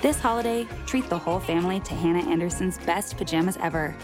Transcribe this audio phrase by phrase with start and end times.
[0.00, 3.96] This holiday, treat the whole family to Hannah Anderson's best pajamas ever.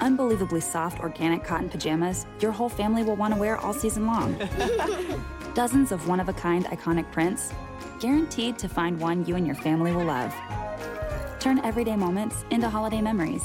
[0.00, 4.38] Unbelievably soft organic cotton pajamas your whole family will want to wear all season long.
[5.54, 7.52] Dozens of one of a kind iconic prints,
[7.98, 10.32] guaranteed to find one you and your family will love.
[11.40, 13.42] Turn everyday moments into holiday memories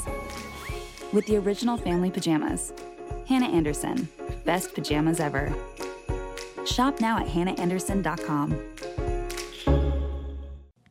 [1.12, 2.72] with the original family pajamas.
[3.26, 4.08] Hannah Anderson,
[4.44, 5.52] best pajamas ever.
[6.64, 9.03] Shop now at hannahanderson.com.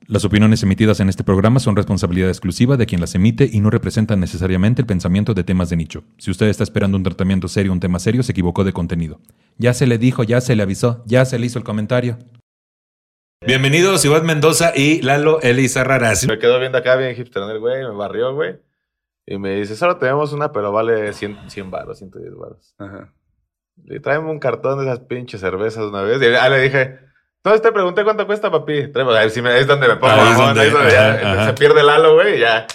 [0.06, 3.70] Las opiniones emitidas en este programa son responsabilidad exclusiva de quien las emite y no
[3.70, 6.04] representan necesariamente el pensamiento de temas de nicho.
[6.18, 9.22] Si usted está esperando un tratamiento serio, un tema serio, se equivocó de contenido.
[9.58, 12.18] Ya se le dijo, ya se le avisó, ya se le hizo el comentario.
[13.48, 16.28] Bienvenidos, Iván Mendoza y Lalo Elizarraraz.
[16.28, 18.60] Me quedo viendo acá bien hipster el güey, me barrió, güey.
[19.26, 22.76] Y me dice, solo tenemos una, pero vale 100, 100 baros, 110 baros.
[22.78, 23.14] Ajá.
[23.86, 26.22] Le traemos un cartón de esas pinches cervezas una vez.
[26.22, 27.00] Y ah, le dije,
[27.44, 28.88] entonces te pregunté cuánto cuesta, papi.
[28.94, 30.14] Traemos, a ver si me, es donde me pongo.
[30.14, 31.46] Ahí es donde- ahí es donde ya, ajá, ajá.
[31.48, 32.66] se pierde el halo, güey, y ya.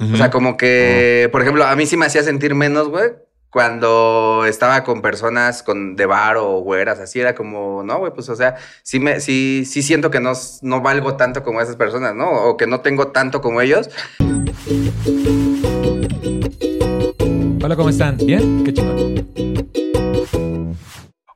[0.00, 3.10] O sea, como que, por ejemplo, a mí sí me hacía sentir menos, güey,
[3.50, 8.28] cuando estaba con personas con de bar o güeras, así era como, no, güey, pues,
[8.30, 12.14] o sea, sí me, sí, sí siento que no, no valgo tanto como esas personas,
[12.14, 12.30] ¿no?
[12.30, 13.90] O que no tengo tanto como ellos.
[17.62, 18.16] Hola, ¿cómo están?
[18.16, 18.64] ¿Bien?
[18.64, 19.28] Qué chingón.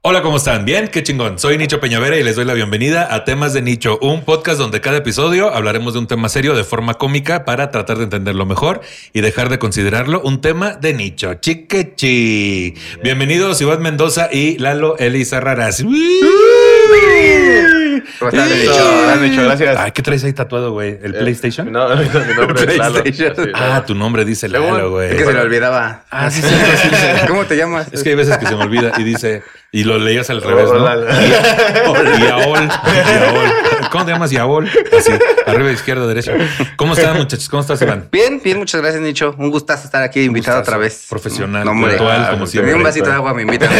[0.06, 0.66] Hola, ¿cómo están?
[0.66, 1.38] Bien, qué chingón.
[1.38, 4.82] Soy Nicho Peñavera y les doy la bienvenida a Temas de Nicho, un podcast donde
[4.82, 8.82] cada episodio hablaremos de un tema serio de forma cómica para tratar de entenderlo mejor
[9.14, 11.32] y dejar de considerarlo un tema de nicho.
[11.32, 12.74] Chiquechi.
[13.02, 15.82] Bienvenidos, Iván Mendoza y Lalo Elizarraraz.
[18.18, 18.50] ¿Cómo estás.
[18.50, 19.16] Nicho?
[19.20, 19.76] Nicho, gracias.
[19.78, 20.98] Ay, ¿qué traes ahí tatuado, güey?
[21.02, 21.70] ¿El Eh, PlayStation?
[21.72, 23.02] No, mi nombre es Lalo.
[23.54, 25.10] Ah, tu nombre dice Lalo, güey.
[25.10, 26.02] Es que se le olvidaba.
[26.10, 26.96] Ah, sí, sí, sí, sí.
[27.28, 27.88] ¿Cómo te llamas?
[27.92, 30.68] Es que hay veces que se me olvida y dice, y lo leías al revés,
[30.70, 30.78] ¿no?
[30.78, 31.06] Lalo.
[31.08, 33.52] Yaol, Yaol.
[33.90, 34.68] ¿Cómo te llamas Yaol?
[34.98, 35.12] Así,
[35.46, 36.32] arriba, izquierda, derecha.
[36.76, 37.48] ¿Cómo están, muchachos?
[37.48, 38.08] ¿Cómo estás, Iván?
[38.10, 39.34] Bien, bien, muchas gracias, Nicho.
[39.38, 41.06] Un gustazo estar aquí invitado otra vez.
[41.08, 41.96] Profesional, hombre.
[41.96, 42.74] puntual, como Ah, siempre.
[42.74, 43.70] Un vasito de agua me invitan.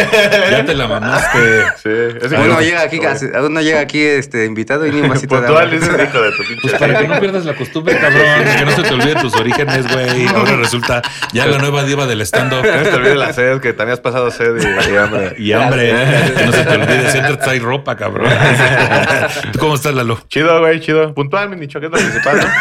[0.51, 1.39] Ya te la mamaste.
[1.83, 5.43] Sí, Uno llega aquí, casi- uno llega aquí este, invitado y ni un vasito de
[5.47, 5.77] Puntual, agua.
[5.79, 6.61] es el hijo de tu pinche.
[6.63, 8.23] Pues para que no pierdas la costumbre, cabrón.
[8.59, 10.27] Que no se te olviden tus orígenes, güey.
[10.29, 12.65] Ahora resulta ya la nueva diva del stand-up.
[12.65, 15.35] No se te olvide la sed, que también has pasado sed y, y hambre.
[15.39, 15.95] Y hambre,
[16.37, 17.11] que no se te olvide.
[17.11, 18.31] Siempre trae ropa, cabrón.
[19.53, 20.19] ¿Tú cómo estás, Lalo?
[20.29, 21.15] Chido, güey, chido.
[21.15, 22.45] Puntual, mi nicho, que es lo principal, ¿no?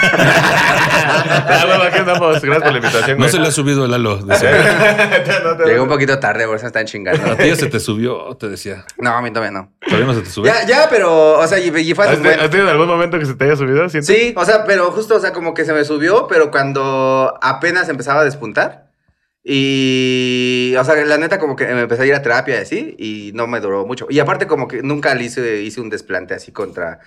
[1.06, 2.42] Ah, bueno, aquí andamos.
[2.42, 3.30] Gracias por la invitación, No güey.
[3.32, 4.18] se le ha subido el Lalo.
[4.18, 4.52] decía.
[5.44, 7.32] No Llegó un poquito tarde, por eso están chingando.
[7.32, 8.86] A ti ya se te subió, te decía.
[8.98, 9.72] No, a mí todavía no.
[9.86, 10.52] ¿Todavía no se te subió?
[10.54, 13.34] Ya, ya, pero, o sea, y, y fue ¿Has, has tenido algún momento que se
[13.36, 13.88] te haya subido?
[13.90, 14.06] ¿Sientes?
[14.16, 17.90] Sí, o sea, pero justo, o sea, como que se me subió, pero cuando apenas
[17.90, 18.92] empezaba a despuntar.
[19.46, 22.96] Y, o sea, la neta, como que me empecé a ir a terapia y así,
[22.98, 24.08] y no me duró mucho.
[24.10, 27.00] Y aparte, como que nunca le hice, hice un desplante así contra.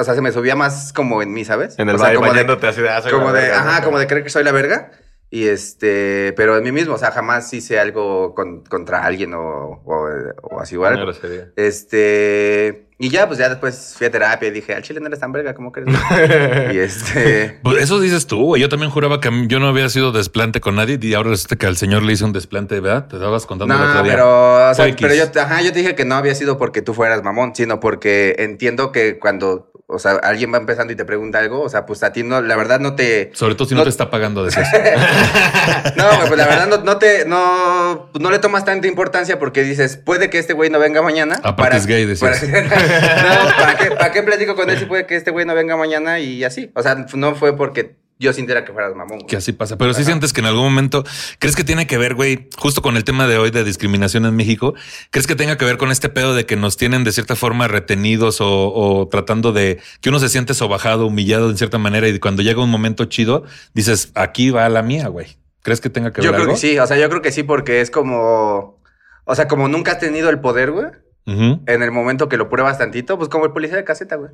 [0.00, 1.78] O sea, se me subía más como en mí, ¿sabes?
[1.78, 2.88] En el o sea, como de, así de...
[2.88, 3.84] ah, soy como la de, verga, ajá, ¿no?
[3.84, 4.90] como de creer que soy la verga.
[5.30, 9.82] Y este, pero en mí mismo, o sea, jamás hice algo con- contra alguien o,
[9.84, 10.08] o,
[10.42, 11.02] o así o Una algo.
[11.02, 11.50] grosería.
[11.56, 15.20] Este, y ya, pues ya después fui a terapia y dije, al chile no eres
[15.20, 15.88] tan verga, ¿cómo crees?
[16.74, 18.62] y este, Pues eso dices tú, güey.
[18.62, 21.66] Yo también juraba que yo no había sido desplante con nadie y ahora resulta que
[21.66, 23.06] al señor le hice un desplante, ¿verdad?
[23.08, 24.12] Te dabas contando el no, otro día.
[24.12, 26.94] pero, o sea, pero yo, ajá, yo te dije que no había sido porque tú
[26.94, 31.38] fueras mamón, sino porque entiendo que cuando, o sea, alguien va empezando y te pregunta
[31.38, 33.30] algo, o sea, pues a ti no, la verdad no te...
[33.34, 34.60] Sobre todo si no, no- te está pagando de eso.
[35.96, 39.96] No, pues la verdad no, no te, no, no le tomas tanta importancia porque dices,
[39.96, 41.40] puede que este güey no venga mañana.
[41.42, 42.40] Aparte es gay, decías.
[42.40, 42.52] para-
[42.86, 45.76] no, ¿para qué, ¿para qué platico con él si puede que este güey no venga
[45.76, 46.70] mañana y así?
[46.74, 49.18] O sea, no fue porque yo sintiera que fueras mamón.
[49.18, 49.26] güey.
[49.26, 49.76] Que así pasa.
[49.76, 51.04] Pero sí sientes que en algún momento,
[51.38, 54.34] ¿crees que tiene que ver, güey, justo con el tema de hoy de discriminación en
[54.34, 54.74] México?
[55.10, 57.68] ¿Crees que tenga que ver con este pedo de que nos tienen de cierta forma
[57.68, 62.18] retenidos o, o tratando de que uno se siente sobajado, humillado en cierta manera y
[62.18, 65.36] cuando llega un momento chido, dices, aquí va la mía, güey?
[65.62, 66.54] ¿Crees que tenga que ver Yo creo algo?
[66.54, 68.80] que sí, o sea, yo creo que sí porque es como,
[69.24, 70.86] o sea, como nunca has tenido el poder, güey.
[71.26, 74.30] En el momento que lo pruebas tantito, pues como el policía de caseta, güey.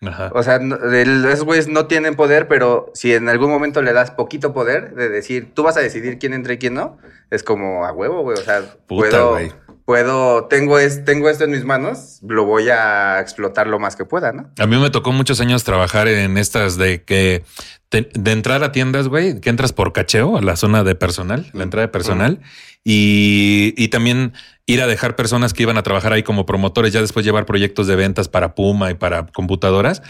[0.00, 0.30] Ajá.
[0.34, 4.10] O sea, el- esos güeyes no tienen poder, pero si en algún momento le das
[4.12, 6.98] poquito poder de decir, tú vas a decidir quién entra y quién no,
[7.30, 8.38] es como a huevo, güey.
[8.38, 9.52] O sea, Puta, puedo, güey.
[9.84, 14.04] puedo, tengo, es, tengo esto en mis manos, lo voy a explotar lo más que
[14.04, 14.50] pueda, ¿no?
[14.58, 17.42] A mí me tocó muchos años trabajar en estas de que
[17.88, 21.46] te- de entrar a tiendas, güey, que entras por cacheo a la zona de personal,
[21.52, 22.40] la entrada de personal,
[22.84, 24.32] y, y también
[24.66, 27.86] ir a dejar personas que iban a trabajar ahí como promotores, ya después llevar proyectos
[27.86, 30.02] de ventas para Puma y para computadoras.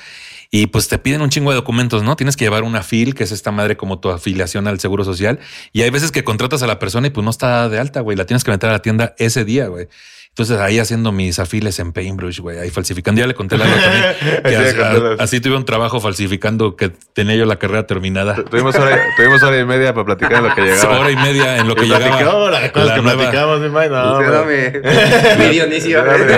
[0.50, 2.16] Y pues te piden un chingo de documentos, ¿no?
[2.16, 5.38] Tienes que llevar una FIL, que es esta madre como tu afiliación al seguro social.
[5.74, 8.16] Y hay veces que contratas a la persona y pues no está de alta, güey.
[8.16, 9.88] La tienes que meter a la tienda ese día, güey.
[10.38, 13.20] Entonces ahí haciendo mis afiles en Paintbrush, güey, ahí falsificando.
[13.20, 14.04] Ya le conté a Lalo también
[14.44, 18.36] que Sí, así, así tuve un trabajo falsificando que tenía yo la carrera terminada.
[18.36, 21.00] Tu- Tuvimos hora, tuvimos hora y media para platicar en lo que llegaba.
[21.00, 22.50] Hora y media en lo que llegaba.
[22.52, 24.54] las cosas la que nueva- platicamos, mi man, no, no, mi,
[25.44, 26.04] mi Dionisio.
[26.04, 26.32] Sí, no, mi-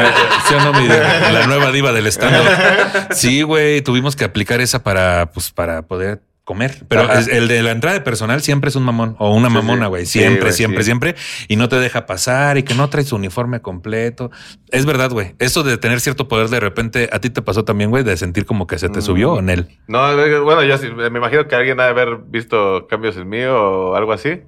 [0.48, 4.82] ¿Sí o no, mi- la nueva diva del stand Sí, güey, tuvimos que aplicar esa
[4.82, 6.84] para, pues, para poder comer.
[6.88, 9.54] Pero es- el de la entrada de personal siempre es un mamón o una Sí,
[9.54, 10.04] mamona, güey.
[10.04, 11.14] Sí, Siempre, siempre, siempre.
[11.46, 14.32] Y no te deja pasar y que no traes su uniforme completo.
[14.70, 15.36] Es verdad, güey.
[15.38, 18.02] Eso de tener cierto poder de repente, ¿a ti te pasó también, güey?
[18.02, 19.02] De sentir como que se te Mm.
[19.02, 19.78] subió en él.
[19.86, 20.00] No,
[20.44, 20.76] bueno, yo
[21.10, 24.40] me imagino que alguien ha de haber visto cambios en mí o algo así.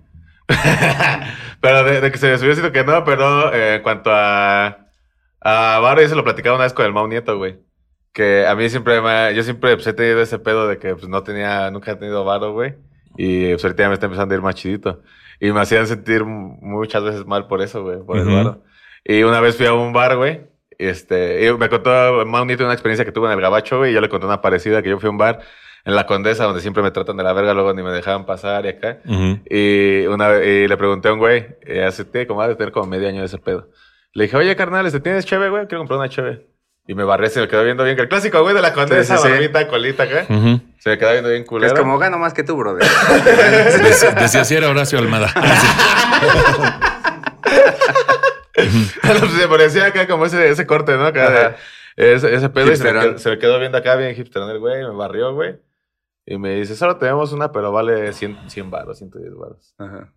[1.60, 4.86] pero de, de que se me subió, siento que no, pero eh, en cuanto a,
[5.40, 7.58] a Varo, yo se lo platicaba una vez con el Mau Nieto, güey.
[8.12, 11.08] Que a mí siempre me, yo siempre pues, he tenido ese pedo de que pues,
[11.08, 12.74] no tenía, nunca he tenido Varo, güey.
[13.16, 15.00] Y pues, ahorita ya me está empezando a ir más chidito.
[15.40, 18.28] Y me hacían sentir muchas veces mal por eso, güey, por Ujú.
[18.28, 18.62] el Varo.
[19.04, 20.42] Y una vez fui a un bar, güey.
[20.78, 23.90] Este, y me contó Mau Nieto una experiencia que tuvo en el Gabacho, güey.
[23.90, 25.40] Y yo le conté una parecida que yo fui a un bar
[25.84, 28.64] en la Condesa, donde siempre me tratan de la verga, luego ni me dejaban pasar
[28.66, 29.00] y acá.
[29.04, 29.40] Ujú.
[29.50, 32.86] Y, una, y le pregunté a un güey, eh, hace como ha de tener como
[32.86, 33.68] medio año de ese pedo.
[34.12, 35.66] Le dije, oye, carnal, ¿este tienes cheve, güey?
[35.66, 36.46] Quiero comprar una cheve.
[36.86, 37.98] Y me barré, se me quedó viendo bien.
[37.98, 39.32] El clásico, güey, de la condesa, Sí, sí, sí.
[39.34, 40.26] barbita, colita, acá.
[40.78, 41.72] Se me quedó viendo bien culero.
[41.72, 42.82] es como gano más que tú, brother.
[42.88, 45.28] Dec- Decía así era Horacio Almada.
[48.54, 51.06] se parecía acá como ese, ese corte, ¿no?
[51.06, 51.56] Acá de- Ajá.
[51.96, 53.02] ese, ese pedo y se me, Hipsterón.
[53.02, 55.56] quedó, se me quedó viendo acá bien hipster, el güey, me barrió, güey.
[56.26, 59.74] Y me dice, solo tenemos una, pero vale 100, 100 baros, 110 baros.
[59.78, 60.12] Ajá.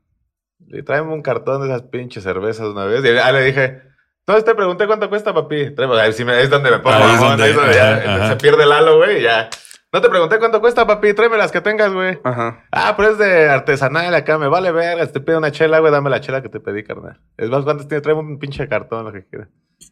[0.67, 3.03] Le traemos un cartón de esas pinches cervezas una vez.
[3.03, 3.81] Y ah, le dije,
[4.27, 5.75] entonces te pregunté cuánto cuesta, papi.
[5.75, 7.73] Traemos, a ver si me, es donde me pongo Ahí es donde- ahí es donde
[7.73, 8.29] ya ajá, ajá.
[8.29, 9.49] se pierde el halo, güey, y ya.
[9.93, 12.19] No te pregunté cuánto cuesta, papi, tráeme las que tengas, güey.
[12.23, 12.65] Ajá.
[12.71, 15.05] Ah, pero es de artesanal acá, me vale verga.
[15.05, 17.21] Si te pido una chela, güey, dame la chela que te pedí, carnal.
[17.37, 18.01] Es más, ¿cuántos tienes?
[18.03, 19.47] Tráeme un pinche cartón, lo que quieras.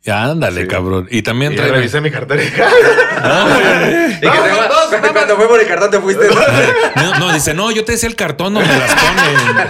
[0.06, 0.68] Ándale, Sí.
[0.68, 1.08] cabrón.
[1.10, 1.72] Y también Y trae.
[1.72, 2.48] revisé mi cartera y
[4.18, 6.28] Y que te va- cuando fue por el cartón te fuiste.
[6.28, 7.04] ¿no?
[7.14, 9.68] No, no, dice, no, yo te decía el cartón donde las ponen.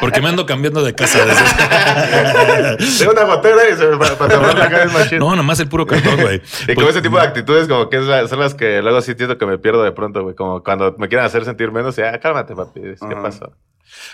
[0.00, 1.18] Porque me ando cambiando de casa.
[2.98, 5.18] Tengo una gotera y se me para la cara machín.
[5.18, 6.42] No, nomás el puro cartón, güey.
[6.68, 9.46] Y como ese tipo de actitudes, como que son las que luego sí siento que
[9.46, 10.34] me pierdo de pronto, güey.
[10.34, 12.80] Como cuando me quieren hacer sentir menos, ya, cálmate, papi.
[12.80, 13.22] ¿Qué Ajá.
[13.22, 13.52] pasó?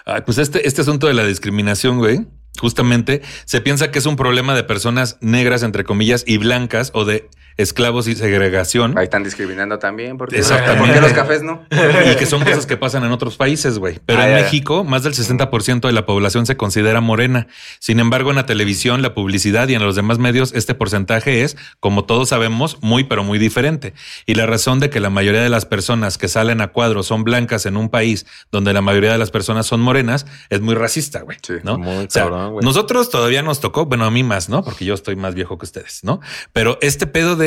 [0.05, 2.27] Ay, pues este, este asunto de la discriminación, güey,
[2.59, 7.05] justamente se piensa que es un problema de personas negras, entre comillas, y blancas o
[7.05, 8.97] de esclavos y segregación.
[8.99, 10.19] Ahí están discriminando también.
[10.19, 10.87] ¿Por qué, Exactamente.
[10.87, 11.65] ¿Por qué los cafés no?
[12.13, 13.99] Y que son cosas que pasan en otros países, güey.
[14.07, 14.43] Pero Ah, en ya.
[14.43, 17.47] México, más del 60% de la población se considera morena.
[17.79, 21.57] Sin embargo, en la televisión, la publicidad y en los demás medios, este porcentaje es,
[21.81, 23.95] como todos sabemos, muy, pero muy diferente.
[24.27, 27.25] Y la razón de que la mayoría de las personas que salen a cuadro son
[27.25, 31.21] blancas en un país donde la mayoría de las personas son morenas es muy racista,
[31.23, 31.39] güey.
[31.43, 31.79] Sí, ¿no?
[31.79, 32.65] muy O sea, cabrón, güey.
[32.65, 34.63] nosotros todavía nos tocó, bueno, a mí más, ¿no?
[34.65, 36.21] Porque yo estoy más viejo que ustedes, ¿no?
[36.53, 37.42] Pero este pedo de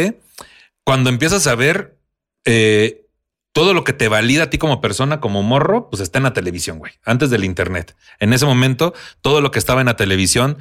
[0.83, 1.97] cuando empiezas a ver
[2.45, 3.05] eh,
[3.53, 6.33] todo lo que te valida a ti como persona, como morro, pues está en la
[6.33, 7.95] televisión, güey, antes del Internet.
[8.19, 10.57] En ese momento, todo lo que estaba en la televisión,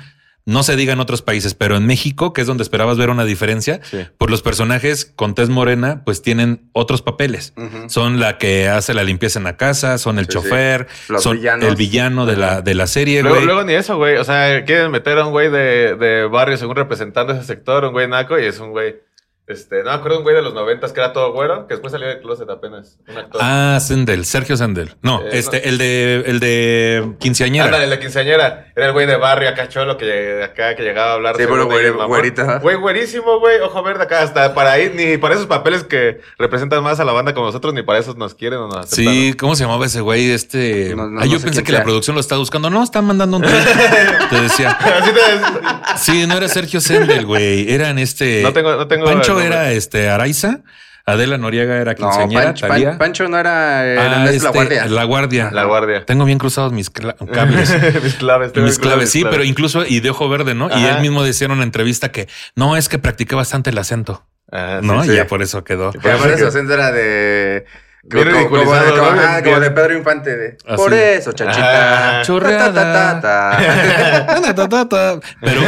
[0.47, 3.25] no se diga en otros países, pero en México, que es donde esperabas ver una
[3.25, 4.07] diferencia, Sí.
[4.19, 7.55] por los personajes con tez morena, pues tienen otros papeles.
[7.89, 10.87] Son la que hace la limpieza en la casa, son el Sí, chofer,
[11.19, 11.67] son villanos.
[11.69, 13.47] el villano de la, de la serie, Luego, güey.
[13.47, 14.19] luego ni eso, güey.
[14.19, 17.93] O sea, quieren meter a un güey de, de barrio según representando ese sector, un
[17.93, 18.97] güey naco, y es un güey.
[19.47, 21.93] Este, no me acuerdo un güey de los noventas que era todo güero, que después
[21.93, 22.97] salió del closet apenas.
[23.07, 23.41] Un actor.
[23.45, 24.95] Ah, Sendel, Sergio Sendel.
[25.03, 25.69] No, Eh, este, no.
[25.69, 27.67] el de el de quinceañera.
[27.67, 28.73] Ándale, la quinceañera.
[28.75, 31.37] Era el güey de barrio acá cholo que acá que llegaba a hablar.
[31.37, 32.59] Sí, pero güey- de güerita.
[32.61, 33.61] Güey, güerísimo, güey.
[33.61, 34.23] Ojo verde acá.
[34.23, 37.75] Hasta para ahí, ni para esos papeles que representan más a la banda como nosotros,
[37.75, 39.13] ni para esos nos quieren o nos aceptan.
[39.15, 40.31] Sí, ¿cómo se llamaba ese güey?
[40.31, 40.95] Este.
[40.97, 42.71] No, no, ah, yo no sé pensé que la producción lo estaba buscando.
[42.71, 43.43] No, están mandando un.
[44.31, 44.71] Te decía.
[44.71, 47.71] Así te- Sí, no era Sergio Sendel, güey.
[47.71, 48.41] Eran este.
[48.43, 50.61] No tengo- no tengo Pancho era este Araiza.
[51.07, 52.45] Adela Noriega era No, quinceañera.
[52.55, 52.67] Pancho.
[52.67, 54.87] Pan- Pancho no era el Ah, no es este, la guardia.
[54.87, 55.51] La guardia.
[55.53, 56.07] La guardia.
[56.07, 57.71] Tengo bien cruzados mis cla- cables.
[58.03, 58.53] mis claves.
[58.55, 59.37] tengo Mis claves, sí, claves.
[59.37, 60.71] pero incluso y de ojo verde, ¿no?
[60.75, 62.27] Y él mismo decía en una entrevista que
[62.57, 65.05] no es que practiqué bastante el acento, Ah, sí, ¿no?
[65.05, 65.11] sí.
[65.13, 65.93] Y ya por eso quedó.
[65.93, 67.67] Que aparte su acento era de.
[68.11, 69.61] Como- de- como- ¿no?
[69.61, 69.71] de.
[69.73, 70.37] Pedro Infante.
[70.37, 70.77] De, Así.
[70.77, 72.21] Por eso, chachita.
[72.21, 72.23] Ah.
[72.23, 73.21] Chorreada.
[73.21, 74.55] Ta, ta, ta, ta, ta.
[74.55, 75.21] Ta, ta, ta.
[75.43, 75.61] Pero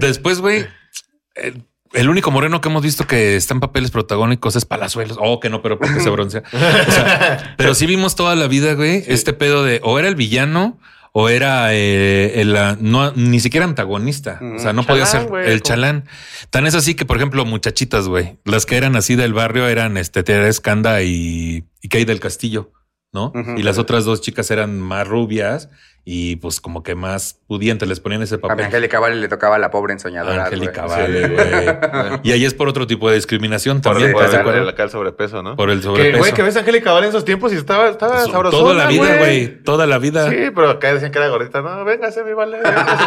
[0.00, 0.66] después, güey,
[1.92, 5.18] el, único moreno que hemos visto que está en papeles protagónicos es Palazuelos.
[5.20, 6.42] Oh, que no, pero porque se broncea.
[6.52, 10.14] O sea, pero sí vimos toda la vida, güey, este pedo de o era el
[10.14, 10.78] villano
[11.12, 14.40] o era eh, el, ah, no, ni siquiera antagonista.
[14.56, 16.04] O sea, no podía ser el chalán.
[16.50, 19.96] Tan es así que, por ejemplo, muchachitas, güey, las que eran así del barrio eran
[19.96, 22.72] este Teresa Canda y, y Kay del Castillo.
[23.12, 23.32] ¿no?
[23.56, 25.70] Y las otras dos chicas eran más rubias
[26.10, 28.64] y pues como que más pudientes les ponían ese A mi papel.
[28.64, 30.44] Angélica Vale le tocaba la pobre ensoñadora.
[30.46, 30.98] Angélica güey.
[31.02, 32.20] Vale, güey.
[32.22, 34.68] Y ahí es por otro tipo de discriminación Por, también, por ¿estás de el, acuerdo?
[34.70, 35.54] acá el sobrepeso, ¿no?
[35.54, 36.18] Por el Que, sobrepeso.
[36.18, 38.86] güey, que ves a Angélica Vale en esos tiempos y estaba, estaba sabrosona, Toda la
[38.86, 39.62] vida, güey.
[39.62, 40.30] Toda la vida.
[40.30, 41.60] Sí, pero acá decían que era gordita.
[41.60, 42.56] No, véngase, mi Vale.
[42.56, 43.04] véngase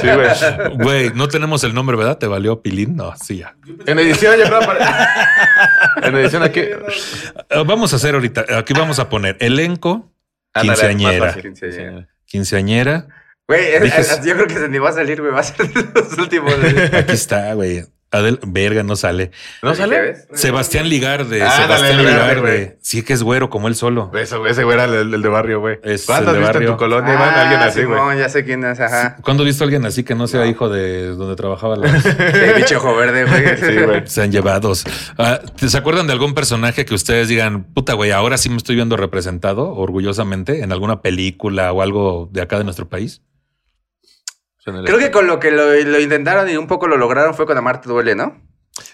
[0.00, 0.28] sí, güey.
[0.78, 2.18] Güey, no tenemos el nombre, ¿verdad?
[2.18, 2.96] ¿Te valió Pilín?
[2.96, 3.56] No, sí, ya.
[3.86, 5.08] En edición yo creo para...
[6.02, 6.60] En edición aquí...
[6.60, 6.76] Eh,
[7.66, 10.10] Vamos a hacer ahorita, aquí vamos a poner elenco,
[10.62, 11.26] quinceañera.
[11.26, 11.42] fácil.
[11.42, 12.08] Quinceañera.
[12.26, 13.08] Quinceañera.
[13.48, 13.72] Güey,
[14.24, 15.32] yo creo que se ni va a salir, güey.
[15.32, 16.54] Va a ser de los últimos.
[16.92, 17.84] Aquí está, güey.
[18.10, 19.32] Adel, verga, no sale.
[19.62, 20.14] ¿No sale?
[20.32, 21.42] Sebastián Ligarde.
[21.42, 22.78] Ah, Sebastián dale, Ligarde.
[22.80, 24.10] Sí que es güero como él solo.
[24.14, 25.78] Eso, ese güey era el, el de barrio, güey.
[25.82, 26.70] Es ¿Cuánto el has de visto en barrio.
[26.72, 27.34] tu colonia, Iván?
[27.34, 28.18] Alguien Ah, así, güey.
[28.18, 29.16] Ya sé quién es, ajá.
[29.22, 31.86] ¿Cuándo has visto a alguien así que no sea hijo de donde trabajaba la...
[32.32, 33.56] El bicho ojo verde, güey.
[33.58, 34.02] Sí, güey.
[34.06, 34.84] Sean llevados.
[35.18, 38.76] Ah, ¿Se acuerdan de algún personaje que ustedes digan, puta güey, ahora sí me estoy
[38.76, 43.20] viendo representado orgullosamente en alguna película o algo de acá de nuestro país?
[44.64, 47.56] Creo que con lo que lo, lo intentaron y un poco lo lograron fue con
[47.56, 48.42] Amarte Duele, ¿no?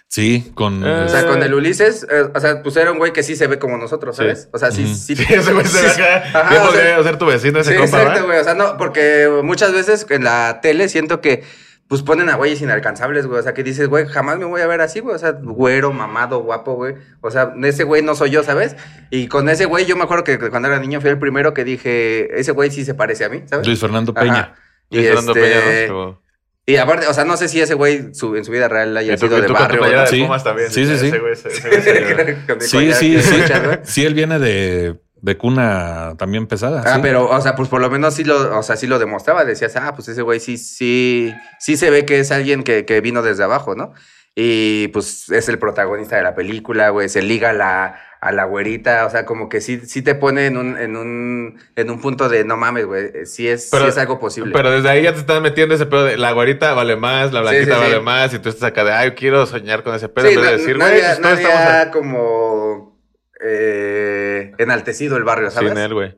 [0.09, 0.85] Sí, con...
[0.87, 3.35] Eh, O sea, con el Ulises, eh, o sea, pues era un güey que sí
[3.35, 4.23] se ve como nosotros, Sí.
[4.23, 4.49] ¿sabes?
[4.53, 5.17] O sea, sí, sí.
[5.17, 6.39] Sí, ese güey se ve acá.
[6.41, 8.39] ajá, ¿Qué o sea, ser tu vecino ese Sí, compa, exacto, güey.
[8.39, 11.43] O sea, no, porque muchas veces en la tele siento que
[11.89, 13.41] pues ponen a güeyes inalcanzables, güey.
[13.41, 15.17] O sea, que dices, güey, jamás me voy a ver así, güey.
[15.17, 16.95] O sea, güero, mamado, guapo, güey.
[17.21, 18.77] O sea, ese güey no soy yo, ¿sabes?
[19.11, 21.65] Y con ese güey, yo me acuerdo que cuando era niño fui el primero que
[21.65, 23.67] dije, ese güey sí se parece a mí, ¿sabes?
[23.67, 24.55] Luis Fernando Ajá.
[24.91, 26.21] Y, Fernando este, ¿no?
[26.67, 29.15] y aparte, o sea, no sé si ese güey su- en su vida real haya
[29.15, 29.79] Y sido y de con tu barrio.
[29.81, 30.11] playera ¿no?
[30.11, 30.45] de Sí.
[30.45, 30.71] También.
[30.71, 31.07] Sí, sí, sí.
[31.09, 33.43] Ese güey, ese- ese güey Con Sí, sí, sí.
[33.83, 36.83] Sí, él viene de, de cuna también pesada.
[36.87, 37.01] Ah, sí.
[37.03, 39.45] pero, o sea, pues por lo menos sí lo, o sea, sí lo demostraba.
[39.45, 43.01] Decías, ah, pues ese güey sí, sí, sí se ve que es alguien que, que
[43.01, 43.93] vino desde abajo, ¿no?
[44.37, 48.45] Y pues es el protagonista de la película, güey, se liga a la, a la
[48.45, 52.01] güerita, o sea, como que sí, sí te pone en un, en un, en un
[52.01, 54.51] punto de no mames, güey, eh, sí es, Pero- sí es algo posible.
[54.55, 57.43] Pero desde ahí ya te están metiendo ese pedo de la güerita vale más, la
[57.43, 57.91] blanquita sí, sí.
[57.91, 60.27] vale más, y tú estás acá de, ay, quiero soñar con ese pedo.
[60.27, 62.99] sí, en vez de decir, güey, pues todos estamos ha como
[63.45, 65.69] eh, enaltecido el barrio, ¿sabes?
[65.73, 66.17] sin él, güey.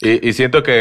[0.00, 0.72] Y, y siento que,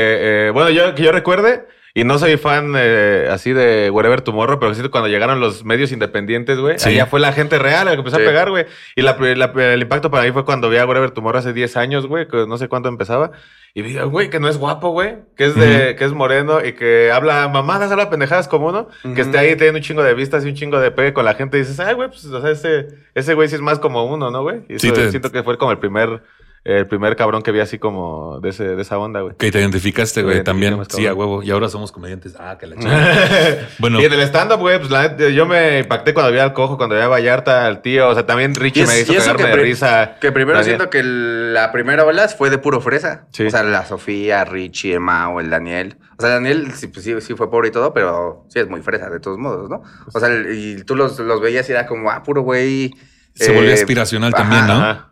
[0.47, 4.59] eh, bueno, yo que yo recuerde, y no soy fan eh, así de Wherever Tomorrow,
[4.59, 6.89] pero siento que cuando llegaron los medios independientes, güey, Sí.
[6.89, 8.23] allá fue la gente real la que empezó Sí.
[8.23, 8.65] a pegar, güey.
[8.95, 11.75] Y la, la- el impacto para mí fue cuando vi a Wherever Tomorrow hace 10
[11.77, 13.31] años, güey, que no sé cuándo empezaba.
[13.73, 16.73] Y vi, güey, que no es guapo, güey, que es de, que es moreno y
[16.73, 20.43] que habla mamadas, habla pendejadas como uno, que esté ahí teniendo un chingo de vistas
[20.45, 22.51] y un chingo de pegue con la gente y dices, ay, güey, pues, o sea,
[22.51, 24.61] ese, ese güey sí es más como uno, ¿no, güey?
[24.67, 26.21] Y Sí, te- siento que fue como el primer,
[26.63, 29.35] el primer cabrón que vi así como de, ese, de esa onda, güey.
[29.35, 30.77] Que te identificaste, güey, también.
[30.89, 31.41] Sí, a huevo.
[31.41, 32.35] Y ahora somos comediantes.
[32.39, 33.67] Ah, que la chingada.
[33.79, 33.99] Bueno.
[33.99, 36.77] Y en el stand-up, güey, pues la neta, yo me impacté cuando vi al cojo,
[36.77, 38.07] cuando vi a Vallarta, al tío.
[38.09, 40.17] O sea, también Richie es- me hizo cagarme de risa.
[40.21, 40.75] Que primero Daniel.
[40.77, 43.25] siento que la primera ola fue de puro fresa.
[43.31, 43.45] Sí.
[43.47, 45.97] O sea, la Sofía, Richie, el Mao, el Daniel.
[46.19, 48.81] O sea, Daniel sí, pues, sí, sí fue pobre y todo, pero sí es muy
[48.83, 49.81] fresa de todos modos, ¿no?
[50.13, 52.93] O sea, y tú los, los veías y era como, ah, puro güey.
[53.33, 54.73] Se volvió aspiracional también, ¿no?
[54.73, 55.10] Ajá.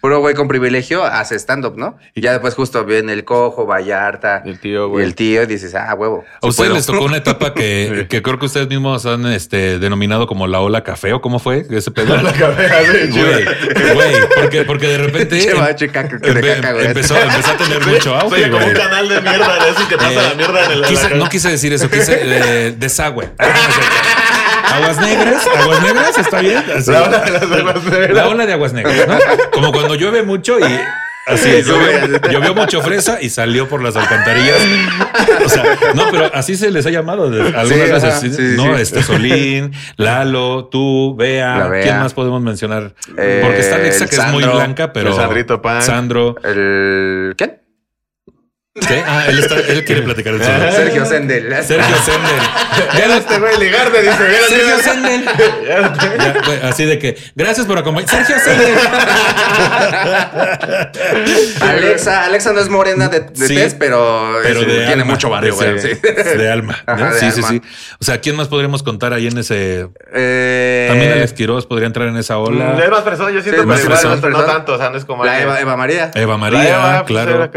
[0.00, 1.98] Puro güey con privilegio hace stand-up, ¿no?
[2.14, 4.42] Y ya después justo viene el cojo, Vallarta.
[4.46, 5.04] Y el tío, Y güey.
[5.04, 6.24] el tío y dices, ah, huevo.
[6.40, 10.26] A ustedes les tocó una etapa que, que creo que ustedes mismos han este, denominado
[10.26, 12.16] como la ola café o cómo fue ese pedo.
[12.22, 13.26] La cabeza, sí, chido.
[13.26, 16.86] Güey, güey, porque, porque de repente Che, em- caca, que empe- caca, güey.
[16.86, 18.40] empezó, empezó a tener mucho auge.
[18.42, 20.84] Soy como un canal de mierda de que pasa Eh, la mierda en el.
[20.84, 23.30] quise- no quise decir eso, quise eh, desagüe.
[24.72, 26.64] Aguas negras, aguas negras, está bien.
[26.76, 26.90] Así.
[26.92, 28.10] La ola de las aguas negras.
[28.14, 29.18] La ola de aguas negras, ¿no?
[29.52, 30.62] Como cuando llueve mucho y
[31.26, 31.62] así, Sí,
[32.30, 34.58] llovió, mucho fresa y salió por las alcantarillas.
[35.44, 35.62] O sea,
[35.94, 38.04] no, pero así se les ha llamado algunas Sí, veces.
[38.04, 38.32] ajá, ¿sí?
[38.32, 38.82] sí, no, sí.
[38.82, 41.82] este Solín, Lalo, tú, Bea, Bea.
[41.82, 42.94] ¿quién más podemos mencionar?
[43.16, 45.10] Eh, Porque está Alexa, que es muy blanca, pero.
[45.10, 45.82] el Sandrito Pan.
[45.82, 46.34] Sandro.
[46.42, 47.34] El...
[47.36, 47.59] ¿Quién?
[48.72, 49.02] ¿Qué?
[49.04, 50.70] Ah, él, está, él quiere platicar el solo.
[50.70, 51.52] Sergio Sendel.
[51.64, 52.40] Sergio Sendel.
[52.96, 54.16] Ya este güey Ligarde dice,
[54.48, 54.78] Sergio.
[54.78, 55.24] Sendel.
[55.66, 58.08] Ya, así de que, gracias por acompañar.
[58.08, 58.74] Sergio Sendel.
[61.60, 65.04] Alexa, Alexa no es morena de, de Sí, tez, pero, Pero es- de tiene alma,
[65.04, 65.80] mucho barrio, de, güey.
[65.80, 66.00] sí.
[66.38, 66.76] de alma.
[66.86, 66.92] ¿no?
[66.92, 67.48] Ajá, de sí, sí, alma.
[67.48, 67.62] sí.
[68.00, 69.88] O sea, ¿quién más podríamos contar ahí en ese?
[70.14, 72.78] Eh, También Alex Quiroz podría entrar en esa Mm, ola.
[72.84, 74.90] Es más persona, yo siento Sí, que más igual, persona, no, no tanto, o sea,
[74.90, 76.10] no es como la Eva, Eva María.
[76.14, 77.50] Eva La María, Eva, pues, claro.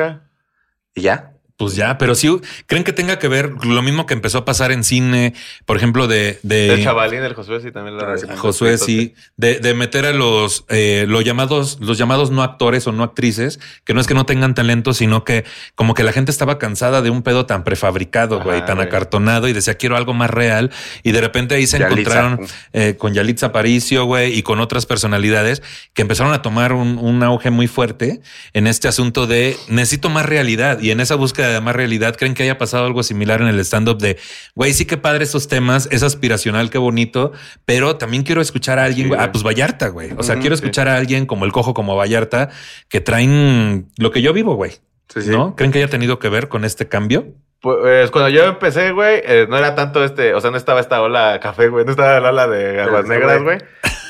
[0.95, 1.32] ¿Y ya?
[1.55, 4.71] Pues ya, pero sí, ¿creen que tenga que ver lo mismo que empezó a pasar
[4.71, 5.33] en cine,
[5.65, 6.39] por ejemplo, de...
[6.41, 10.13] de El chavalín, el Josué sí también lo Ah, Josué, sí, de, de meter a
[10.13, 14.13] los, eh, los llamados, los llamados no actores o no actrices, que no es que
[14.15, 15.45] no tengan talento, sino que
[15.75, 19.53] como que la gente estaba cansada de un pedo tan prefabricado, güey, tan acartonado y
[19.53, 20.71] decía quiero algo más real.
[21.03, 22.01] Y de repente ahí se Yalitza.
[22.01, 25.61] encontraron eh, con Yalitza Aparicio, güey, y con otras personalidades
[25.93, 28.21] que empezaron a tomar un, un auge muy fuerte
[28.53, 30.79] en este asunto de necesito más realidad.
[30.79, 33.59] Y en esa búsqueda de más realidad, ¿creen que haya pasado algo similar en el
[33.59, 34.17] stand-up de,
[34.55, 37.31] güey, sí que padre estos temas, es aspiracional, qué bonito,
[37.65, 40.11] pero también quiero escuchar a alguien, Sí, güey, ah, pues Vallarta, güey.
[40.17, 40.63] O sea, quiero sí.
[40.63, 42.49] escuchar a alguien como el cojo, como Vallarta,
[42.89, 44.71] que traen lo que yo vivo, güey.
[45.09, 45.29] Sí.
[45.29, 45.55] ¿No?
[45.55, 47.33] ¿Creen que haya tenido que ver con este cambio?
[47.63, 51.01] Pues cuando yo empecé, güey, eh, no era tanto este, o sea, no estaba esta
[51.01, 53.57] ola café, güey, no estaba la ola de aguas Sí, negras, güey.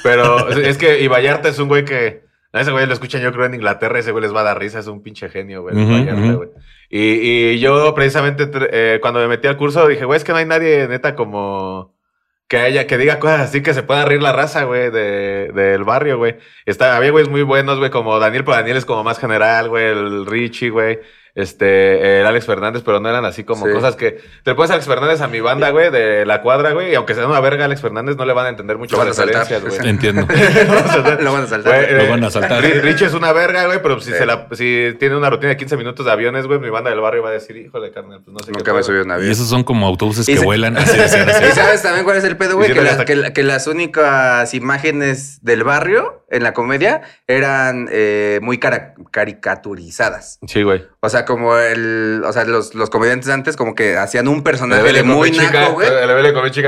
[0.01, 2.23] Pero es que y Vallarta es un güey que
[2.53, 4.59] a ese güey lo escuchan yo creo en Inglaterra, ese güey les va a dar
[4.59, 6.39] risa, es un pinche genio, güey, Vallarta.
[6.89, 10.37] Y, y yo precisamente eh, cuando me metí al curso dije, güey, es que no
[10.37, 11.93] hay nadie neta como
[12.47, 15.83] que haya, que diga cosas así que se pueda reír la raza, güey, de, del
[15.83, 16.35] barrio, güey.
[16.67, 19.85] Está, había güeyes muy buenos, güey, como Daniel, pero Daniel es como más general, güey,
[19.85, 20.99] el Richie, güey.
[21.35, 23.73] Este, el Alex Fernández, pero no eran así como Sí.
[23.73, 24.19] cosas que.
[24.43, 27.25] Te pones Alex Fernández a mi banda, güey, de la cuadra, güey, y aunque sea
[27.27, 29.61] una verga Alex Fernández, no le van a entender mucho Lo las van a saltar.
[29.61, 29.89] referencias, güey.
[29.89, 30.27] Entiendo.
[31.23, 31.73] Lo van a saltar.
[31.85, 32.63] Güey, Lo eh, van a saltar.
[32.63, 34.17] Ri- Richie es una verga, güey, pero si, Sí.
[34.17, 36.99] se la, si tiene una rutina de 15 minutos de aviones, güey, mi banda del
[36.99, 38.83] barrio va a decir, híjole, carnal, pues no sé qué Nunca me pedo".
[38.83, 39.31] subí a un Y avión.
[39.31, 40.77] esos son como autobuses Y que se- vuelan.
[40.77, 41.45] Así decían, así.
[41.45, 42.71] ¿Y sabes también cuál es el pedo, güey?
[42.71, 48.39] Que, la- que la- que las únicas imágenes del barrio en la comedia eran eh,
[48.41, 50.39] muy cara- caricaturizadas.
[50.47, 50.85] Sí, güey.
[50.99, 52.21] O sea, como el.
[52.25, 55.87] O sea, los, los comediantes antes como que hacían un personaje de muy naco, güey.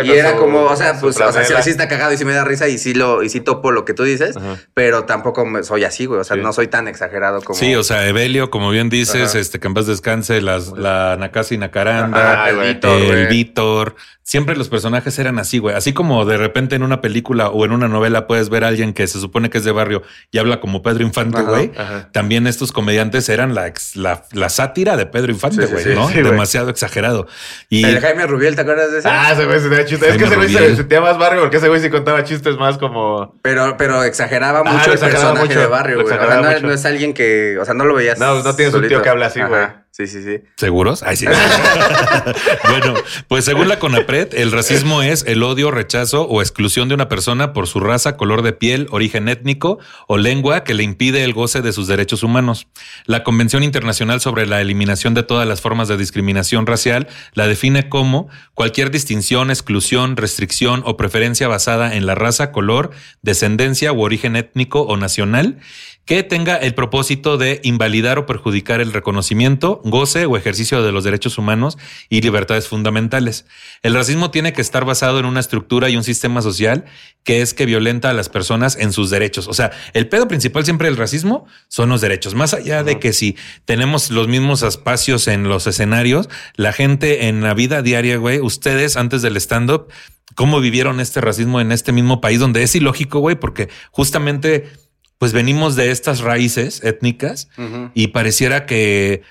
[0.04, 2.26] Y era su- como, o sea, pues, o sea, sí, sí está cagado y sí
[2.26, 4.58] me da risa y sí lo, y sí topo lo que tú dices, Ajá.
[4.74, 6.20] pero tampoco soy así, güey.
[6.20, 6.42] O sea, Sí.
[6.44, 7.58] no soy tan exagerado como.
[7.58, 9.40] Sí, o sea, Evelio, como bien dices, Ajá.
[9.40, 12.60] este, que en paz descanse, las, la Nakasi Nakaranda, Ajá, el.
[12.60, 13.28] Víctor, el.
[13.28, 13.96] Víctor.
[14.28, 15.76] Siempre los personajes eran así, güey.
[15.76, 18.92] Así como de repente en una película o en una novela puedes ver a alguien
[18.94, 21.72] que se supone que es de barrio y habla como Pedro Infante, güey.
[21.78, 22.10] ajá.
[22.12, 25.84] También estos comediantes eran la, ex- la, la sátira de Pedro Infante, Sí, sí, güey,
[25.84, 26.08] sí, ¿no?
[26.08, 26.22] sí.
[26.22, 27.28] Demasiado exagerado.
[27.68, 29.10] Y El Jaime Rubiel, ¿te acuerdas de ese?
[29.10, 30.10] Ah, ese güey se tenía chistes.
[30.10, 32.78] Es que ese güey se sentía más barrio porque ese güey sí contaba chistes más
[32.78, 33.40] como.
[33.42, 36.06] Pero, pero exageraba mucho el exageraba personaje mucho, de barrio, güey.
[36.06, 38.20] O sea, exageraba no, no es alguien que, o sea, no lo veías.
[38.20, 39.02] No, no tienes un tío solito.
[39.02, 39.66] que hable así, güey.
[39.96, 40.42] Sí, sí, sí.
[40.58, 41.06] ¿Seguros?
[41.16, 41.26] Sí.
[42.70, 42.96] bueno,
[43.30, 47.54] pues según la CONAPRED, el racismo es el odio, rechazo o exclusión de una persona
[47.54, 51.62] por su raza, color de piel, origen étnico o lengua que le impide el goce
[51.62, 52.68] de sus derechos humanos.
[53.06, 57.88] La Convención Internacional sobre la Eliminación de todas las formas de discriminación racial la define
[57.88, 64.36] como cualquier distinción, exclusión, restricción o preferencia basada en la raza, color, descendencia u origen
[64.36, 65.58] étnico o nacional
[66.06, 71.04] que tenga el propósito de invalidar o perjudicar el reconocimiento, goce o ejercicio de los
[71.04, 71.78] derechos humanos
[72.10, 73.46] y libertades fundamentales.
[73.82, 76.86] El racismo tiene que estar basado en una estructura y un sistema social
[77.24, 79.48] que es que violenta a las personas en sus derechos.
[79.48, 82.36] O sea, el pedo principal siempre del racismo son los derechos.
[82.36, 87.42] Más allá de que si tenemos los mismos espacios en los escenarios, la gente en
[87.42, 89.88] la vida diaria, güey, ustedes antes del stand-up,
[90.36, 93.36] ¿cómo vivieron este racismo en este mismo país donde es ilógico, güey?
[93.36, 94.70] Porque justamente
[95.18, 97.50] pues venimos de estas raíces étnicas
[97.94, 99.22] y pareciera que,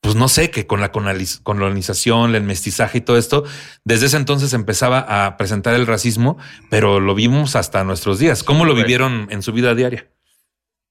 [0.00, 3.44] pues no sé, que con la coloniz- colonización, el mestizaje y todo esto,
[3.84, 6.38] desde ese entonces empezaba a presentar el racismo,
[6.70, 8.42] pero lo vimos hasta nuestros días.
[8.42, 8.84] ¿Cómo lo Güey.
[8.84, 10.08] vivieron en su vida diaria?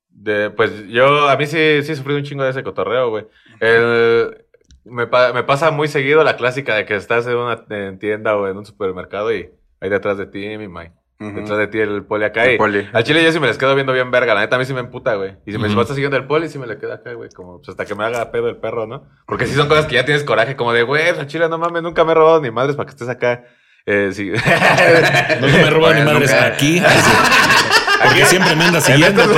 [0.10, 3.28] De, pues yo, a mí sí, sí he sufrido un chingo de ese cotorreo, güey.
[3.60, 4.46] El-
[4.84, 8.36] me, pa- me pasa muy seguido la clásica de que estás en una en tienda
[8.38, 9.50] o en un supermercado y
[9.82, 10.94] ahí detrás de ti, mi Mike.
[11.20, 11.32] Ujú.
[11.36, 12.46] Detrás de ti el poli acá.
[12.46, 12.88] El y poli.
[12.94, 14.36] Al chile yo sí me les quedo viendo bien verga.
[14.36, 15.36] La neta a mí sí me emputa, güey.
[15.48, 15.82] Y si me Ujú.
[15.82, 17.30] está siguiendo el poli, sí me le queda acá, güey.
[17.32, 19.04] Como pues, hasta que me haga pedo el perro, ¿no?
[19.26, 21.82] Porque sí son cosas que ya tienes coraje, como de, güey, al chile no mames,
[21.82, 23.44] nunca me he robado ni madres para que estés acá.
[23.88, 24.32] Eh, sí.
[25.42, 26.46] No me roban ni Bueno, madres nunca.
[26.48, 26.82] aquí.
[28.04, 29.24] Porque siempre me anda siguiendo.
[29.24, 29.30] Yo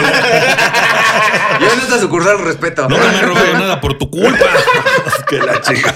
[1.74, 2.90] en esta sucursal respeto.
[2.90, 4.46] Nunca me he robado nada por tu culpa.
[5.30, 5.96] que la chica.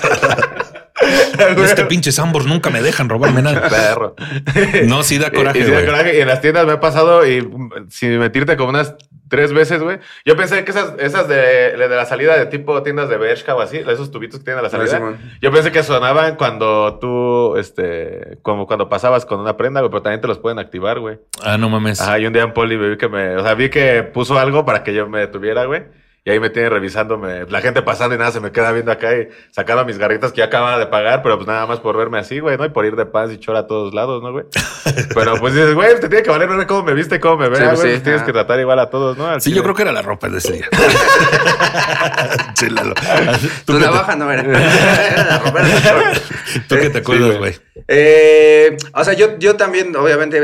[1.63, 3.67] Este pinche Sambors nunca me dejan robarme nada.
[3.69, 4.15] perro.
[4.87, 5.85] No, sí da coraje, y, sí da güey.
[5.85, 6.17] coraje.
[6.17, 8.95] Y en las tiendas me ha pasado y mm, sin mentirte como unas
[9.29, 9.97] tres veces, güey.
[10.25, 11.35] Yo pensé que esas, esas de,
[11.75, 14.61] de la salida de tipo tiendas de Bershka o así, esos tubitos que tienen a
[14.63, 14.97] la salida.
[14.97, 15.17] Simón.
[15.41, 20.03] yo pensé que sonaban cuando tú, este, como cuando pasabas con una prenda, güey, pero
[20.03, 21.17] también te los pueden activar, güey.
[21.41, 21.99] Ah, no mames.
[21.99, 24.65] Ajá, y un día en Poli vi que me, o sea, vi que puso algo
[24.65, 25.83] para que yo me detuviera, güey.
[26.25, 29.13] Y ahí me tienen revisándome, la gente pasando y nada, se me queda viendo acá
[29.13, 32.17] y sacando mis garritas que ya acababa de pagar, pero pues nada más por verme
[32.17, 32.63] así, güey, ¿no?
[32.63, 34.45] Y por ir de paz y chora a todos lados, ¿no, güey?
[35.13, 37.57] pero pues dices, güey, te tiene que valer ver cómo me viste, cómo me ve,
[37.57, 39.27] Sí, güey, pues, pues, sí, tienes que tratar igual a todos, ¿no?
[39.27, 39.57] Al Sí, chile.
[39.57, 40.69] yo creo que era la ropa de ese día.
[42.55, 42.93] Sí, Lalo.
[42.93, 44.41] Tu ¿Tú, qué navaja no era.
[44.43, 45.61] Era la ropa,
[46.67, 47.55] tú qué te acuerdas, güey.
[47.87, 50.39] Eh, o sea, yo, yo también, obviamente,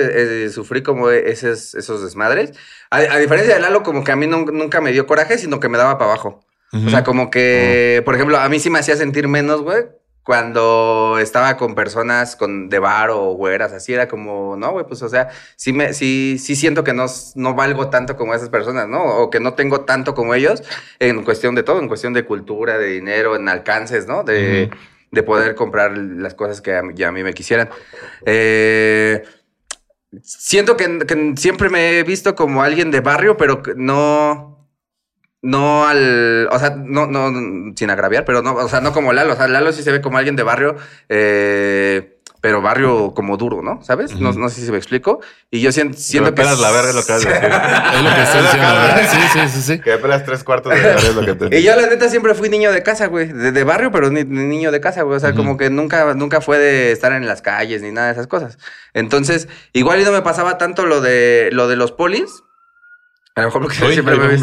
[0.45, 2.53] eh, sufrí como esos, esos desmadres.
[2.89, 5.59] A, a diferencia de Lalo, como que a mí nun- nunca me dio coraje, sino
[5.59, 6.43] que me daba para abajo.
[6.71, 9.85] O sea, como que, por ejemplo, a mí sí me hacía sentir menos, güey,
[10.23, 15.01] cuando estaba con personas con de bar o güeras, así era como, no, güey, pues,
[15.01, 18.87] o sea, sí, me, sí, sí siento que no, no valgo tanto como esas personas,
[18.87, 19.03] ¿no?
[19.03, 20.61] O que no tengo tanto como ellos
[20.99, 24.23] en cuestión de todo, en cuestión de cultura, de dinero, en alcances, ¿no?
[24.23, 24.69] De,
[25.11, 27.69] de poder comprar las cosas que a mí, a mí me quisieran.
[28.25, 29.23] Eh,
[30.21, 34.57] siento que, que siempre me he visto como alguien de barrio, pero no...
[35.41, 36.49] No al.
[36.51, 39.31] O sea, no, no, sin agraviar, pero no, o sea, no como Lalo.
[39.31, 40.75] O sea, Lalo sí se ve como alguien de barrio,
[41.07, 43.83] eh, pero barrio como duro, ¿no?
[43.83, 44.15] ¿Sabes?
[44.15, 45.19] no, no sé si me explico.
[45.51, 47.29] Y yo siento, Que siento pelas la verga es lo que decir.
[47.33, 49.09] Es lo que estoy diciendo, ¿verdad?
[49.09, 49.79] Sí, sí, sí, sí.
[49.79, 52.09] Que me pelas tres cuartos de verga es lo que te Y yo, la neta,
[52.09, 53.27] siempre fui niño de casa, güey.
[53.27, 55.17] De, de barrio, pero ni, ni niño de casa, güey.
[55.17, 58.13] O sea, como que nunca, nunca fue de estar en las calles ni nada de
[58.13, 58.57] esas cosas.
[58.93, 62.43] Entonces, igual y no me pasaba tanto lo de, lo de los polis.
[63.35, 64.41] A lo mejor porque Uy, siempre me va ves.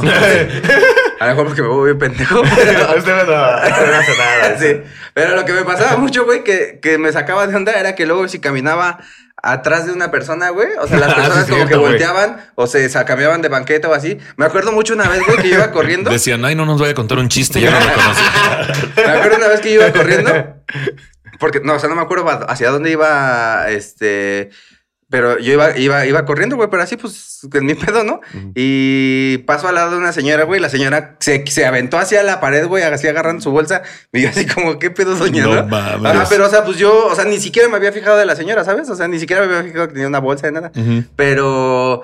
[1.19, 2.43] A lo mejor porque me voy bien pendejo.
[2.97, 4.59] Este no, no hace nada.
[4.61, 4.83] sí.
[5.15, 8.07] Pero lo que me pasaba mucho, güey, que, que me sacaba de onda era que
[8.07, 8.99] luego si caminaba
[9.43, 12.51] atrás de una persona, güey, o sea, las Ah, sí, personas como cierto, que volteaban
[12.55, 14.19] o se cambiaban de banqueta o así.
[14.37, 16.11] Me acuerdo mucho una vez, güey, que yo iba corriendo.
[16.11, 17.61] Decían, ay, no nos vaya a contar un chiste.
[17.61, 18.85] Yo no lo conocía.
[18.97, 20.33] Me acuerdo una vez que yo iba corriendo.
[21.39, 24.51] Porque, no, o sea, no me acuerdo hacia dónde iba, este...
[25.09, 28.21] Pero yo iba, iba, iba corriendo, güey, pero así, pues, en mi pedo, ¿no?
[28.57, 32.41] Y paso al lado de una señora, güey, la señora se, se aventó hacia la
[32.41, 33.83] pared, güey, así agarrando su bolsa.
[34.13, 35.45] Y yo así como, ¿qué pedo, doña?
[35.45, 36.13] No No, mames.
[36.13, 38.35] Ajá, pero, o sea, pues yo, o sea, ni siquiera me había fijado de la
[38.35, 38.91] señora, ¿sabes?
[38.91, 40.73] O sea, ni siquiera me había fijado que tenía una bolsa de nada.
[41.15, 42.03] Pero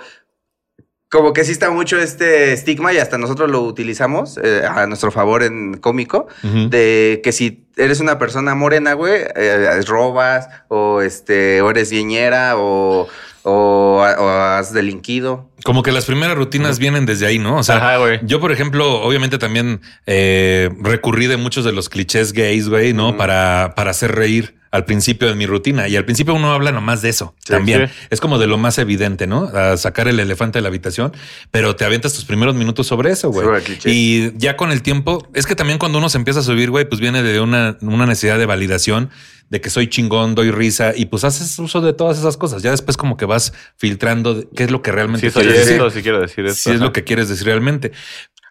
[1.12, 5.12] como que sí está mucho este estigma y hasta nosotros lo utilizamos eh, a nuestro
[5.12, 11.60] favor en cómico, de que si eres una persona morena, güey, eh, robas o, este,
[11.60, 13.08] o eres guiñera o,
[13.42, 15.50] o, o has delinquido.
[15.64, 17.56] Como que las primeras rutinas vienen desde ahí, ¿no?
[17.58, 22.32] O sea, Ajá, yo, por ejemplo, obviamente también eh, recurrí de muchos de los clichés
[22.32, 23.16] gays, güey, ¿no?
[23.16, 25.86] Para, para hacer reír al principio de mi rutina.
[25.86, 27.88] Y al principio uno habla nomás de eso Sí, también.
[27.88, 27.94] sí.
[28.08, 29.44] Es como de lo más evidente, ¿no?
[29.54, 31.12] A sacar el elefante de la habitación,
[31.50, 33.46] pero te avientas tus primeros minutos sobre eso, güey.
[33.84, 36.86] Y ya con el tiempo, es que también cuando uno se empieza a subir, güey,
[36.88, 39.10] pues viene de una, una necesidad de validación,
[39.52, 42.62] de que soy chingón, doy risa, y pues haces uso de todas esas cosas.
[42.62, 45.82] Ya después como que vas filtrando de qué es lo que realmente Sí, quieres decir.
[45.92, 46.70] sí quiero decir esto.
[46.70, 47.92] Si es lo que quieres decir realmente.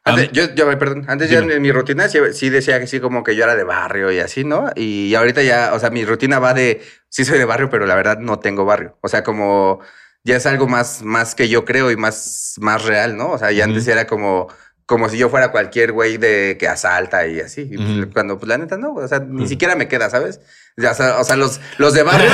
[0.03, 1.55] Antes, mí- yo, yo, perdón, antes ya Dime.
[1.55, 4.19] en mi rutina sí, sí decía que sí, como que yo era de barrio y
[4.19, 4.69] así, ¿no?
[4.75, 7.95] Y ahorita ya, o sea, mi rutina va de, sí soy de barrio, pero la
[7.95, 8.97] verdad no tengo barrio.
[9.01, 9.79] O sea, como
[10.23, 13.31] ya es algo más, más que yo creo y más, más real, ¿no?
[13.31, 14.49] O sea, ya antes era como,
[14.85, 17.67] como si yo fuera cualquier güey de que asalta y así.
[17.71, 18.07] Y pues.
[18.13, 20.41] Cuando, pues la neta, no, o sea, ni siquiera me queda, ¿sabes?
[20.77, 22.29] Ya, o, sea, o sea, los, los de barrio.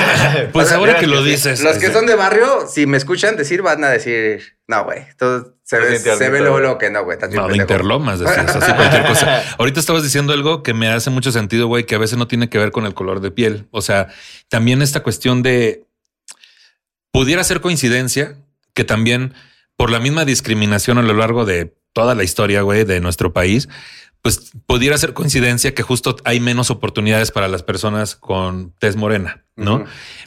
[0.51, 1.62] Pues o sea, ahora que que lo dices.
[1.62, 5.05] los que este, son de barrio, si me escuchan decir, van a decir, no, güey,
[5.17, 7.17] todo se ve, se ve luego, luego que no, güey.
[7.31, 9.43] No, de interlomas, decías, así cualquier cosa.
[9.57, 12.49] Ahorita estabas diciendo algo que me hace mucho sentido, güey, que a veces no tiene
[12.49, 13.67] que ver con el color de piel.
[13.71, 14.07] O sea,
[14.49, 15.83] también esta cuestión de
[17.12, 18.36] pudiera ser coincidencia
[18.73, 19.33] que también
[19.75, 23.67] por la misma discriminación a lo largo de toda la historia, güey, de nuestro país,
[24.21, 29.45] pues pudiera ser coincidencia que justo hay menos oportunidades para las personas con tez morena,
[29.55, 29.86] ¿no?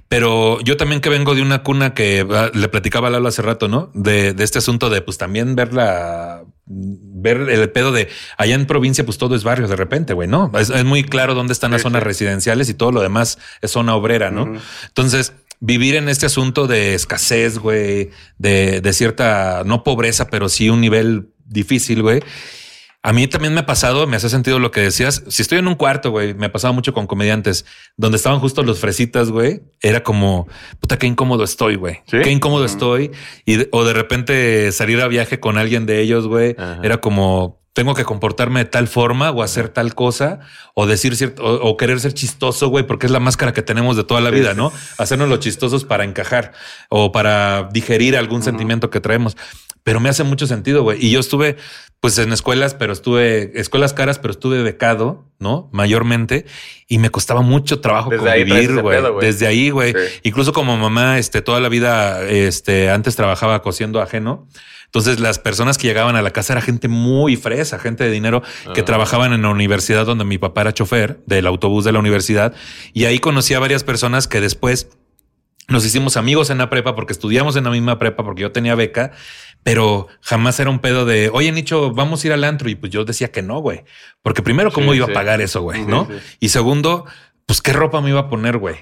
[0.08, 3.42] Pero yo también que vengo de una cuna que ah, le platicaba a Lalo hace
[3.42, 3.92] rato, ¿no?
[3.94, 8.66] De, de este asunto de pues también ver la ver el pedo de allá en
[8.66, 10.50] provincia, pues todo es barrio de repente, güey, ¿no?
[10.58, 13.94] Es, es muy claro dónde están las zonas residenciales y todo lo demás es zona
[13.94, 14.58] obrera, ¿no?
[14.88, 20.68] Entonces, vivir en este asunto de escasez, güey, de, de cierta, no pobreza, pero sí
[20.68, 22.20] un nivel difícil, güey.
[23.02, 25.22] A mí también me ha pasado, me hace sentido lo que decías.
[25.28, 27.64] Si estoy en un cuarto, güey, me ha pasado mucho con comediantes
[27.96, 29.62] donde estaban justo los fresitas, güey.
[29.80, 30.46] Era como,
[30.80, 32.02] puta, qué incómodo estoy, güey.
[32.10, 32.18] ¿Sí?
[32.22, 33.10] Qué incómodo estoy.
[33.46, 36.54] Y o de repente salir a viaje con alguien de ellos, güey.
[36.82, 40.40] Era como, tengo que comportarme de tal forma o hacer tal cosa
[40.74, 43.96] o decir cierto o, o querer ser chistoso, güey, porque es la máscara que tenemos
[43.96, 44.52] de toda la vida.
[44.52, 44.72] ¿no?
[44.98, 46.52] Hacernos los chistosos para encajar
[46.90, 49.38] o para digerir algún sentimiento que traemos.
[49.82, 51.04] Pero me hace mucho sentido, güey.
[51.04, 51.56] Y yo estuve,
[52.00, 55.68] pues, en escuelas, pero estuve, escuelas caras, pero estuve becado, ¿no?
[55.72, 56.46] Mayormente.
[56.88, 58.98] Y me costaba mucho trabajo Desde convivir, güey.
[59.20, 59.92] Desde ahí, güey.
[59.92, 60.20] Sí.
[60.24, 64.46] Incluso como mamá, este, toda la vida, este, antes trabajaba cosiendo ajeno.
[64.86, 68.42] Entonces, las personas que llegaban a la casa era gente muy fresa, gente de dinero
[68.74, 68.84] que Ah.
[68.84, 72.54] trabajaban en la universidad donde mi papá era chofer del autobús de la universidad.
[72.92, 74.88] Y ahí conocí a varias personas que después
[75.68, 78.74] nos hicimos amigos en la prepa porque estudiamos en la misma prepa porque yo tenía
[78.74, 79.12] beca,
[79.62, 82.68] pero jamás era un pedo de, oye, Nicho, vamos a ir al antro.
[82.70, 83.84] Y pues yo decía que no, güey.
[84.22, 85.12] Porque primero, ¿cómo Sí, iba sí.
[85.12, 85.80] a pagar eso, güey?
[85.80, 86.08] Sí, ¿No?
[86.40, 87.04] Y segundo,
[87.46, 88.76] pues qué ropa me iba a poner, güey.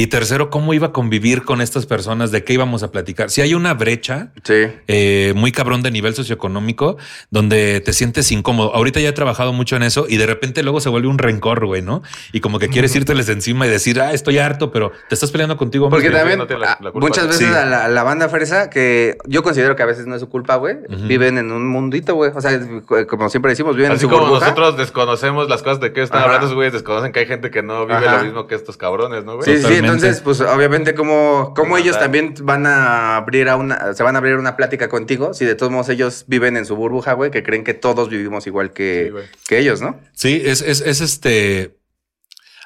[0.00, 2.30] Y tercero, ¿cómo iba a convivir con estas personas?
[2.30, 3.28] ¿De qué íbamos a platicar?
[3.28, 4.54] Si hay una brecha Sí.
[4.88, 6.96] eh, muy cabrón de nivel socioeconómico
[7.30, 8.74] donde te sientes incómodo.
[8.74, 11.66] Ahorita ya he trabajado mucho en eso y de repente luego se vuelve un rencor,
[11.66, 12.00] güey, ¿no?
[12.32, 15.58] Y como que quieres írteles encima y decir, ah, estoy harto, pero te estás peleando
[15.58, 15.90] contigo.
[15.90, 16.18] Porque mismo.
[16.18, 17.06] también no tiene la- la culpa.
[17.06, 17.54] muchas veces Sí.
[17.54, 20.76] a la, banda fresa, que yo considero que a veces no es su culpa, güey,
[21.08, 22.30] viven en un mundito, güey.
[22.34, 22.58] O sea,
[23.06, 24.46] como siempre decimos, viven Así en su como burbuja.
[24.46, 26.36] nosotros desconocemos las cosas de qué están Ajá.
[26.36, 28.16] hablando, güeyes desconocen que hay gente que no vive Ajá.
[28.16, 29.44] lo mismo que estos cabrones, ¿no, güey?
[29.44, 29.89] Sí, sí.
[29.94, 34.18] Entonces, pues obviamente como, como ellos también van a abrir a una, se van a
[34.18, 37.42] abrir una plática contigo, si de todos modos ellos viven en su burbuja, güey, que
[37.42, 39.98] creen que todos vivimos igual que, Sí, que ellos, ¿no?
[40.12, 41.79] Sí, es, es, es este.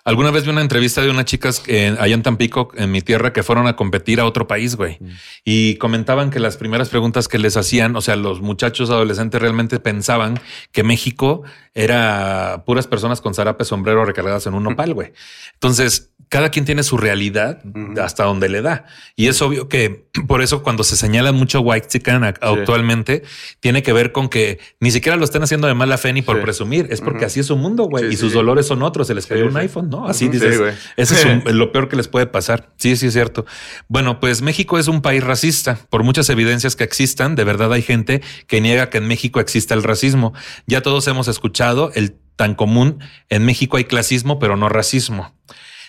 [0.07, 3.33] Alguna vez vi una entrevista de unas chicas que allá en Tampico, en mi tierra,
[3.33, 4.99] que fueron a competir a otro país, güey.
[5.47, 9.81] Y comentaban que las primeras preguntas que les hacían, o sea, los muchachos adolescentes realmente
[9.81, 10.39] pensaban
[10.73, 15.13] que México era puras personas con zarape sombrero recargadas en un nopal, güey.
[15.55, 17.61] Entonces, cada quien tiene su realidad
[18.03, 18.87] hasta donde le da.
[19.17, 23.23] Y es obvio que por eso cuando se señala mucho white chicken ac- actualmente,
[23.61, 26.37] tiene que ver con que ni siquiera lo están haciendo de mala fe ni por
[26.37, 26.43] Sí.
[26.43, 26.89] presumir.
[26.91, 28.05] Es porque así es su mundo, güey.
[28.05, 28.37] Sí, y sí, sus sí.
[28.39, 29.07] dolores son otros.
[29.07, 29.59] Se les cayó Sí, un sí.
[29.61, 30.09] iPhone, ¿no?
[30.09, 30.57] Así dices.
[30.57, 30.63] Sí.
[30.97, 32.71] Ese es un- lo peor que les puede pasar.
[32.77, 33.47] Sí, sí, es cierto.
[33.89, 35.79] Bueno, pues México es un país racista.
[35.91, 39.75] Por muchas evidencias que existan, de verdad hay gente que niega que en México exista
[39.75, 40.33] el racismo.
[40.67, 45.35] Ya todos hemos escuchado el tan común, en México hay clasismo, pero no racismo.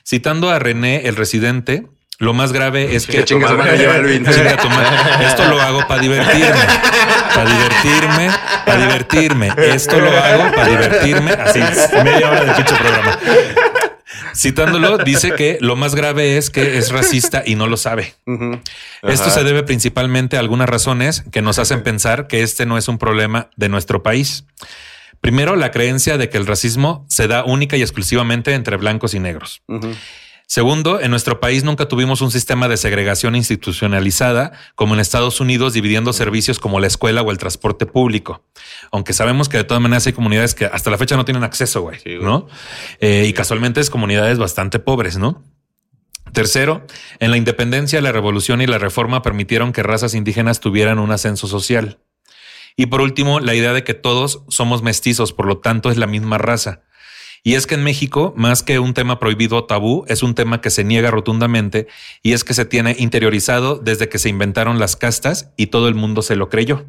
[0.08, 1.88] Citando a René, el residente,
[2.20, 3.20] lo más grave es que...
[3.20, 3.40] Esto
[5.50, 6.66] lo hago para divertirme.
[7.34, 8.30] Para divertirme,
[8.66, 9.52] para divertirme.
[9.58, 11.32] Esto lo hago para divertirme.
[11.32, 11.60] Así,
[12.04, 13.20] media hora de pinche programa.
[14.36, 18.14] Citándolo, dice que lo más grave es que es racista y no lo sabe.
[19.04, 22.88] Esto se debe principalmente a algunas razones que nos hacen pensar que este no es
[22.88, 24.46] un problema de nuestro país.
[25.22, 29.20] Primero, la creencia de que el racismo se da única y exclusivamente entre blancos y
[29.20, 29.64] negros.
[30.48, 35.74] Segundo, en nuestro país nunca tuvimos un sistema de segregación institucionalizada como en Estados Unidos,
[35.74, 38.44] dividiendo servicios como la escuela o el transporte público.
[38.92, 41.82] Aunque sabemos que de todas maneras hay comunidades que hasta la fecha no tienen acceso,
[41.82, 42.26] güey, Sí, güey.
[42.26, 42.48] ¿no?
[43.00, 45.44] Eh, y casualmente es comunidades bastante pobres, ¿no?
[46.32, 46.86] Tercero,
[47.20, 51.48] en la independencia, la revolución y la reforma permitieron que razas indígenas tuvieran un ascenso
[51.48, 52.00] social.
[52.76, 56.08] Y por último, la idea de que todos somos mestizos, por lo tanto es la
[56.08, 56.82] misma raza.
[57.48, 60.62] Y es que en México, más que un tema prohibido o tabú, es un tema
[60.62, 61.86] que se niega rotundamente
[62.24, 65.94] y es que se tiene interiorizado desde que se inventaron las castas y todo el
[65.94, 66.88] mundo se lo creyó.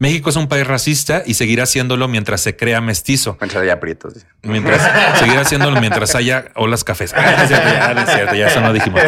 [0.00, 3.36] México es un país racista y seguirá siéndolo mientras se crea mestizo.
[3.38, 4.14] Manchada ya aprietos.
[4.14, 4.26] dice.
[4.42, 4.80] Mientras
[5.18, 7.12] seguirá haciéndolo mientras haya olas cafés.
[7.14, 9.02] Ah, no es cierto, ya, no es cierto, ya eso no dijimos.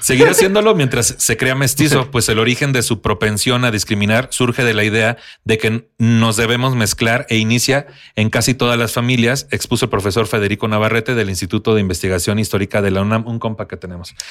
[0.00, 4.64] Seguirá haciéndolo mientras se crea mestizo, pues el origen de su propensión a discriminar surge
[4.64, 9.46] de la idea de que nos debemos mezclar e inicia en casi todas las familias,
[9.50, 13.68] expuso el profesor Federico Navarrete del Instituto de Investigación Histórica de la UNAM, un compa
[13.68, 14.14] que tenemos.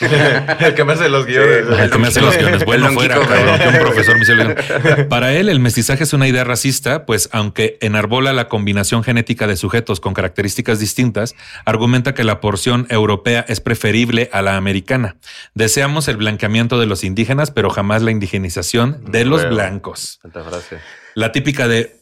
[0.60, 1.65] el que me hace los guiones.
[1.80, 2.65] El que me hace los guiones.
[2.65, 5.08] Bueno, fuera, cabrón, que un profesor me hizo el guion.
[5.08, 9.56] Para él, el mestizaje es una idea racista, pues aunque enarbola la combinación genética de
[9.56, 11.36] sujetos con características distintas,
[11.66, 15.18] argumenta que la porción europea es preferible a la americana.
[15.54, 19.56] Deseamos el blanqueamiento de los indígenas, pero jamás la indigenización de los Huevo.
[19.56, 20.20] blancos.
[20.32, 20.78] Frase.
[21.16, 21.96] La típica de,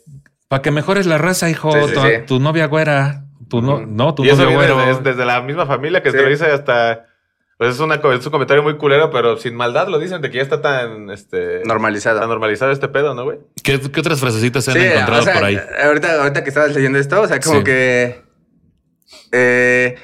[0.48, 2.08] para que mejores la raza, hijo, Sí, sí, tu, sí.
[2.28, 4.88] tu novia güera, tu no, no, tu y eso novio viene güero.
[4.88, 6.18] desde, desde la misma familia que Sí.
[6.18, 7.08] te lo dice hasta.
[7.60, 10.38] Pues es, una, es un comentario muy culero, pero sin maldad lo dicen de que
[10.38, 11.10] ya está tan.
[11.10, 12.22] Este, Normalizado.
[12.22, 13.40] Tan normalizado este pedo, ¿no, güey?
[13.62, 15.60] ¿Qué, qué otras frasecitas se han Sí, encontrado o sea, por ahí?
[15.84, 17.64] Ahorita, ahorita que estabas leyendo esto, o sea, como Sí.
[17.66, 18.22] que
[19.34, 19.96] eh,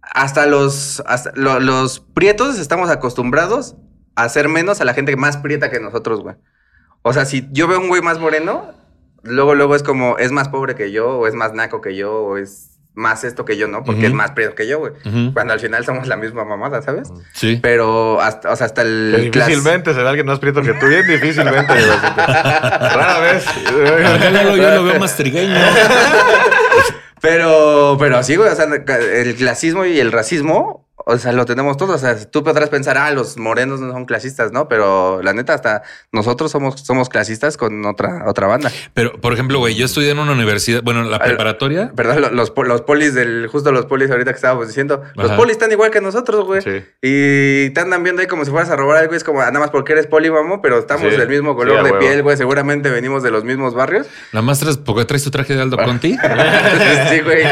[0.00, 3.76] hasta los hasta lo- los prietos estamos acostumbrados
[4.16, 6.36] a hacer menos a la gente más prieta que nosotros, güey.
[7.02, 8.72] O sea, si yo veo un güey más moreno,
[9.22, 12.14] luego luego es como es más pobre que yo o es más naco que yo
[12.22, 13.84] o es más esto que yo, ¿no?
[13.84, 14.08] Porque Ujú.
[14.08, 14.92] es más prieto que yo, güey.
[15.32, 17.08] Cuando al final somos la misma mamada, ¿sabes?
[17.32, 17.58] Sí.
[17.62, 20.86] Pero hasta, o sea, hasta el Que clas- difícilmente será alguien más prieto que tú,
[20.86, 21.72] bien difícilmente.
[21.72, 21.86] güey.
[22.16, 23.44] Rara vez.
[23.66, 25.56] Yo lo veo más trigueño.
[27.20, 31.76] Pero, pero sí, güey, o sea, el clasismo y el racismo, o sea, lo tenemos
[31.76, 31.96] todos.
[31.96, 34.68] O sea, tú podrás pensar, ah, los morenos no son clasistas, ¿no?
[34.68, 38.70] Pero la neta, hasta nosotros somos, somos clasistas con otra, otra banda.
[38.94, 41.90] Pero, por ejemplo, güey, yo estudié en una universidad, bueno, en la Al- preparatoria.
[41.94, 42.18] ¿Verdad?
[42.18, 45.70] Lo- Los, los polis del, justo los polis ahorita que estábamos diciendo, los polis están
[45.72, 46.62] igual que nosotros, güey.
[46.62, 46.82] Sí.
[47.02, 49.14] Y te andan viendo ahí como si fueras a robar algo.
[49.14, 51.16] Es como, ah, nada más porque eres polímamo, pero estamos Sí.
[51.18, 51.98] del mismo color a de huevo.
[51.98, 52.36] piel, güey.
[52.36, 54.06] Seguramente venimos de los mismos barrios.
[54.32, 56.16] Nada más traes, porque traes tu traje de Aldo Conti,
[57.10, 57.42] sí, güey.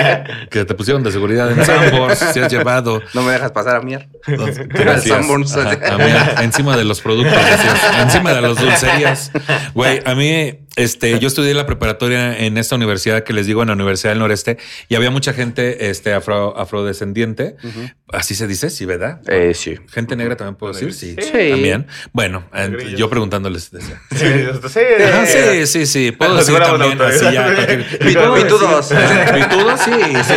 [0.50, 3.00] que te pusieron de seguridad en Sanborns, si has llevado.
[3.14, 4.08] No me dejas pasar a miar.
[6.42, 9.30] Encima de los productos, decías, encima de las dulcerías.
[9.74, 13.68] Güey, a mí, este, yo estudié la preparatoria en esta universidad que les digo, en
[13.68, 17.56] la Universidad del Noreste, y había mucha gente, este, afro, afrodescendiente.
[18.12, 19.20] Así se dice, sí, ¿verdad?
[19.28, 19.76] Eh, sí.
[19.90, 21.16] Gente negra también puedo decir, sí.
[21.20, 21.50] Sí.
[21.50, 21.86] También.
[22.12, 22.98] Bueno, Negrillos.
[22.98, 23.70] yo preguntándoles.
[23.70, 24.00] decía.
[24.10, 24.26] Sí,
[24.68, 24.80] sí.
[25.30, 26.12] Sí, sí, sí.
[26.12, 27.46] Puedo decir también así ya.
[27.98, 28.88] Pitudos.
[28.88, 29.92] Pitudos, sí,
[30.24, 30.34] sí.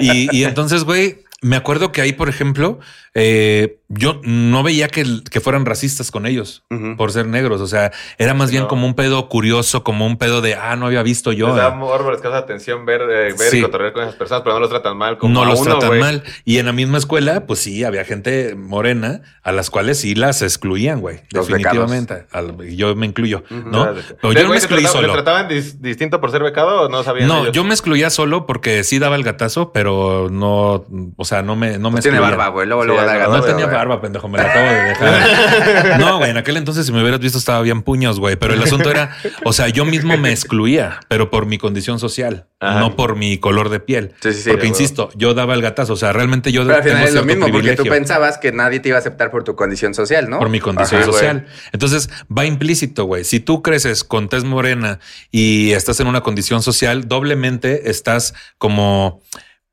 [0.00, 2.80] Y, y entonces, güey, me acuerdo que ahí, por ejemplo,
[3.14, 6.64] eh, yo no veía que, que fueran racistas con ellos
[6.96, 7.60] por ser negros.
[7.60, 8.68] O sea, era más bien No.
[8.68, 11.46] como un pedo curioso, como un pedo de, ah, no había visto yo.
[11.48, 13.58] Les da morbo, les causa atención ver, eh, ver Sí.
[13.58, 15.78] y cotorrear con esas personas, pero no los tratan mal como no a los uno,
[15.78, 16.22] tratan mal.
[16.44, 20.42] Y en la misma escuela, pues sí, había gente morena a las cuales sí las
[20.42, 21.20] excluían, güey.
[21.32, 22.26] Definitivamente.
[22.32, 23.82] Al- yo me incluyo, ¿no?
[23.84, 23.94] Claro.
[23.94, 25.06] Pero ¿Pero yo no me excluí solo.
[25.08, 27.28] ¿Le trataban dis- distinto por ser becado o no sabían?
[27.28, 27.52] No, ellos?
[27.52, 30.84] yo me excluía solo porque sí daba el gatazo, pero no,
[31.16, 32.36] o sea, no me, no me Tiene excluía.
[32.36, 32.66] barba, güey.
[32.66, 35.98] Luego, Sí, luego no, ganas No de- tenía barba, pendejo, me la acabo de dejar.
[36.00, 38.62] No, güey, en aquel entonces si me hubieras visto estaba bien puños, güey, pero el
[38.62, 42.80] asunto era, o sea, yo mismo me excluía, pero por mi condición social, Ajá.
[42.80, 44.14] no por mi color de piel.
[44.20, 44.50] Sí, sí, sí.
[44.50, 47.24] porque insisto, yo daba el gatazo, o sea, realmente yo Pero al final es lo
[47.24, 50.38] mismo, porque tú pensabas que nadie te iba a aceptar por tu condición social, ¿no?
[50.38, 51.20] por mi condición Ajá, güey.
[51.20, 51.46] social.
[51.72, 53.24] Entonces va implícito, güey.
[53.24, 54.98] Si tú creces con tez morena
[55.30, 59.22] y estás en una condición social, doblemente estás como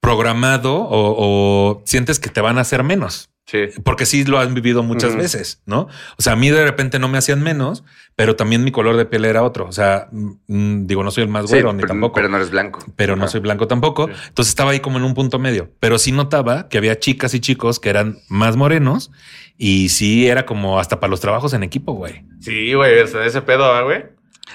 [0.06, 3.30] programado o, o sientes que te van a hacer menos.
[3.48, 3.66] Sí.
[3.84, 5.82] Porque sí lo han vivido muchas veces, ¿no?
[6.18, 7.84] O sea, a mí de repente no me hacían menos,
[8.16, 9.68] pero también mi color de piel era otro.
[9.68, 12.38] O sea, mm, digo, no soy el más Sí, güero ni pero, tampoco pero no
[12.38, 12.84] eres blanco.
[12.96, 14.10] pero no soy blanco tampoco.
[14.10, 17.40] Entonces estaba ahí como en un punto medio, pero sí notaba que había chicas y
[17.40, 19.12] chicos que eran más morenos
[19.60, 22.26] y sí era como hasta para los trabajos en equipo, güey.
[22.42, 24.06] Sí, güey, ese, pedo, ¿ah, güey.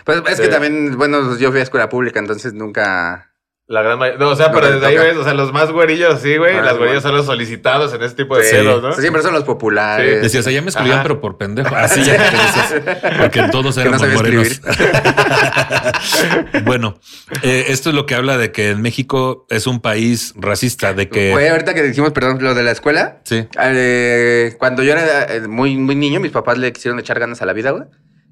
[0.04, 0.42] Pues es Sí.
[0.42, 3.29] que también, bueno, yo fui a escuela pública, entonces nunca.
[3.70, 4.18] La gran mayoría.
[4.18, 6.36] No, o sea, No pero te desde ahí ves, o sea, los más güerillos, sí,
[6.38, 6.56] güey.
[6.56, 8.56] Ah, las güerillas son los solicitados en ese tipo de Sí.
[8.56, 8.88] pedos, ¿no?
[8.88, 10.22] O sea, siempre son los populares.
[10.22, 11.02] Decías, allá me excluían, Ajá.
[11.04, 11.72] pero por pendejo.
[11.76, 12.74] Así ya que decías,
[13.20, 14.60] porque todos no éramos sabía morenos.
[16.64, 16.98] bueno,
[17.42, 21.08] eh, esto es lo que habla de que en México es un país racista, de
[21.08, 23.20] que Güey, ahorita que dijimos, perdón, lo de la escuela.
[23.24, 23.46] sí.
[23.62, 27.46] eh, cuando yo era eh, muy, muy niño, mis papás le quisieron echar ganas a
[27.46, 27.84] la vida, güey.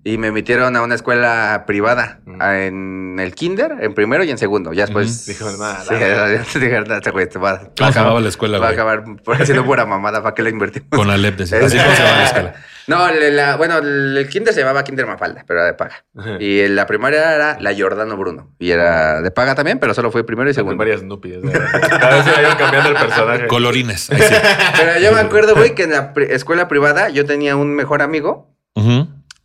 [0.09, 2.41] Y me metieron a una escuela privada Mm.
[2.43, 4.73] en el kinder, en primero y en segundo.
[4.73, 5.27] Ya después.
[5.27, 6.33] Dijo, nada, Sí, nada.
[6.35, 8.59] ya- dijeron, "No, este güey te va, va a ¿Cómo se acabar- llamaba la escuela,
[8.59, 8.81] Va a güey?
[8.81, 9.05] acabar
[9.41, 10.23] haciendo pura mamada.
[10.23, 10.89] ¿Para qué le invertimos?
[10.91, 11.59] Con Alep decía.
[11.59, 12.55] Así como se llama la escuela.
[12.89, 16.05] No, la- bueno, el kinder se llamaba Kinder Mafalda, pero era de paga.
[16.41, 18.55] Y la primaria era la Giordano Bruno.
[18.59, 20.79] Y era de paga también, pero solo fue primero y segundo.
[20.79, 21.03] Varias
[21.51, 21.69] sea,
[22.01, 23.47] Cada vez se vayan cambiando el personaje.
[23.47, 24.09] Colorines.
[24.11, 24.35] ahí sí.
[24.81, 28.01] Pero yo me acuerdo, güey, que en la pri- escuela privada yo tenía un mejor
[28.01, 28.55] amigo.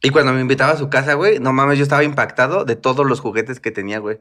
[0.05, 3.05] Y cuando me invitaba a su casa, güey, no mames, yo estaba impactado de todos
[3.05, 4.19] los juguetes que tenía, güey.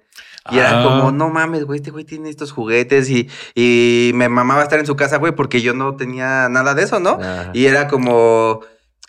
[0.50, 0.84] Y era Ah.
[0.84, 4.86] como, no mames, güey, este güey tiene estos juguetes y, y me mamaba estar en
[4.86, 7.18] su casa, güey, porque yo no tenía nada de eso, ¿no?
[7.52, 8.60] Y era como...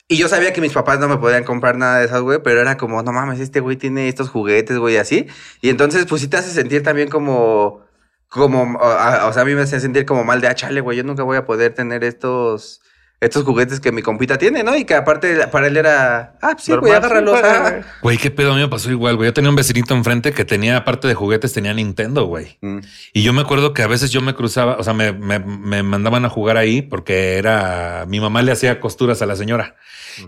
[0.07, 2.59] Y yo sabía que mis papás no me podían comprar nada de esas, güey, pero
[2.59, 5.27] era como, no mames, este güey tiene estos juguetes, güey, así.
[5.61, 7.81] Y entonces, pues sí te hace sentir también como...
[8.29, 11.03] Como, o sea, a mí me hace sentir como mal de, ah, chale, güey, yo
[11.03, 12.81] nunca voy a poder tener estos...
[13.23, 14.75] Estos juguetes que mi compita tiene, ¿no?
[14.75, 17.37] Y que aparte para él era, ah, sí, güey, agárralos.
[17.39, 17.81] sí, ah".
[18.01, 18.17] güey.
[18.17, 19.29] Qué pedo, a mí me pasó igual, güey.
[19.29, 22.57] Yo tenía un vecinito enfrente que tenía, aparte de juguetes, tenía Nintendo, güey.
[22.61, 22.79] Mm.
[23.13, 25.83] Y yo me acuerdo que a veces yo me cruzaba, o sea, me, me- me
[25.83, 29.75] mandaban a jugar ahí porque era, mi mamá le hacía costuras a la señora.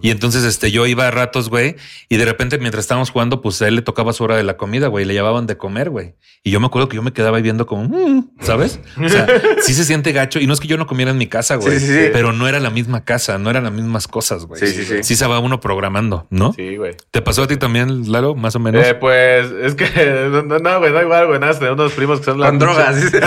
[0.01, 1.75] Y entonces, este, yo iba a ratos, güey,
[2.09, 4.57] y de repente mientras estábamos jugando, pues a él le tocaba su hora de la
[4.57, 6.15] comida, güey, y le llevaban de comer, güey.
[6.43, 8.79] Y yo me acuerdo que yo me quedaba ahí viendo como, "Mm", ¿sabes?
[9.03, 9.27] O sea,
[9.61, 10.39] sí se siente gacho.
[10.39, 12.09] Y no es que yo no comiera en mi casa, güey, Sí, sí, sí.
[12.13, 14.59] pero no era la misma casa, no eran las mismas cosas, güey.
[14.59, 15.03] Sí, sí, sí.
[15.03, 16.53] Sí se va uno programando, ¿no?
[16.53, 16.95] Sí, güey.
[17.11, 18.85] ¿Te pasó a ti también, Lalo, más o menos?
[18.85, 22.19] Eh, pues es que no, no, no, güey, no igual, güey, nada, tenemos unos primos
[22.19, 22.95] que son la Con drogas.
[22.95, 23.11] ¿sí?
[23.11, 23.19] ¿Qué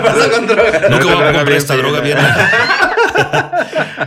[0.00, 0.90] pasó con drogas?
[0.90, 2.18] Nunca voy a comprar esta droga bien.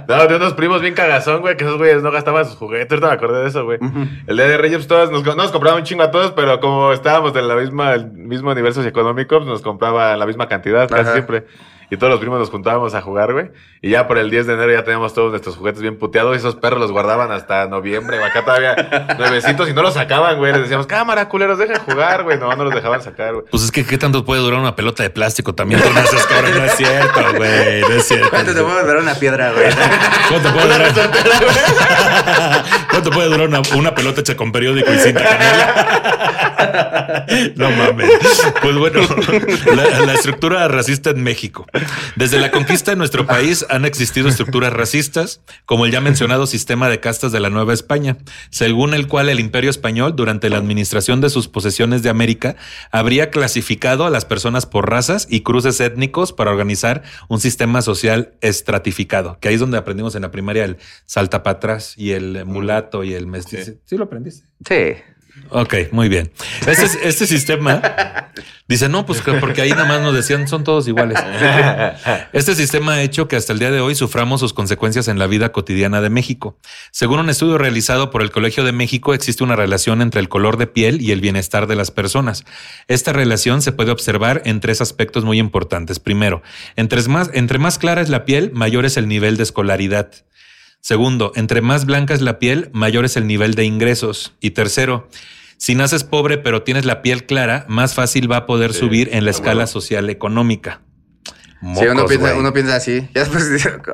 [0.08, 2.91] No, de unos primos bien cagazón, güey, que esos güeyes no gastaban sus juguetes.
[2.91, 3.80] Ahorita me acordé de eso, güey.
[4.28, 6.91] El día de Reyes, pues, todos nos, nos compraban un chingo a todos, pero como
[6.93, 11.02] estábamos de la misma, el mismo nivel socioeconómico, pues nos compraban la misma cantidad casi
[11.02, 11.13] Ajá.
[11.13, 11.45] siempre.
[11.91, 13.49] Y todos los primos nos juntábamos a jugar, güey.
[13.82, 16.39] Y ya por el 10 de enero ya teníamos todos nuestros juguetes bien puteados y
[16.39, 18.30] esos perros los guardaban hasta noviembre, güey.
[18.30, 18.75] Acá todavía
[19.17, 20.52] nuevecitos y no los sacaban, güey.
[20.54, 22.38] Les decíamos, cámara, culeros, dejen jugar, güey.
[22.38, 23.45] No, no los dejaban sacar, güey.
[23.49, 26.56] Pues es que, ¿qué tanto puede durar una pelota de plástico también con esas cabras?
[26.56, 27.82] No es cierto, güey.
[27.82, 28.30] No es cierto.
[28.30, 29.65] ¿Cuánto te puede durar una piedra, güey?
[30.30, 30.93] ¿Cuánto puede durar?
[32.89, 37.25] ¿Cuánto puede durar una, una pelota hecha con periódico y cinta canela?
[37.56, 38.10] No mames.
[38.62, 39.02] Pues bueno,
[39.75, 41.65] la, la estructura racista en México.
[42.15, 46.89] Desde la conquista de nuestro país han existido estructuras racistas, como el ya mencionado sistema
[46.89, 48.17] de castas de la Nueva España,
[48.49, 52.55] según el cual el imperio español, durante la administración de sus posesiones de América,
[52.91, 58.33] habría clasificado a las personas por razas y cruces étnicos para organizar un sistema social
[58.41, 62.45] estratificado, que ahí es donde aprendimos en la primaria el salta para atrás y el
[62.45, 63.65] mulato y el mestizo.
[63.65, 63.80] Sí.
[63.86, 64.47] ¿Sí lo aprendiste?
[64.67, 65.01] Sí.
[65.49, 66.31] Ok, muy bien.
[66.67, 67.81] Este, este sistema
[68.67, 71.17] dice, no, pues que porque ahí nada más nos decían, son todos iguales.
[72.33, 75.27] Este sistema ha hecho que hasta el día de hoy suframos sus consecuencias en la
[75.27, 76.57] vida cotidiana de México.
[76.91, 80.57] Según un estudio realizado por el Colegio de México, existe una relación entre el color
[80.57, 82.45] de piel y el bienestar de las personas.
[82.87, 85.99] Esta relación se puede observar en tres aspectos muy importantes.
[85.99, 86.43] Primero,
[86.75, 90.11] entre más, entre más clara es la piel, mayor es el nivel de escolaridad.
[90.82, 94.34] Segundo, entre más blanca es la piel, mayor es el nivel de ingresos.
[94.39, 95.09] Y tercero,
[95.57, 99.09] si naces pobre pero tienes la piel clara, más fácil va a poder Sí, subir
[99.11, 100.82] en la escala social económica.
[101.75, 102.39] sí, uno Mocos, piensa, güey.
[102.39, 103.09] uno piensa así.
[103.13, 103.43] Ya después,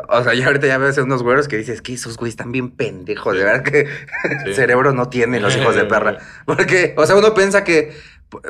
[0.09, 2.69] o sea, ya ahorita ya ves unos güeros que dices que esos güeyes están bien
[2.69, 3.35] pendejos.
[3.35, 3.87] De verdad que
[4.45, 4.53] Sí.
[4.55, 6.19] cerebro no tienen los hijos de perra.
[6.45, 7.93] Porque, o sea, uno piensa que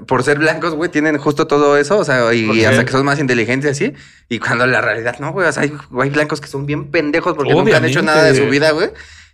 [0.07, 1.97] por ser blancos, güey, tienen justo todo eso.
[1.97, 3.93] O sea, y hasta que son más inteligentes así.
[4.29, 5.47] Y cuando la realidad no, güey.
[5.47, 8.19] O sea, hay, hay blancos que son bien pendejos porque nunca han hecho Obviamente.
[8.21, 8.89] nada de su vida, güey.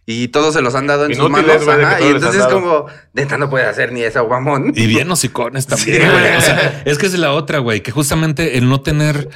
[0.06, 1.68] Y todos se los han dado en sus manos.
[1.68, 4.74] ajá, y entonces es como, neta, no puede hacer ni eso, guamón.
[4.76, 6.20] Y bien hocicones también, Sí, güey.
[6.22, 6.36] güey.
[6.38, 9.30] O sea, es que es la otra, güey, que justamente el no tener.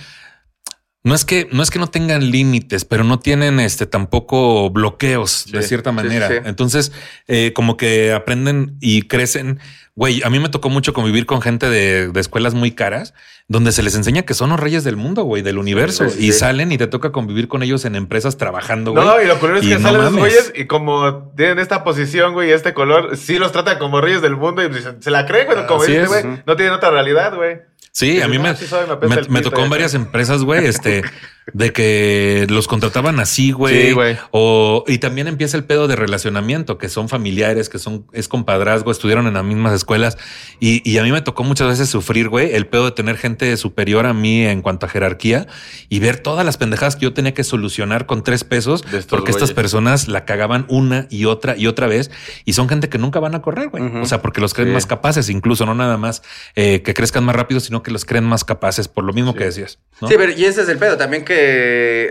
[1.05, 5.45] No es que no es que no tengan límites, pero no tienen este tampoco bloqueos
[5.51, 6.27] de cierta manera.
[6.27, 6.33] sí.
[6.45, 6.91] Entonces,
[7.27, 9.59] eh, como que aprenden y crecen.
[9.93, 13.13] Güey, a mí me tocó mucho convivir con gente de, de escuelas muy caras,
[13.47, 16.71] donde se les enseña que son los reyes del mundo, güey, del universo, y salen
[16.73, 19.05] y te toca convivir con ellos en empresas trabajando, güey.
[19.05, 20.19] No, y lo culero es que no salen mames.
[20.19, 24.35] güeyes y como tienen esta posición, güey, este color, sí los tratan como reyes del
[24.35, 26.09] mundo y dicen, se la creen, güey, como Así dice, es.
[26.09, 27.59] güey, no tienen otra realidad, güey.
[27.95, 29.71] Sí, a mí me, "Ah, sí soy, me me, el me pito", tocó en ya.
[29.71, 31.01] varias empresas, güey, este,
[31.53, 33.87] de que los contrataban así, güey.
[33.87, 34.17] Sí, güey.
[34.31, 38.91] O, y también empieza el pedo de relacionamiento, que son familiares, que son, es compadrazgo,
[38.91, 40.17] estudiaron en las mismas escuelas.
[40.59, 43.55] Y, y a mí me tocó muchas veces sufrir, güey, el pedo de tener gente
[43.57, 45.45] superior a mí en cuanto a jerarquía
[45.87, 49.51] y ver todas las pendejadas que yo tenía que solucionar con tres pesos, porque estas
[49.51, 52.09] personas la cagaban una y otra y otra vez.
[52.45, 53.83] Y son gente que nunca van a correr, güey.
[54.01, 54.73] O sea, porque los creen Sí.
[54.73, 56.23] más capaces, incluso no nada más
[56.55, 59.37] eh, que crezcan más rápido, sino que los creen más capaces por lo mismo Sí.
[59.37, 59.77] que decías.
[60.01, 60.07] ¿no?
[60.07, 61.34] Sí, pero y ese es el pedo también que,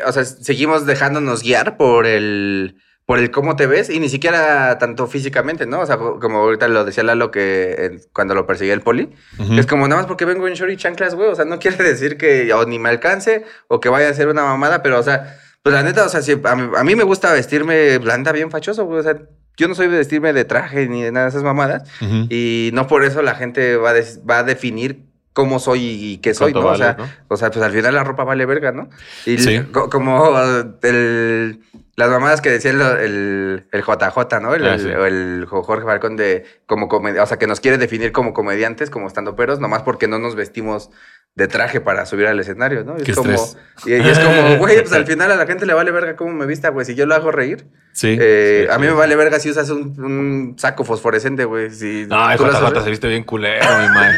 [0.06, 4.78] o sea, seguimos dejándonos guiar por el, por el cómo te ves y ni siquiera
[4.78, 5.80] tanto físicamente, ¿no?
[5.80, 9.54] O sea, como ahorita lo decía Lalo que eh, cuando lo perseguía el poli, Ujú.
[9.58, 11.82] es como nada más porque vengo en short y chanclas, güey, o sea, no quiere
[11.84, 15.02] decir que o ni me alcance o que vaya a ser una mamada, pero, o
[15.02, 18.32] sea, pues la neta, o sea, si a, mí, a mí me gusta vestirme blanda,
[18.32, 19.16] bien fachoso, güey, o sea,
[19.56, 22.26] yo no soy de vestirme de traje ni de nada de esas mamadas Ujú.
[22.28, 25.04] y no por eso la gente va a, des- va a definir
[25.34, 26.62] cómo soy y qué soy, ¿no?
[26.62, 26.96] ¿Cuánto o, sea,
[27.28, 28.88] o sea, pues al final la ropa vale verga, ¿no?
[29.26, 29.60] Y Sí.
[29.72, 30.32] como
[30.82, 31.60] el-
[31.96, 34.52] las mamadas que decía el, el, el JJ, ¿no?
[34.54, 34.88] El, Ah, sí.
[34.88, 39.06] el Jorge Falcón de como comedia, o sea, que nos quiere definir como comediantes, como
[39.06, 40.90] estando peros, nomás porque no nos vestimos
[41.36, 42.96] de traje para subir al escenario, ¿no?
[42.96, 43.32] Y Qué es como,
[43.86, 46.32] y, y es como, güey, pues al final a la gente le vale verga cómo
[46.32, 46.86] me vista, güey.
[46.86, 48.16] Si yo lo hago reír, Sí.
[48.20, 48.92] eh, sí, a mí sí.
[48.92, 51.70] me vale verga si usas un, un saco fosforescente, güey.
[51.70, 54.16] Si No, tú JJ ver- se viste bien culero, mi man.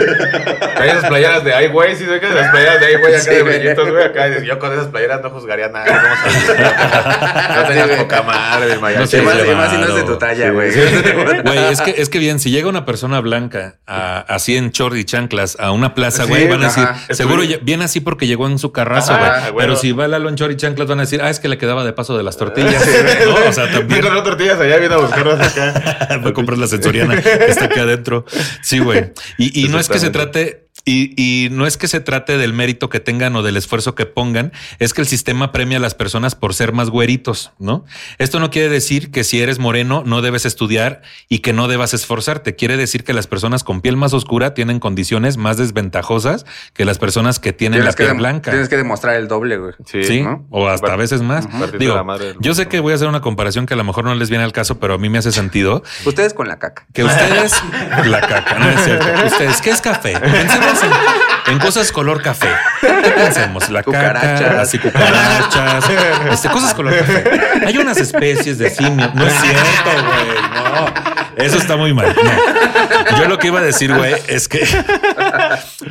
[0.77, 2.29] Traía esas playeras de ay, güey, sí, ¿sabes qué?
[2.31, 4.29] Las playeras de ay, güey, acá Sí, de brillitos, güey, acá.
[4.29, 5.87] y Yo con esas playeras no juzgaría nada.
[5.87, 5.99] ¿cómo?
[7.57, 8.95] No Sí, tenías poca madre, mi.
[8.99, 10.73] No sé, más, más si no es de tu talla, Sí, güey.
[10.73, 10.81] sí.
[11.45, 14.97] Güey, es que, es que bien, si llega una persona blanca a- así en short
[14.97, 17.06] y chanclas a una plaza, Sí, güey, van a decir, ajá.
[17.11, 19.31] seguro viene así porque llegó en su carrazo, güey.
[19.57, 21.59] Pero si va Lalo en short y chanclas, van a decir, ah, es que le
[21.59, 22.85] quedaba de paso de las tortillas.
[23.27, 23.49] ¿no?
[23.49, 26.19] O sea, también tortillas allá, vino a buscarlas acá.
[26.21, 28.25] Voy a comprar la sensoriana que está aquí adentro.
[28.63, 29.13] Sí, güey.
[29.39, 30.66] Y, y no es que se trate.
[30.89, 34.07] Y, y no es que se trate del mérito que tengan o del esfuerzo que
[34.07, 37.85] pongan, es que el sistema premia a las personas por ser más güeritos, ¿no?
[38.19, 41.93] Esto no quiere decir que si eres moreno no debes estudiar y que no debas
[41.93, 42.55] esforzarte.
[42.55, 46.99] Quiere decir que las personas con piel más oscura tienen condiciones más desventajosas que las
[46.99, 48.53] personas que tienen la Tienes piel blanca.
[48.53, 49.73] tienes que demostrar el doble, güey.
[49.87, 50.47] Sí, ¿no?
[50.51, 51.49] o hasta a veces más.
[51.79, 52.01] Digo,
[52.39, 54.45] yo sé que voy a hacer una comparación que a lo mejor no les viene
[54.45, 55.83] al caso, pero a mí me hace sentido.
[56.05, 56.87] Ustedes con la caca.
[56.93, 57.61] Que ustedes,
[58.07, 59.07] la caca, no es cierto.
[59.27, 60.17] Ustedes, ¿qué es café?
[60.21, 60.76] Pensemos
[61.47, 62.49] en cosas color café.
[62.81, 63.69] ¿Qué pensemos?
[63.71, 64.55] La caca, Cucarachas.
[64.59, 65.85] así cucarachas,
[66.31, 67.25] este, cosas color café.
[67.67, 69.15] Hay unas especies de simios.
[69.15, 70.43] No es cierto, güey.
[70.55, 71.17] No.
[71.37, 72.15] Eso está muy mal.
[72.17, 73.19] No.
[73.19, 74.67] Yo lo que iba a decir, güey, es que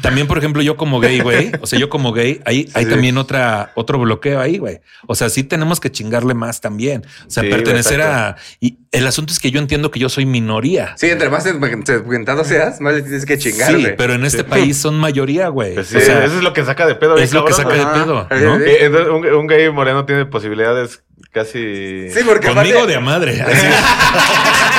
[0.01, 3.17] también, por ejemplo, yo como gay, güey, o sea, yo como gay, hay, hay también
[3.17, 4.81] otra, otro bloqueo ahí, güey.
[5.07, 7.05] O sea, sí tenemos que chingarle más también.
[7.27, 8.37] O sea, Sí, pertenecer a.
[8.59, 10.93] Y el asunto es que yo entiendo que yo soy minoría.
[10.97, 14.77] Sí, entre más segmentado seas, más le tienes que chingar, Sí, pero en este país
[14.77, 15.73] son mayoría, güey.
[15.75, 17.17] Pues sí, O sea, eso es lo que saca de pedo.
[17.17, 18.57] es lo que saca de pedo, ¿no?
[18.57, 22.09] Sí, Eh, Entonces, un, un gay moreno tiene posibilidades casi.
[22.09, 23.45] Sí, porque Conmigo aparte, de a madre.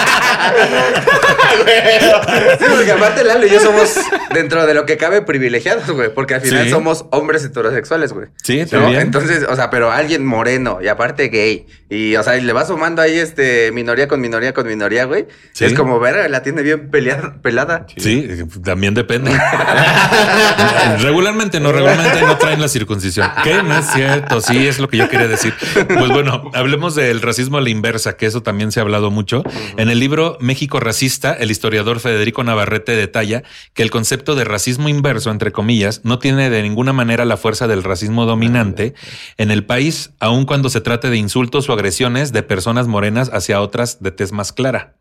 [2.59, 3.95] sí, porque aparte Lalo y yo somos
[4.33, 6.71] dentro de lo que cabe privilegiados, güey, porque al final Sí.
[6.71, 8.29] somos hombres heterosexuales, güey.
[8.43, 8.67] Sí, ¿No?
[8.67, 9.01] también.
[9.03, 11.67] Entonces, o sea, pero alguien moreno y aparte gay.
[11.89, 15.27] Y, o sea, y le va sumando ahí este minoría con minoría con minoría, güey.
[15.53, 15.65] Sí.
[15.67, 17.87] Es como, verga, la tiene bien peleada, pelada.
[17.97, 18.29] Sí,
[18.65, 19.31] también depende.
[21.01, 23.31] regularmente no, regularmente no traen la circuncisión.
[23.45, 24.41] Que no es cierto.
[24.41, 25.55] Sí, es lo que yo quería decir.
[25.87, 29.43] Pues bueno, hablemos del racismo a la inversa, que eso también se ha hablado mucho.
[29.77, 33.43] En el libro México Racista, el historiador Federico Navarrete detalla
[33.75, 37.67] que el concepto de racismo inverso, entre comillas, no tiene de ninguna manera la fuerza
[37.67, 38.95] del racismo dominante
[39.39, 43.61] en el país, aun cuando se trate de insultos o agresiones de personas morenas hacia
[43.61, 44.97] otras de tez más clara.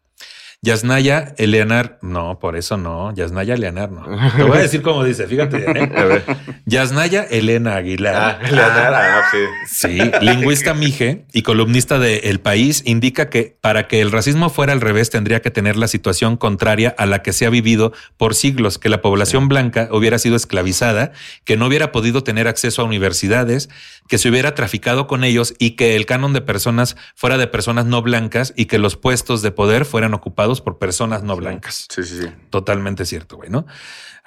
[0.61, 4.03] Yasnaya Eleanar, no, por eso no, Yasnaya Eleanar no.
[4.35, 5.91] Te voy a decir cómo dice, fíjate ¿eh?
[5.95, 6.23] A ver.
[6.65, 8.15] Yasnaya Elena Aguilar.
[8.15, 9.87] Ah, Leonardo, ah, sí.
[9.87, 14.73] Sí, lingüista mije y columnista de El País, indica que para que el racismo fuera
[14.73, 18.33] al revés tendría que tener la situación contraria a la que se ha vivido por
[18.33, 21.11] siglos, que la población blanca hubiera sido esclavizada,
[21.43, 23.69] que no hubiera podido tener acceso a universidades,
[24.07, 27.85] que se hubiera traficado con ellos y que el canon de personas fuera de personas
[27.85, 31.87] no blancas y que los puestos de poder fueran ocupados por personas no blancas.
[31.89, 32.27] Sí, sí, sí.
[32.49, 33.65] Totalmente cierto, güey, ¿no?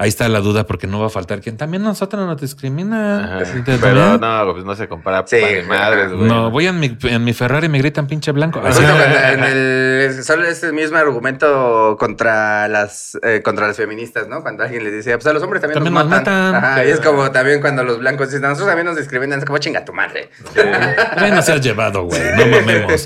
[0.00, 3.40] Ahí está la duda porque no va a faltar quien también nosotros nos discrimina.
[3.40, 3.44] Ajá.
[3.46, 6.28] Sí, Pero no, pues no se compara Sí, madres, güey.
[6.28, 8.60] No, voy en mi, en mi Ferrari y me gritan pinche blanco.
[8.64, 8.80] Así.
[9.32, 14.42] en el, sale este mismo argumento contra las eh, contra las feministas, ¿no?
[14.42, 16.52] Cuando alguien les dice, pues a los hombres también, También nos nos matan.
[16.52, 16.64] matan.
[16.64, 19.58] Ajá, y es como también cuando los blancos dicen, nosotros también nos discriminan, es como
[19.58, 20.30] chinga tu madre.
[21.32, 22.22] No seas llevado, güey.
[22.36, 23.04] No mamemos.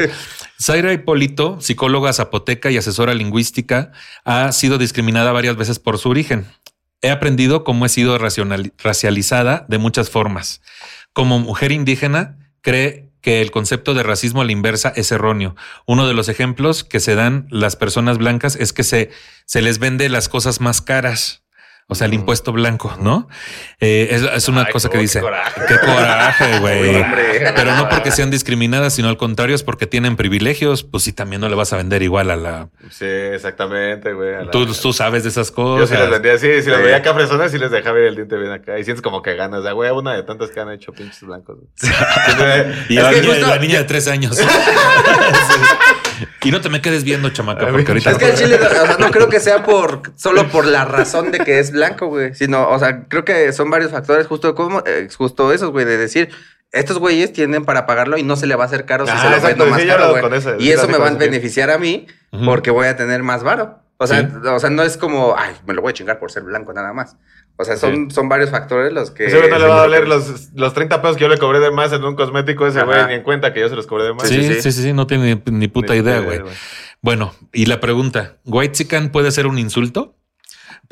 [0.62, 3.92] Zaira Hipólito, psicóloga zapoteca y asesora lingüística,
[4.24, 6.46] ha sido discriminada varias veces por su origen.
[7.02, 10.62] He aprendido cómo he sido racializada de muchas formas.
[11.12, 15.56] Como mujer indígena, cree que el concepto de racismo a la inversa es erróneo.
[15.86, 19.10] Uno de los ejemplos que se dan las personas blancas es que se,
[19.46, 21.41] se les vende las cosas más caras.
[21.88, 23.28] O sea, el impuesto blanco, ¿no?
[23.78, 25.20] Eh, es, es una Ay, cosa no, que qué dice.
[25.20, 25.60] coraje.
[25.68, 27.04] Qué coraje, güey.
[27.54, 30.84] Pero no porque sean discriminadas, sino al contrario, es porque tienen privilegios.
[30.84, 32.68] Pues sí, también no le vas a vender igual a la.
[32.90, 34.44] Sí, exactamente, güey.
[34.46, 35.90] la- Tú, tú sabes de esas Yo cosas.
[35.90, 36.70] sí les vendía así, si Sí.
[36.70, 38.78] veía acá fresones, sí les dejaba ir el diente bien acá.
[38.78, 41.58] Y sientes como que ganas, de güey, una de tantas que han hecho pinches blancos.
[42.88, 44.38] Y la, niña, justo- la niña de tres años.
[46.42, 48.10] y no te me quedes viendo, chamaca, porque ahorita.
[48.10, 51.30] Es que el chile, o sea, no creo que sea por solo por la razón
[51.30, 54.82] de que es blanco, güey, sino, o sea, creo que son varios factores justo como
[54.86, 56.30] eh, justo esos, güey, de decir
[56.72, 59.20] estos güeyes tienen para pagarlo y no se le va a hacer caro si Ah,
[59.20, 60.22] se lo vendo más caro, güey.
[60.58, 62.06] Y eso me va a beneficiar a mí
[62.46, 63.81] porque voy a tener más varo.
[64.02, 64.28] O sea, Sí.
[64.46, 66.92] o sea, no es como, ay, me lo voy a chingar por ser blanco nada
[66.92, 67.16] más.
[67.56, 69.26] O sea, son, son varios factores los que...
[69.26, 71.60] Ese güey no le va a doler los, los 30 pesos que yo le cobré
[71.60, 72.66] de más en un cosmético.
[72.66, 74.26] Ese güey ni en cuenta que yo se los cobré de más.
[74.26, 74.72] Sí, sí, sí, sí.
[74.72, 76.40] sí, sí, no tiene ni, ni puta Ni idea, güey.
[77.02, 80.16] Bueno, y la pregunta: ¿White chican puede ser un insulto?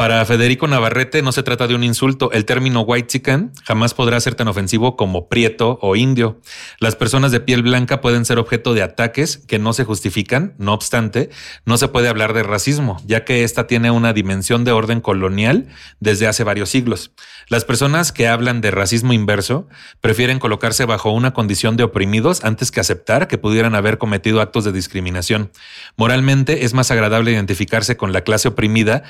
[0.01, 2.33] Para Federico Navarrete no se trata de un insulto.
[2.33, 6.41] El término white chican jamás podrá ser tan ofensivo como prieto o indio.
[6.79, 10.55] Las personas de piel blanca pueden ser objeto de ataques que no se justifican.
[10.57, 11.29] No obstante,
[11.67, 15.69] no se puede hablar de racismo, ya que esta tiene una dimensión de orden colonial
[15.99, 17.13] desde hace varios siglos.
[17.49, 19.69] Las personas que hablan de racismo inverso
[20.01, 24.65] prefieren colocarse bajo una condición de oprimidos antes que aceptar que pudieran haber cometido actos
[24.65, 25.51] de discriminación.
[25.99, 29.03] Moralmente es más agradable identificarse con la clase oprimida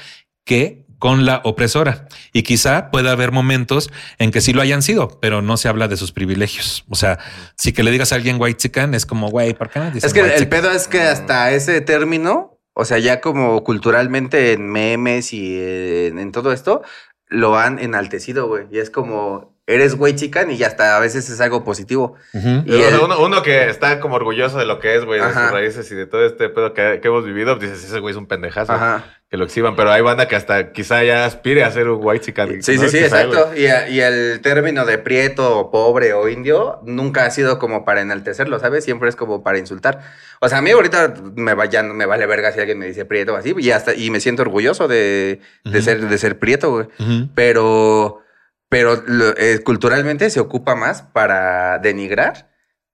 [0.44, 2.06] que con la opresora.
[2.32, 5.88] Y quizá pueda haber momentos en que sí lo hayan sido, pero no se habla
[5.88, 6.84] de sus privilegios.
[6.88, 7.18] O sea,
[7.56, 10.06] si que le digas a alguien white chican es como, güey, ¿por qué no dicen
[10.06, 10.48] Es que el, chican?
[10.50, 16.18] pedo es que hasta ese término, o sea, ya como culturalmente en memes y en,
[16.18, 16.82] en todo esto,
[17.26, 18.66] lo han enaltecido, güey.
[18.70, 22.16] Y es como eres güey chican y ya hasta a veces es algo positivo.
[22.32, 22.40] Y O
[22.78, 25.44] sea, el- uno, uno que está como orgulloso de lo que es, güey, de Ajá.
[25.44, 28.18] sus raíces y de todo este pedo que, que hemos vivido, dices, ese güey es
[28.18, 28.72] un pendejazo.
[28.72, 29.04] Ajá.
[29.30, 32.24] Que lo exhiban, pero hay banda que hasta quizá ya aspire a ser un white
[32.24, 32.48] chican.
[32.64, 33.50] Sí, sí, sí, exacto.
[33.56, 37.84] Y, a- y el término de prieto, o pobre o indio nunca ha sido como
[37.84, 38.82] para enaltecerlo, ¿sabes?
[38.84, 40.00] Siempre es como para insultar.
[40.40, 42.86] O sea, a mí ahorita me, va, ya no me vale verga si alguien me
[42.86, 46.40] dice prieto o así, y, hasta, y me siento orgulloso de, de ser, de ser
[46.40, 46.86] prieto, güey.
[46.98, 47.28] Ujú.
[47.32, 48.22] Pero,
[48.70, 49.02] pero
[49.36, 52.48] eh, culturalmente se ocupa más para denigrar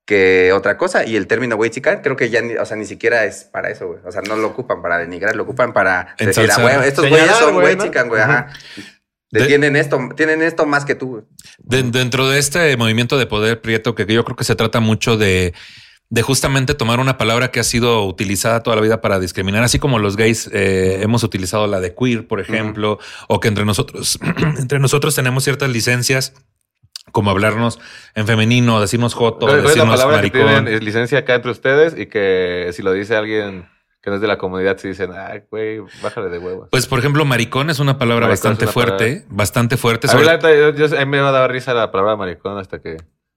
[0.07, 1.05] que otra cosa.
[1.05, 3.71] Y el término güey chican creo que ya ni, o sea, ni siquiera es para
[3.71, 4.01] eso, güey.
[4.05, 7.31] O sea, no lo ocupan para denigrar, lo ocupan para decir, ah, güey, estos güeyes
[7.37, 8.49] son güey, chican, güey, ajá.
[9.31, 11.29] De- tienen esto, tienen esto más que tú.
[11.59, 15.17] De- dentro de este movimiento de poder prieto, que yo creo que se trata mucho
[15.19, 15.53] de,
[16.09, 19.79] de justamente tomar una palabra que ha sido utilizada toda la vida para discriminar, así
[19.79, 22.99] como los gays eh, hemos utilizado la de queer, por ejemplo,
[23.29, 24.19] o que entre nosotros,
[24.59, 26.35] entre nosotros tenemos ciertas licencias.
[27.13, 27.79] Como hablarnos
[28.17, 30.41] en femenino, decirnos joto, ¿Cuál es la decirnos que maricón.
[30.43, 33.69] tienen es licencia acá entre ustedes y que si lo dice alguien
[34.03, 36.69] que no es de la comunidad, se dicen, ay, güey, bájale de huevos.
[36.71, 39.25] Pues, por ejemplo, maricón es una palabra Maricón bastante es una fuerte, palabra.
[39.31, 40.11] bastante fuerte.
[40.11, 42.59] A mí, la yo, yo- a mí me va a dar risa la palabra maricón
[42.59, 42.97] hasta que,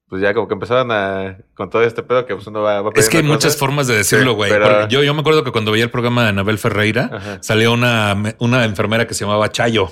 [0.10, 2.89] pues ya como que empezaron a, con todo este pedo que pues uno va, va
[2.95, 4.49] Es que hay muchas formas de decirlo, Sí, güey.
[4.51, 7.38] pero- Yo, yo me acuerdo que cuando veía el programa de Anabel Ferreira, Ajá.
[7.41, 9.91] salió una, una enfermera que se llamaba Chayo.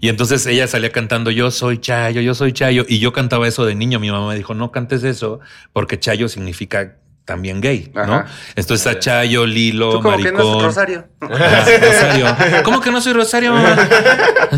[0.00, 2.84] Y entonces ella salía cantando yo soy Chayo, yo soy Chayo.
[2.86, 3.98] Y yo cantaba eso de niño.
[3.98, 5.40] Mi mamá me dijo, no cantes eso
[5.72, 6.96] porque Chayo significa
[7.28, 8.00] también gay, ¿no?
[8.00, 8.26] Ajá.
[8.56, 10.46] Entonces está Chayo, Lilo, Tú como que maricón.
[10.46, 11.04] no es Rosario.
[11.20, 12.36] Ajá, Rosario.
[12.64, 13.76] ¿Cómo que no soy Rosario, mamá?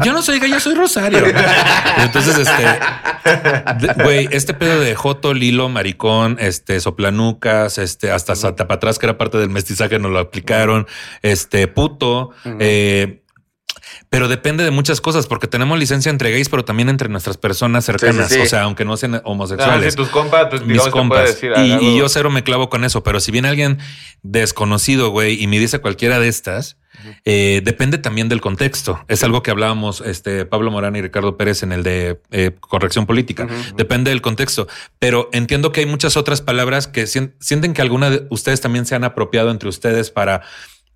[0.04, 1.18] Yo no soy gay, yo soy Rosario.
[1.28, 8.68] Y entonces, este, güey, este pedo de Joto, Lilo, Maricón, este, Soplanucas, este, hasta Santa
[8.68, 10.86] para atrás, que era parte del mestizaje, nos lo aplicaron,
[11.22, 13.19] este, puto, eh,
[14.08, 17.84] pero depende de muchas cosas, porque tenemos licencia entre gays, pero también entre nuestras personas
[17.84, 18.28] cercanas.
[18.28, 18.40] sí, sí.
[18.42, 21.26] O sea, aunque no sean Ah, homosexuales sí, tus compas, pues, mis compas.
[21.28, 23.78] decir, y, ah, y yo cero me clavo con eso, pero si viene alguien
[24.22, 26.76] desconocido, güey, y me dice cualquiera de estas,
[27.24, 29.02] eh, depende también del contexto.
[29.08, 33.06] Es algo que hablábamos este, Pablo Morán y Ricardo Pérez en el de eh, corrección
[33.06, 33.48] política.
[33.76, 34.66] Depende del contexto.
[34.98, 38.84] Pero entiendo que hay muchas otras palabras que sien- sienten que alguna de ustedes también
[38.86, 40.42] se han apropiado entre ustedes para,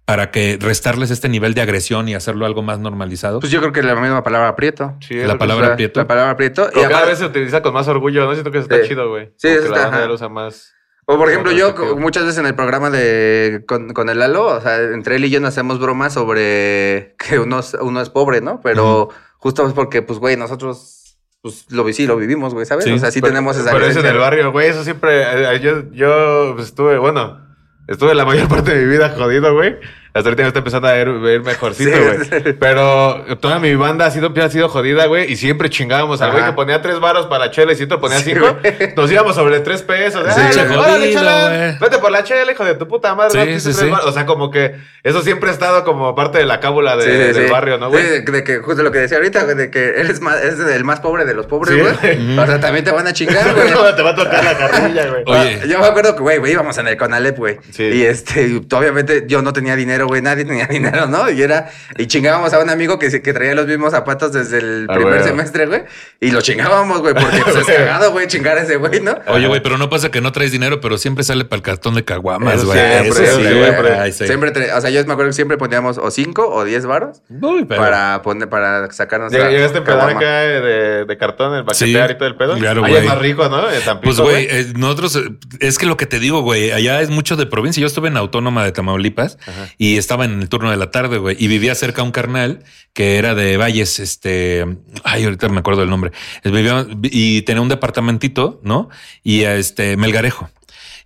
[0.05, 3.41] para que restarles este nivel de agresión y hacerlo algo más normalizado.
[3.41, 4.95] Pues yo creo que la misma palabra prieto.
[5.01, 6.01] Sí, la palabra O sea, prieto.
[6.01, 6.69] La palabra prieto.
[6.73, 8.33] Pero cada aparte- vez se utiliza con más orgullo, ¿no?
[8.33, 8.89] Siento que eso está Sí.
[8.91, 9.33] chido, güey.
[9.37, 10.73] Sí, eso que la banda usa más.
[11.07, 14.61] O por ejemplo, yo muchas veces en el programa de con, con el Lalo, o
[14.61, 18.41] sea, entre él y yo nos hacemos bromas sobre que uno es, uno es pobre,
[18.41, 18.61] ¿no?
[18.63, 22.87] Pero justo es porque, pues, güey, nosotros pues lo sí lo vivimos, güey, ¿sabes?
[22.87, 22.93] Sí.
[22.93, 25.23] o sea, sí Pero- tenemos esa Pero eso en el barrio, güey, eso siempre.
[25.55, 27.44] eh, Yo, yo pues, estuve, bueno,
[27.87, 29.77] estuve la mayor parte de mi vida jodido, güey.
[30.15, 32.25] Hasta ahorita me está empezando a ver, ver mejorcito, Sí, güey.
[32.45, 32.53] sí.
[32.61, 35.31] Pero toda mi banda ha sido, ha sido jodida, güey.
[35.33, 38.01] Y siempre chingábamos al güey que ponía tres varos para la chela y si otro
[38.01, 38.57] ponía Sí, cinco.
[38.97, 40.25] Nos íbamos sobre tres pesos.
[40.33, 40.41] Sí,
[40.77, 41.79] órale, güey.
[41.81, 43.59] Vete por la chela, hijo de tu puta madre.
[43.59, 43.91] Sí, sí.
[44.05, 47.35] O sea, como que eso siempre ha estado como parte de la cábula de- Sí,
[47.35, 48.03] sí, del barrio, ¿no, güey?
[48.05, 50.85] Sí, de, que justo lo que decía ahorita, güey, de que eres más, es el
[50.85, 52.39] más pobre de los pobres, güey.
[52.39, 53.71] O sea, también te van a chingar, güey.
[53.71, 55.23] No, te va a tocar la carrilla, güey.
[55.27, 55.61] Oye.
[55.63, 57.59] Ah, Yo me acuerdo que, güey, íbamos en el Conalep, güey.
[57.73, 57.83] Sí.
[57.83, 61.31] Y este, obviamente yo no tenía dinero, güey, nadie tenía dinero, ¿no?
[61.31, 64.95] Y era, y chingábamos a un amigo que, traía los mismos zapatos desde el Ah,
[64.95, 65.83] primer semestre, güey.
[66.21, 69.17] Y lo chingábamos, güey, porque pues, es cagado, güey, chingar a ese güey, ¿no?
[69.29, 71.95] Oye, güey, pero no pasa que no traes dinero, pero siempre sale para el cartón
[71.95, 72.79] de caguamas, güey.
[72.79, 73.95] siempre, sí, siempre.
[73.99, 74.27] Ay, sí.
[74.27, 77.65] Siempre, o sea, yo me acuerdo que siempre poníamos o cinco o diez varos Uy,
[77.65, 79.33] pero- para poner, para sacarnos.
[79.33, 80.11] Llegaste a caguama.
[80.19, 82.57] acá de, de cartón, el baquetear Sí, y todo el pedo.
[82.57, 83.03] claro, Ahí güey.
[83.05, 83.63] es más rico, ¿no?
[83.85, 85.29] Tampico, Pues, güey, eh, nosotros, eh,
[85.61, 87.81] es que lo que te digo, güey, allá es mucho de provincia.
[87.81, 89.39] Yo estuve en Autónoma de Tamaulipas
[89.79, 93.17] y estaba en el turno de la tarde, güey, y vivía cerca un carnal que
[93.17, 94.65] era de Valles, este,
[95.03, 96.13] ay, ahorita me acuerdo del nombre.
[96.45, 98.89] Vivía, y tenía un departamentito, ¿no?
[99.23, 100.49] Y este, Melgarejo.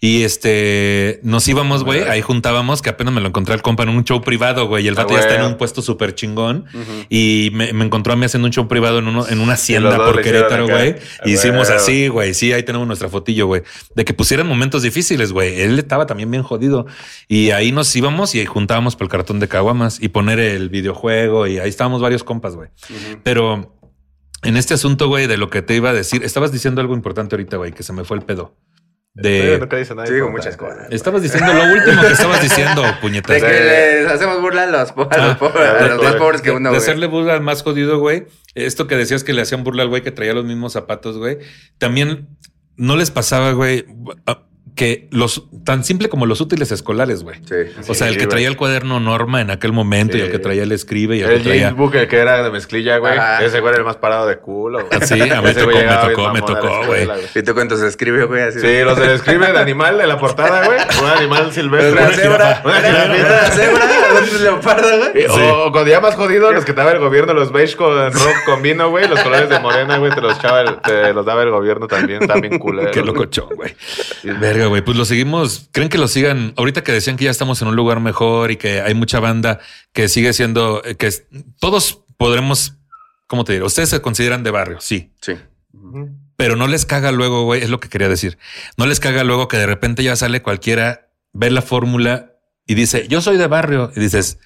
[0.00, 3.88] Y este, nos íbamos, güey, ahí juntábamos, que apenas me lo encontré al compa en
[3.88, 6.66] un show privado, güey, y el Ah, vato ya está en un puesto súper chingón.
[7.08, 9.96] Y me, me encontró a mí haciendo un show privado en, uno, en una hacienda
[9.96, 10.94] por Querétaro, güey.
[11.20, 12.32] Ah, Y hicimos así, güey.
[12.34, 13.62] Sí, ahí tenemos nuestra fotillo, güey.
[13.96, 15.60] De que pusieran momentos difíciles, güey.
[15.62, 16.86] Él estaba también bien jodido.
[17.26, 21.48] Y ahí nos íbamos y juntábamos por el cartón de caguamas y poner el videojuego.
[21.48, 22.68] Y ahí estábamos varios compas, güey.
[23.24, 23.76] Pero
[24.44, 27.34] en este asunto, güey, de lo que te iba a decir, estabas diciendo algo importante
[27.34, 28.54] ahorita, güey, que se me fue el pedo.
[29.22, 29.58] De...
[29.58, 30.86] nunca dice nada Sí, digo muchas cosas.
[30.90, 33.40] Estabas diciendo lo último que estabas diciendo, puñetas.
[33.40, 33.52] De que
[34.02, 36.50] les hacemos burla a los, po- a los, Ah, pobres- a los más pobres que
[36.52, 36.80] uno, de güey.
[36.82, 38.26] hacerle burla al más jodido, güey.
[38.54, 41.38] Esto que decías que le hacían burla al güey que traía los mismos zapatos, güey.
[41.78, 42.28] También
[42.76, 43.86] no les pasaba, güey.
[44.78, 47.40] Que los tan simple como los útiles escolares, güey.
[47.44, 47.56] Sí.
[47.88, 50.62] O sea, el que traía el cuaderno norma en aquel momento y el que traía
[50.62, 51.62] el escribe y el, El que traía.
[51.64, 53.12] James Book, el que era de mezclilla, güey.
[53.42, 54.88] Ese güey era el más parado de culo.
[54.92, 57.08] Ah, sí, a mí tocó, me tocó, me tocó, güey.
[57.34, 58.60] Y tú cuentos se escribe, güey, así.
[58.60, 60.78] Sí, los del escribe de animal de la portada, güey.
[61.02, 61.90] Un animal silvestre.
[62.00, 62.62] Una cebra.
[62.64, 62.80] Una
[63.50, 63.88] cebra.
[64.32, 65.26] Un leopardo, güey.
[65.26, 68.62] O, cuando ya más jodido, los que daba el gobierno, los beige con rojo con
[68.62, 69.08] vino, güey.
[69.08, 72.26] Los colores de morena, güey, te los, echaba el- te los daba el gobierno también.
[72.28, 72.92] También culeros.
[72.94, 73.74] Qué locochón, güey.
[74.22, 74.82] Verga, güey.
[74.82, 75.68] Pues lo seguimos.
[75.72, 76.52] ¿Creen que lo sigan?
[76.56, 79.60] Ahorita que decían que ya estamos en un lugar mejor y que hay mucha banda
[79.92, 81.24] que sigue siendo, eh, que es-
[81.60, 82.74] todos podremos,
[83.26, 83.64] ¿cómo te diré?
[83.64, 85.12] Ustedes se consideran de barrio, sí.
[85.20, 85.34] Sí.
[86.36, 88.38] Pero no les caga luego, güey, es lo que quería decir.
[88.76, 92.32] No les caga luego que de repente ya sale cualquiera, ve la fórmula
[92.66, 93.90] y dice, yo soy de barrio.
[93.96, 94.38] Y dices,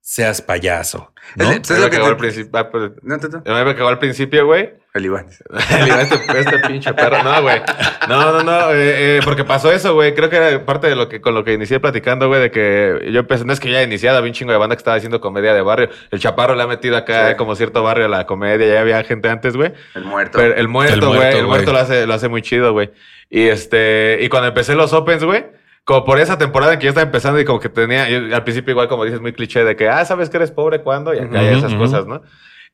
[0.00, 1.12] seas payaso.
[1.36, 1.50] ¿no?
[1.52, 2.50] Es- es lo me que te- al principio.
[2.58, 3.16] ah, pues, No,
[3.64, 4.70] me cagó al principio, güey.
[4.94, 5.26] El Iván.
[5.28, 7.22] este, este pinche perro.
[7.22, 7.62] No, güey.
[8.08, 8.72] No, no, no.
[8.72, 10.14] eh, eh, porque pasó eso, güey.
[10.14, 13.08] Creo que era parte de lo que con lo que inicié platicando, güey, de que
[13.12, 13.44] yo empecé.
[13.44, 15.62] No es que ya iniciado, había un chingo de banda que estaba haciendo comedia de
[15.62, 15.90] barrio.
[16.10, 17.32] El chaparro le ha metido acá Sí.
[17.32, 18.66] eh, como cierto barrio a la comedia.
[18.74, 19.72] Ya había gente antes, güey.
[19.94, 20.38] El muerto.
[20.38, 21.12] Pero el muerto, El güey.
[21.18, 21.74] muerto, El muerto, güey.
[21.76, 22.90] lo hace, lo hace muy chido, güey.
[23.28, 25.44] Y este, y cuando empecé los Opens, güey.
[25.84, 28.44] Como por esa temporada en que yo estaba empezando y como que tenía, yo al
[28.44, 31.14] principio igual como dices, muy cliché de que, ah, ¿sabes que eres pobre cuando?
[31.14, 32.22] Y acá hay Ujú, esas cosas, ¿no?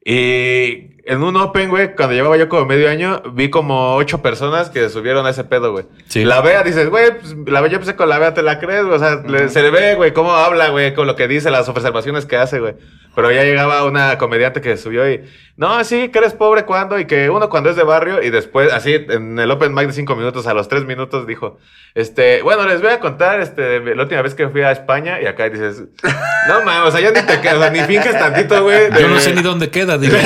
[0.08, 4.70] Y en un Open, güey, cuando llevaba yo como medio año, vi como ocho personas
[4.70, 5.84] que subieron a ese pedo, güey.
[6.06, 6.24] Sí.
[6.24, 8.84] La vea, dices, güey, pues, la vea, yo empecé con la vea, te la crees,
[8.84, 8.94] güey.
[8.94, 11.68] O sea, le- se le ve, güey, cómo habla, güey, con lo que dice, las
[11.68, 12.74] observaciones que hace, güey.
[13.16, 15.22] Pero ya llegaba una comediante que subió y,
[15.56, 18.70] no, sí, que eres pobre cuando, y que uno cuando es de barrio, y después,
[18.72, 21.58] así, en el Open Mic de cinco minutos, a los tres minutos dijo,
[21.94, 25.24] este, bueno, les voy a contar, este, la última vez que fui a España, y
[25.24, 25.84] acá dices,
[26.46, 28.90] no mames, o sea, ya ni te quedas, o sea, ni finges tantito, güey.
[29.00, 30.16] Yo no sé ni dónde queda, digo.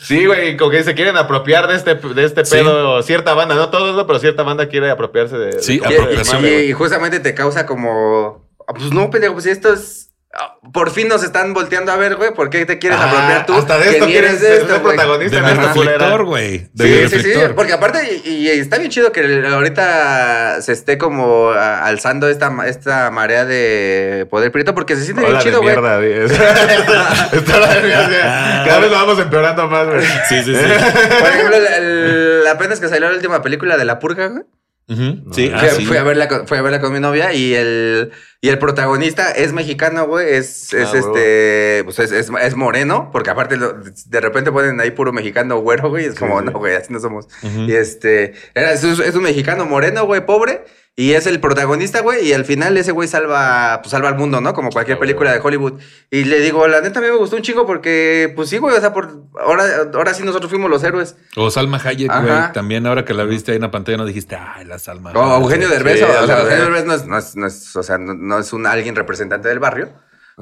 [0.00, 2.56] Sí, güey, como que se quieren apropiar de este, de este Sí.
[2.56, 4.06] pedo, cierta banda, no todos, ¿no?
[4.06, 5.62] pero cierta banda quiere apropiarse de.
[5.62, 6.36] Sí, de apropiación.
[6.42, 8.46] mame, y- y justamente te causa como.
[8.68, 10.05] ah, Pues no, pendejo, pues esto es.
[10.34, 12.32] Ah, Por fin nos están volteando a ver, güey.
[12.34, 13.54] ¿Por qué te quieres Ah, apropiar tú?
[13.54, 14.96] hasta de esto quieres ser esto, güey?
[14.96, 16.58] protagonista De reflector, güey.
[16.76, 17.32] Sí, sí, sí.
[17.54, 23.10] Porque aparte, y, y está bien chido que ahorita se esté como alzando esta, esta
[23.10, 25.74] marea de poder prieto, porque se siente Hola bien chido, güey.
[25.74, 26.30] mierda, diez.
[27.32, 28.64] Está la mierda.
[28.66, 30.02] Cada vez lo vamos empeorando más, güey.
[30.28, 30.62] Sí, sí, sí.
[31.20, 34.42] Por ejemplo, el- el- apenas que salió la última película de La Purga, güey.
[34.88, 35.84] No, Fui, sí.
[35.86, 39.32] fui a verla con, fui a verla con mi novia y el, y el protagonista
[39.32, 40.32] es mexicano, güey.
[40.34, 41.82] Es, es Ah, este.
[41.84, 45.88] Pues es, es, es moreno, porque aparte lo- de repente ponen ahí puro mexicano güero,
[45.88, 46.04] güey.
[46.06, 46.46] Es como, sí.
[46.46, 47.26] no, güey, así no somos.
[47.42, 48.34] Y este.
[48.54, 50.64] Era, es un mexicano moreno, güey, pobre.
[50.98, 52.26] Y es el protagonista, güey.
[52.26, 54.54] Y al final ese güey salva, pues salva al mundo, ¿no?
[54.54, 55.40] Como cualquier Ah, película de.
[55.40, 55.74] Hollywood.
[56.10, 58.74] Y le digo, la neta a mí me gustó un chingo porque, pues sí, güey.
[58.74, 61.16] O sea, por, ahora, ahora sí nosotros fuimos los héroes.
[61.36, 62.52] O Salma Hayek, güey.
[62.54, 65.12] También ahora que la viste ahí en la pantalla no dijiste, ay, la Salma.
[65.14, 65.42] O Hayek".
[65.42, 66.40] Eugenio Derbez, sí, o, o sea.
[66.40, 68.96] Eugenio Derbez no es, no es, no es- o sea, no, no es un alguien
[68.96, 69.90] representante del barrio,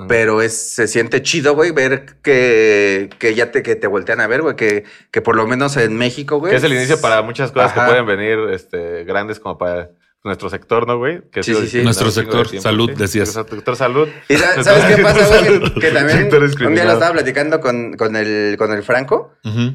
[0.09, 4.29] pero es, se siente chido, güey, ver que, que ya te, que te voltean a
[4.29, 6.51] ver, güey, que, que por lo menos en México, güey.
[6.53, 7.87] Que es el inicio para muchas cosas Ajá.
[7.87, 9.91] que pueden venir este, grandes como para
[10.25, 11.21] nuestro sector, ¿no, güey?
[11.31, 11.83] Que Sí, sí, sí.
[11.83, 12.97] Nuestro sector, tiempo, salud, sí.
[12.97, 13.35] decías.
[13.35, 14.09] Nuestro sector salud.
[14.29, 15.75] ¿Y sa- sabes qué pasa, güey?
[15.75, 16.29] Que también
[16.67, 19.33] un día lo estaba platicando con, con, el, con el Franco,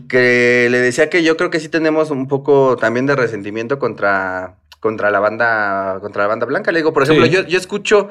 [0.10, 4.56] que le decía que yo creo que sí tenemos un poco también de resentimiento contra,
[4.80, 6.72] contra la banda, contra la banda blanca.
[6.72, 7.32] Le digo, por ejemplo, Sí.
[7.32, 8.10] yo, yo escucho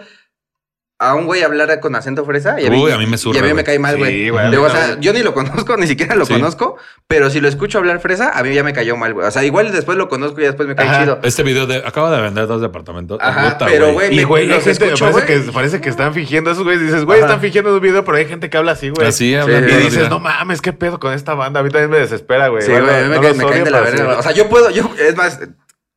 [1.01, 3.37] a un güey hablar con acento fresa y a mí, Uy, a mí me surra,
[3.37, 4.57] y a mí me cae mal, Sí, güey.
[4.57, 6.33] o sea, yo ni lo conozco, ni siquiera lo Sí.
[6.33, 6.77] conozco,
[7.07, 9.25] pero si lo escucho hablar fresa, a mí ya me cayó mal, güey.
[9.25, 11.01] O sea, igual después lo conozco y después me cae Ajá.
[11.01, 11.21] chido.
[11.23, 13.19] Este video de acaba de vender dos departamentos.
[13.23, 15.47] Ajá, Puta, pero, güey, Y, güey, los gente, escucho, parece, güey.
[15.47, 16.83] que, parece que están fingiendo esos güeyes.
[16.83, 17.27] Dices, güey, Ajá.
[17.29, 19.07] están fingiendo un video, pero hay gente que habla así, güey.
[19.07, 19.69] Así Sí, hablando.
[19.69, 21.61] Y dices, no mames, ¿qué pedo con esta banda?
[21.61, 22.63] A mí también me desespera, güey.
[22.63, 24.19] Sí, güey, no me, caen de la verga.
[24.19, 25.39] O sea, yo puedo, yo, es más,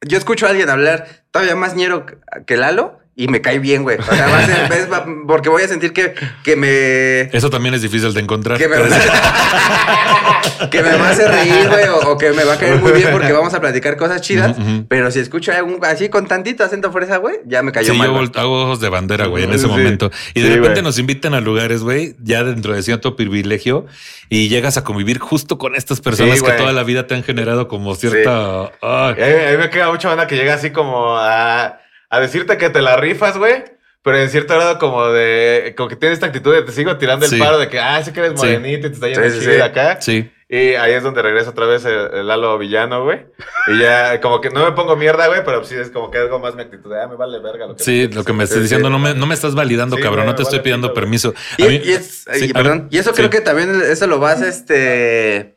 [0.06, 2.06] yo escucho a alguien hablar todavía más ñero
[2.45, 3.97] que Lalo y me cae bien, güey.
[3.99, 7.22] O sea, va a ser- es- va- porque voy a sentir que, que me...
[7.38, 8.57] Eso también es difícil de encontrar.
[8.57, 8.78] Que me,
[10.72, 12.91] que me va a hacer reír, güey, o, o que me va a caer muy
[12.93, 14.55] bien porque vamos a platicar cosas chidas.
[14.88, 18.07] Pero si escucho algún así con tantito acento fresa, güey, ya me cayó Sí, mal.
[18.07, 19.68] yo vol- hago ojos de bandera, güey, en ese sí.
[19.68, 20.12] momento.
[20.34, 23.86] Y de Sí, repente nos invitan a lugares, güey, ya dentro de cierto privilegio,
[24.30, 27.24] y llegas a convivir justo con estas personas Sí, que toda la vida te han
[27.24, 28.72] generado como cierta.
[28.82, 31.80] Y A mí, a mí me queda mucha banda que llega así como a,
[32.12, 33.64] a decirte que te la rifas, güey.
[34.03, 35.76] Pero en cierto grado como de...
[35.78, 37.36] Como que tienes esta actitud de te sigo tirando Sí.
[37.36, 37.80] el paro de que...
[37.80, 38.47] Ah, sí que eres Sí.
[38.47, 40.01] morenito y te está yendo Sí, chido acá.
[40.01, 40.32] Sí.
[40.49, 43.28] Y ahí es donde regresa otra vez el, el Lalo villano, güey.
[43.68, 45.43] Y ya como que no me pongo mierda, güey.
[45.45, 46.99] Pero sí es como que algo más mi actitud de...
[46.99, 49.28] Ah, me vale verga lo que Sí, lo que me estás diciendo, no me, no
[49.28, 51.36] me estás validando, cabrón, no te estoy pidiendo permiso.
[51.57, 55.51] Y, A mí- y es, y perdón, eso creo que también eso lo vas, este,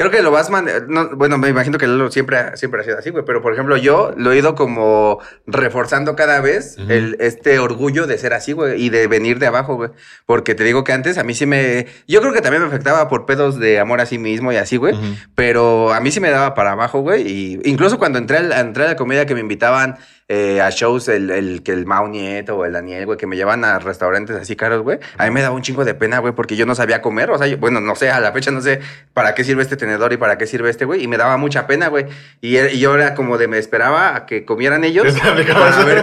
[0.00, 2.96] Creo que lo vas man- no, bueno, me imagino que Lalo siempre, siempre ha sido
[2.98, 3.22] así, güey.
[3.26, 8.16] Pero por ejemplo, yo lo he ido como reforzando cada vez el, este orgullo de
[8.16, 9.90] ser así, güey, y de venir de abajo, güey.
[10.24, 11.86] Porque te digo que antes a mí sí me.
[12.08, 14.78] Yo creo que también me afectaba por pedos de amor a sí mismo y así,
[14.78, 14.94] güey.
[15.34, 17.28] Pero a mí sí me daba para abajo, güey.
[17.28, 19.98] Y incluso cuando entré, entré a la comedia que me invitaban
[20.32, 23.34] eh, a shows, el, el, que el Mau Nieto o el Daniel, güey, que me
[23.34, 25.00] llevan a restaurantes así caros, güey.
[25.18, 27.30] A mí me daba un chingo de pena, güey, porque yo no sabía comer.
[27.32, 28.78] O sea, yo- bueno, no sé, a la fecha no sé
[29.12, 31.02] para qué sirve este tenedor y para qué sirve este, güey.
[31.02, 32.06] Y me daba mucha pena, güey.
[32.40, 35.48] Y, er- y yo era como de me esperaba a que comieran ellos para ver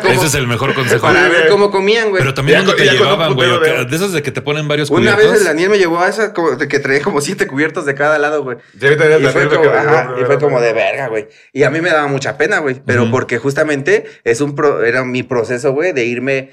[0.02, 1.08] cómo, Ese es el mejor consejo.
[1.08, 2.22] para ver cómo comían, güey.
[2.22, 4.90] Pero también Ya cuando te llevaban, güey, de- de esos de que te ponen varios
[4.90, 5.32] Una cubiertos.
[5.32, 7.96] vez el Daniel me llevó a esa como de que traía como siete cubiertos de
[7.96, 8.58] cada lado, güey.
[8.78, 8.96] Ya Y
[9.32, 11.30] fue, como, ajá, y fue como de verga, güey.
[11.54, 12.82] Y a mí me daba mucha pena, güey.
[12.86, 16.52] Pero porque justamente es un pro- era mi proceso, güey, de irme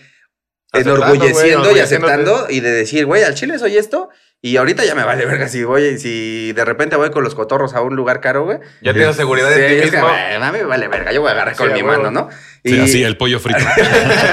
[0.73, 4.11] Aceptando, enorgulleciendo y aceptando y de decir, güey, al chile soy esto.
[4.43, 7.75] Y ahorita ya me vale verga si voy, si de repente voy con los cotorros
[7.75, 8.59] a un lugar caro, güey.
[8.83, 10.09] Ya tienes seguridad Sí, en ti es que, mismo.
[10.09, 12.03] güey, a mí me vale verga, yo voy a agarrar Sí, con mi huevo.
[12.03, 12.29] mano, ¿no?
[12.63, 13.59] Sí, así, el pollo frito.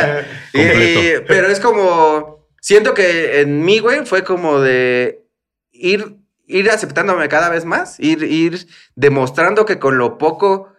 [0.54, 2.48] y- y- pero es como.
[2.60, 5.24] Siento que en mí, güey, fue como de
[5.72, 10.74] ir, ir aceptándome cada vez más, ir, ir demostrando que con lo poco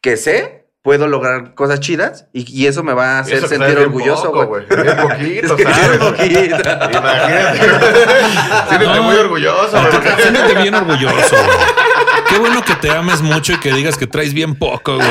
[0.00, 3.76] que sé, puedo lograr cosas chidas y, y eso me va a hacer eso sentir
[3.76, 4.66] orgulloso, güey.
[4.68, 5.98] Bien poquito, Es que ¿sabes?
[5.98, 6.56] poquito.
[6.96, 7.58] Imagínate.
[8.68, 10.16] Siéntete muy orgulloso, güey.
[10.22, 11.58] Siéntete bien orgulloso, güey.
[12.28, 15.08] Qué bueno que te ames mucho y que digas que traes bien poco, güey.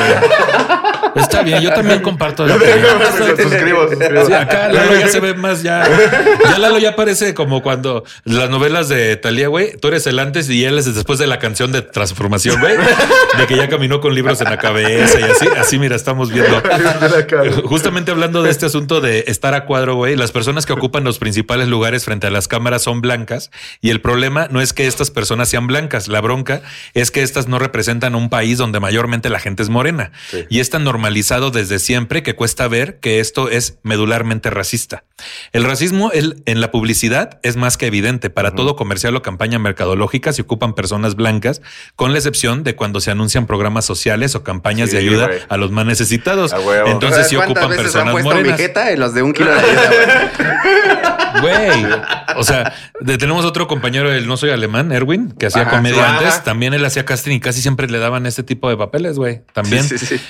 [1.16, 2.78] Está bien, yo también comparto la opinión.
[3.36, 4.26] Suscribo, suscribo.
[4.26, 5.86] Sí, acá Lalo ya se ve más ya.
[6.50, 10.48] Ya Lalo ya parece como cuando las novelas de Talía, güey, tú eres el antes
[10.48, 12.76] y él es después de la canción de transformación, güey.
[13.38, 15.48] De que ya caminó con libros en la cabeza y así.
[15.58, 16.62] Así, mira, estamos viendo.
[17.64, 21.18] Justamente hablando de este asunto de estar a cuadro, güey, las personas que ocupan los
[21.18, 23.50] principales lugares frente a las cámaras son blancas
[23.80, 26.62] y el problema no es que estas personas sean blancas, la bronca
[26.94, 30.12] es que estas no representan un país donde mayormente la gente es morena
[30.48, 35.04] y es tan normalizado desde siempre que cuesta ver que esto es medularmente racista.
[35.52, 39.60] El racismo el- en la publicidad es más que evidente para todo comercial o campaña
[39.60, 41.62] mercadológica se ocupan personas blancas,
[41.94, 45.56] con la excepción de cuando se anuncian programas sociales o campañas Sí, de ayuda a
[45.56, 46.52] los más necesitados.
[46.86, 48.60] Entonces sí ¿Cuántas ocupan veces han personas puesto mi morenas.
[48.60, 50.32] jeta en los de un kilo de ayuda,
[51.40, 51.86] güey?
[52.36, 55.96] O sea, de- tenemos otro compañero del No Soy Alemán, Erwin, que hacía Ajá, comedia
[56.04, 56.10] sí.
[56.10, 56.28] antes.
[56.34, 56.42] Ajá.
[56.42, 59.42] También él hacía casting y casi siempre le daban este tipo de papeles, güey.
[59.54, 59.84] También.
[59.84, 60.20] Sí, sí, sí.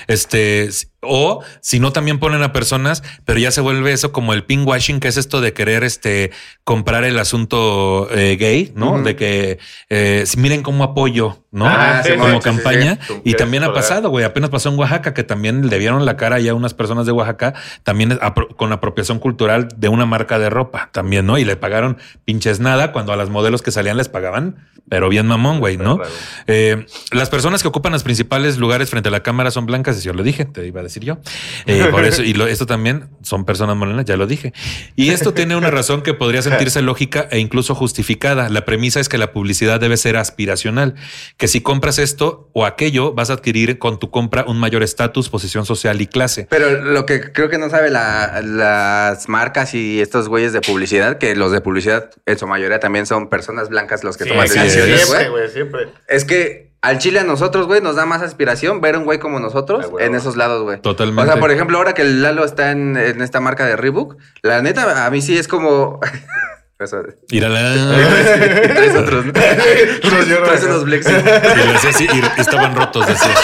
[1.09, 4.67] O si no, también ponen a personas, pero ya se vuelve eso como el ping
[4.67, 6.33] washing, que es esto de querer este
[6.65, 9.03] comprar el asunto eh, gay, ¿no?
[9.03, 11.67] De que eh, si miren cómo apoyo, ¿no?
[11.67, 12.99] Ah, sí, como sí, campaña.
[13.07, 13.21] sí.
[13.25, 14.25] Y también ha pasado, güey.
[14.25, 17.13] Apenas pasó en Oaxaca, que también le vieron la cara ya a unas personas de
[17.13, 18.19] Oaxaca, también
[18.57, 21.39] con apropiación cultural de una marca de ropa, también, ¿no?
[21.39, 25.27] Y le pagaron pinches nada cuando a las modelos que salían les pagaban, pero bien
[25.27, 26.01] mamón, güey, ¿no?
[26.47, 30.03] Eh, las personas que ocupan los principales lugares frente a la cámara son blancas, y
[30.05, 31.19] yo lo dije, te iba a decir yo.
[31.67, 34.53] Eh, por eso, y lo- esto también son personas morenas, ya lo dije.
[34.95, 38.49] Y esto tiene una razón que podría sentirse lógica e incluso justificada.
[38.49, 40.95] La premisa es que la publicidad debe ser aspiracional,
[41.37, 45.29] que si compras esto o aquello, vas a adquirir con tu compra un mayor estatus,
[45.29, 46.47] posición social y clase.
[46.51, 51.19] Pero lo que creo que no sabe la- las marcas y estos güeyes de publicidad,
[51.19, 54.49] que los de publicidad en su mayoría también son personas blancas los que Sí, toman
[54.49, 55.41] sí, decisiones, siempre, güey.
[55.43, 55.89] güey, siempre.
[56.09, 59.41] Es que al Chile a nosotros, güey, nos da más aspiración ver un güey como
[59.41, 60.81] nosotros en esos lados, güey.
[60.81, 61.23] Totalmente.
[61.29, 64.17] O sea, por ejemplo, ahora que el Lalo está en, en esta marca de Reebok,
[64.43, 65.99] la neta, a mí sí es como.
[66.79, 67.59] Eso, Írala.
[68.75, 69.25] traes otros.
[69.27, 69.33] ¿no?
[70.45, 71.11] traes unos Blexi.
[71.11, 73.35] Y así, y estaban rotos, decía.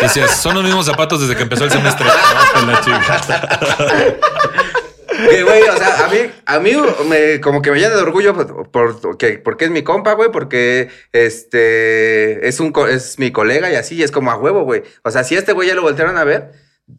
[0.00, 2.06] Decías, son los mismos zapatos desde que empezó el semestre.
[2.66, 3.58] La chingada.
[5.28, 6.72] Que, güey, o sea, a mí, a mí
[7.08, 10.30] me, como que me llena de orgullo por, por- que- porque es mi compa, güey,
[10.30, 14.82] porque este es un es mi colega y así, y es como a huevo, güey.
[15.04, 16.52] O sea, si este güey ya lo voltearon a ver,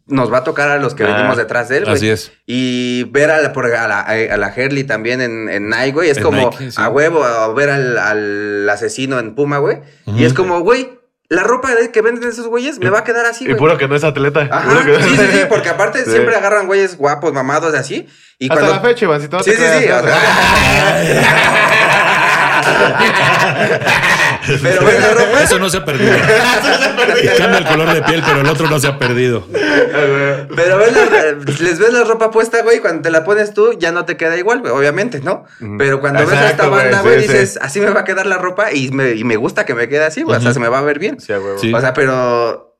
[0.06, 1.96] nos va a tocar a los que Ah, venimos detrás de él, güey.
[1.96, 2.32] Así es.
[2.46, 6.10] Y ver a la, por- a la, a la Herley también en, en Nike, güey,
[6.10, 6.76] es En como Nike, sí.
[6.80, 9.78] a huevo, a ver al, al asesino en Puma, güey.
[10.06, 10.98] Y es como, güey,
[11.32, 13.96] la ropa que venden esos güeyes me va a quedar así, Y puro que no
[13.96, 14.46] es atleta.
[14.50, 16.10] Ajá, que- sí, sí, sí, porque aparte Sí.
[16.10, 18.06] siempre agarran güeyes guapos, mamados, así.
[18.38, 18.76] Y Hasta cuando...
[18.76, 19.68] la fecha, Iván, si tú no Sí, te sí, sí.
[19.84, 20.18] creas, o sea.
[24.46, 25.42] Pero ves la ropa.
[25.42, 26.12] Eso no se ha perdido.
[27.38, 29.46] Cambia el color de piel, pero el otro no se ha perdido.
[29.50, 32.80] Pero ves la- les ves la ropa puesta, güey.
[32.80, 35.44] Cuando te la pones tú, ya no te queda igual, güey, obviamente, ¿no?
[35.78, 37.28] Pero cuando ves a esta güey, banda, sí, güey, sí.
[37.28, 39.88] dices, así me va a quedar la ropa y me, y me gusta que me
[39.88, 40.38] quede así, güey.
[40.38, 41.18] O sea, se me va a ver bien.
[41.20, 41.72] Sí.
[41.72, 42.71] O sea, pero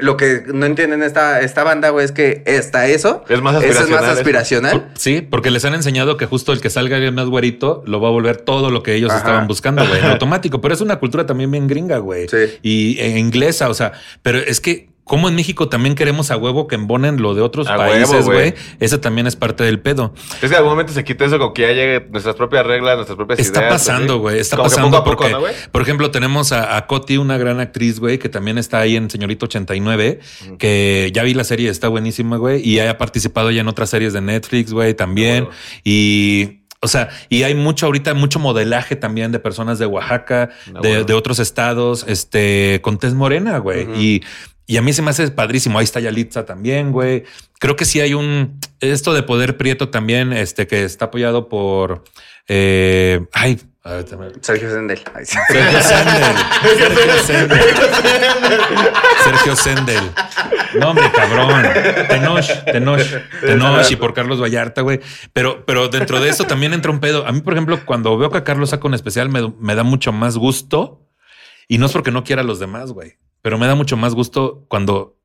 [0.00, 3.64] lo que no entienden esta, esta banda, güey, es que hasta eso Es más eso
[3.66, 4.92] es aspiracional más aspiracional.
[4.94, 8.08] Sí, porque les han enseñado que justo el que salga el más güerito lo va
[8.08, 9.18] a volver todo lo que ellos Ajá.
[9.18, 10.60] estaban buscando, güey, en automático.
[10.60, 12.28] Pero es una cultura también bien gringa, güey.
[12.28, 12.58] Sí.
[12.62, 13.92] Y e inglesa, o sea,
[14.22, 17.68] pero es que como en México también queremos a huevo que embonen lo de otros
[17.68, 18.54] A países, güey.
[18.80, 20.14] Ese también es parte del pedo.
[20.34, 22.96] Es que en algún momento se quita eso con que ya llegue nuestras propias reglas,
[22.96, 23.72] nuestras propias Está ideas.
[23.74, 24.20] pasando, así.
[24.20, 24.38] güey.
[24.38, 25.42] Está Como pasando porque, ¿no,
[25.72, 29.10] por ejemplo, tenemos a, a Coti, una gran actriz, güey, que también está ahí en
[29.10, 30.20] Señorito 89,
[30.58, 34.14] que ya vi la serie, está buenísima, güey, y ha participado ya en otras series
[34.14, 35.48] de Netflix, güey, también.
[35.84, 40.72] Y, o sea, y hay mucho ahorita, mucho modelaje también de personas de Oaxaca, de,
[40.72, 41.04] bueno.
[41.04, 43.84] de otros estados, este, con tez morena, güey.
[43.84, 43.94] Ujú.
[44.00, 44.24] Y
[44.66, 45.78] y a mí se me hace padrísimo.
[45.78, 47.24] Ahí está Yalitza también, güey.
[47.60, 52.04] Creo que sí hay un esto de poder prieto también, este que está apoyado por
[52.48, 55.00] eh, ay, a ver, se me- Sergio Sendel.
[55.14, 55.36] Ay, sí.
[55.48, 56.36] Sergio Sendel.
[56.78, 57.60] Sergio Sendel.
[59.24, 60.02] Sergio Sendel.
[60.78, 61.62] No, hombre, cabrón.
[62.08, 63.00] Tenoch, Tenoch,
[63.40, 65.00] Tenoch y por Carlos Vallarta, güey.
[65.32, 67.26] Pero, pero dentro de eso también entra un pedo.
[67.26, 69.82] A mí, por ejemplo, cuando veo que a Carlos saca un especial, me, me da
[69.82, 71.00] mucho más gusto.
[71.68, 73.14] Y no es porque no quiera a los demás, güey.
[73.44, 75.18] Pero me da mucho más gusto cuando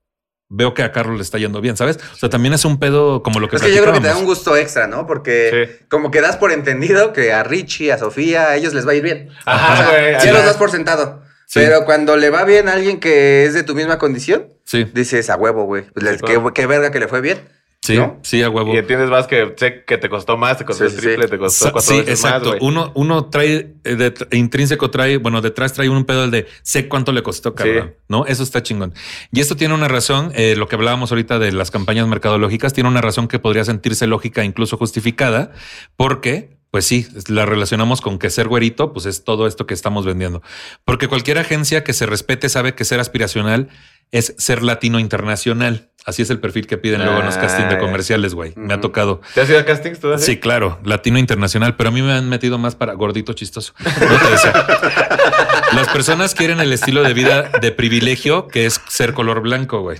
[0.49, 1.99] veo que a Carlos le está yendo bien, ¿sabes?
[2.13, 4.07] O sea, también es un pedo como lo que Es que yo creo que te
[4.09, 5.07] da un gusto extra, ¿no?
[5.07, 5.85] Porque Sí.
[5.89, 8.95] como que das por entendido que a Richie, a Sofía, a ellos les va a
[8.95, 9.29] ir bien.
[9.45, 10.37] Ajá, O sea, güey, sí ajá.
[10.37, 11.21] los das por sentado.
[11.45, 11.61] Sí.
[11.63, 15.29] Pero cuando le va bien a alguien que es de tu misma condición, Sí, dices
[15.29, 15.85] a huevo, güey.
[15.93, 16.21] Pues
[16.53, 17.39] qué verga que le fue bien.
[17.81, 18.19] Sí, ¿no?
[18.23, 18.73] sí, a huevo.
[18.73, 21.29] Y entiendes más que sé que te costó más, te costó Sí, el triple, sí.
[21.31, 22.49] te costó cuatro Sí, veces exacto.
[22.51, 26.47] más, uno, uno trae eh, de- intrínseco, trae, bueno, detrás trae un pedo el de
[26.61, 27.95] sé cuánto le costó, cabrón.
[28.07, 28.25] ¿No?
[28.25, 28.93] Eso está chingón.
[29.31, 32.89] Y esto tiene una razón, eh, lo que hablábamos ahorita de las campañas mercadológicas, tiene
[32.89, 35.51] una razón que podría sentirse lógica, incluso justificada,
[35.95, 36.58] porque.
[36.71, 40.43] Pues sí, la relacionamos con que ser güerito, pues es todo esto que estamos vendiendo.
[40.85, 43.69] Porque cualquier agencia que se respete sabe que ser aspiracional
[44.11, 45.89] es ser latino internacional.
[46.05, 48.53] Así es el perfil que piden luego en los casting de Ah, comerciales, güey.
[48.55, 49.21] Me ha tocado.
[49.33, 50.25] ¿Te has ido a castings tú así?
[50.25, 53.73] Sí, claro, latino internacional, pero a mí me han metido más para gordito chistoso.
[53.83, 54.53] No te decía.
[55.75, 59.99] Las personas quieren el estilo de vida de privilegio que es ser color blanco, güey.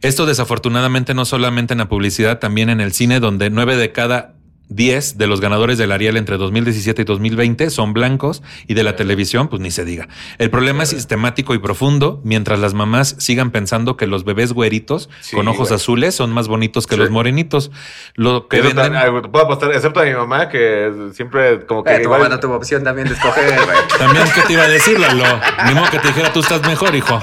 [0.00, 4.33] Esto desafortunadamente no solamente en la publicidad, también en el cine, donde nueve de cada
[4.70, 8.96] 10 de los ganadores del Ariel entre 2017 y 2020 son blancos y de la
[8.96, 10.08] televisión, pues ni se diga.
[10.38, 15.10] El problema es sistemático y profundo, mientras las mamás sigan pensando que los bebés güeritos
[15.20, 15.76] Sí, con ojos güey.
[15.76, 17.00] azules son más bonitos que Sí.
[17.00, 17.70] los morenitos.
[18.14, 18.94] Lo que venden...
[19.30, 22.40] puedo apostar, excepto a mi mamá, que siempre como que Eh, tu igual- mamá no
[22.40, 23.76] tuvo opción también de escoger, güey.
[23.98, 25.24] También que te iba a decir, Lalo.
[25.66, 27.20] Ni modo que te dijera tú estás mejor, hijo.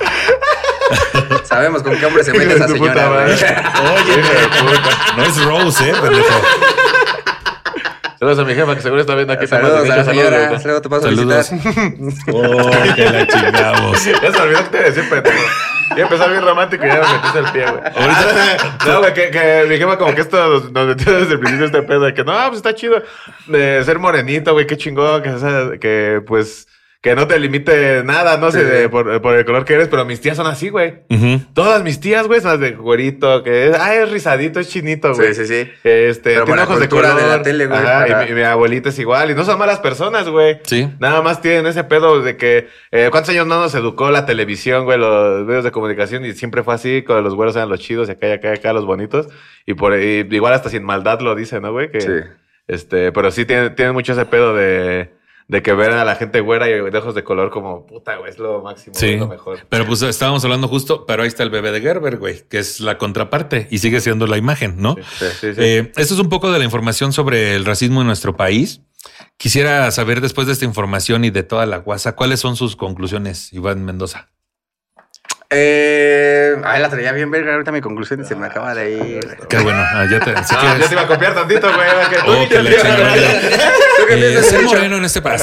[1.45, 3.25] Sabemos con qué hombre se mete esa señora.
[3.25, 4.23] Oye,
[5.17, 6.41] no es Rose, eh, pendejo.
[8.21, 9.47] Saludos a mi jefa, que seguro está viendo aquí.
[9.47, 10.41] Saludos a la señora.
[10.41, 11.51] Saludos, Luego te paso a Saludos.
[11.51, 12.35] visitar.
[12.35, 14.05] Oh, que la chingamos.
[14.21, 15.37] Ya se olvidó que te iba a decir, pendejo.
[15.97, 17.81] Ya empezó bien romántico y ya me metiste el pie, güey.
[17.83, 21.39] Ahorita- No, güey, que, que mi jefa como que esto nos, nos metió desde el
[21.39, 23.01] principio este pedo de que no, pues está chido
[23.47, 25.23] de ser morenito, güey, qué chingón,
[25.81, 26.67] que pues
[27.01, 30.05] que no te limite nada, no sé, de- por, por el color que eres, pero
[30.05, 30.99] mis tías son así, güey.
[31.55, 35.11] Todas mis tías, güey, son las de güerito, que es, ah, es rizadito, es chinito,
[35.15, 35.33] güey.
[35.33, 35.71] Sí, sí, sí.
[35.83, 37.15] Este, Pero tiene ojos de color.
[37.15, 37.79] de la tele, güey.
[37.79, 39.31] Ajá, y mi, mi abuelita es igual.
[39.31, 40.59] Y no son malas personas, güey.
[40.63, 40.87] Sí.
[40.99, 44.85] Nada más tienen ese pedo de que eh, cuántos años no nos educó la televisión,
[44.85, 48.09] güey, los medios de comunicación y siempre fue así, con los güeros eran los chidos
[48.09, 49.27] y acá y acá y acá los bonitos.
[49.65, 51.89] Y por y igual hasta sin maldad lo dice, ¿no, güey?
[51.89, 52.11] Que, Sí.
[52.67, 55.09] Este, pero sí tienen, tienen mucho ese pedo de,
[55.51, 58.31] de que ven a la gente güera y de ojos de color como puta, güey,
[58.31, 59.09] es lo máximo, Sí.
[59.15, 59.59] es lo mejor.
[59.67, 62.79] Pero pues estábamos hablando justo, pero ahí está el bebé de Gerber, güey, que es
[62.79, 64.95] la contraparte y sigue siendo la imagen, ¿no?
[64.95, 65.61] Sí, sí, sí.
[65.61, 68.79] Eh, esto es un poco de la información sobre el racismo en nuestro país.
[69.35, 73.51] Quisiera saber después de esta información y de toda la guasa, ¿cuáles son sus conclusiones,
[73.51, 74.29] Iván Mendoza?
[75.53, 77.51] Eh, ay, la traía bien verga.
[77.53, 79.37] Ahorita mi conclusión y se me acaba de ir.
[79.49, 81.89] Qué bueno, ah, ya te, si Ah, quieres- ya te iba a copiar tantito, güey.
[82.09, 83.09] que tú Oh, ni que te la fijas, chingada.
[83.15, 83.25] güey.
[83.97, 84.75] ¿Tú qué Eh, ser Chucho?
[84.75, 85.41] moreno en este país.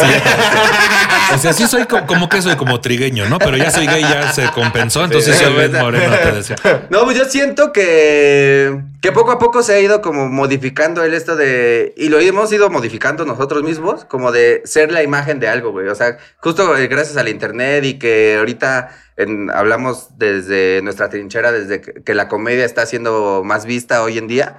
[1.35, 3.39] O sea, sí soy co- como que soy como trigueño, ¿no?
[3.39, 6.57] Pero ya soy gay, ya se compensó, entonces Sí, soy moreno, te decía.
[6.89, 11.15] No, pues yo siento que, que poco a poco se ha ido como modificando el
[11.15, 11.95] esto de...
[11.97, 15.89] Y lo hemos ido modificando nosotros mismos, como de ser la imagen de algo, güey.
[15.89, 21.53] O sea, justo eh, gracias al internet y que ahorita en- hablamos desde nuestra trinchera,
[21.53, 24.57] desde que, que la comedia está siendo más vista hoy en día.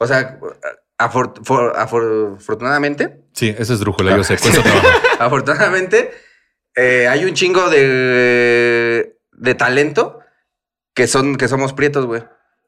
[0.00, 0.38] O sea,
[0.98, 4.88] afor- for- afor- afortunadamente, Sí, ese es drújula, yo sé, cuesta trabajo.
[5.18, 6.12] afortunadamente,
[6.74, 10.20] eh, hay un chingo de, de talento
[10.94, 12.22] que, son, que somos prietos, güey.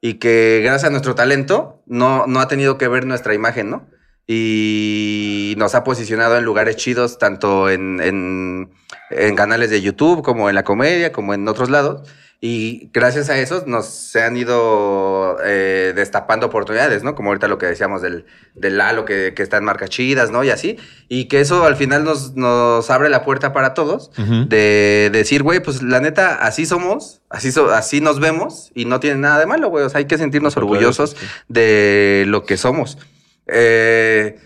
[0.05, 3.87] Y que gracias a nuestro talento no, no ha tenido que ver nuestra imagen, ¿no?
[4.27, 8.71] Y nos ha posicionado en lugares chidos, tanto en, en,
[9.09, 12.07] en canales de YouTube como en la comedia, como en otros lados.
[12.47, 17.15] Y gracias a eso nos se han ido eh, destapando oportunidades, ¿no?
[17.15, 20.45] Como ahorita lo que decíamos del, del Lalo, que, que está en marcas chidas, ¿no?
[20.45, 20.77] Y así.
[21.09, 24.11] Y que eso al final nos, nos abre la puerta para todos
[24.51, 29.01] de decir, güey, pues la neta, así somos, así, so- así nos vemos y no
[29.01, 29.83] tiene nada de malo, güey.
[29.85, 31.17] O sea, hay que sentirnos orgullosos
[31.49, 32.99] de lo que somos.
[33.47, 34.39] Eh,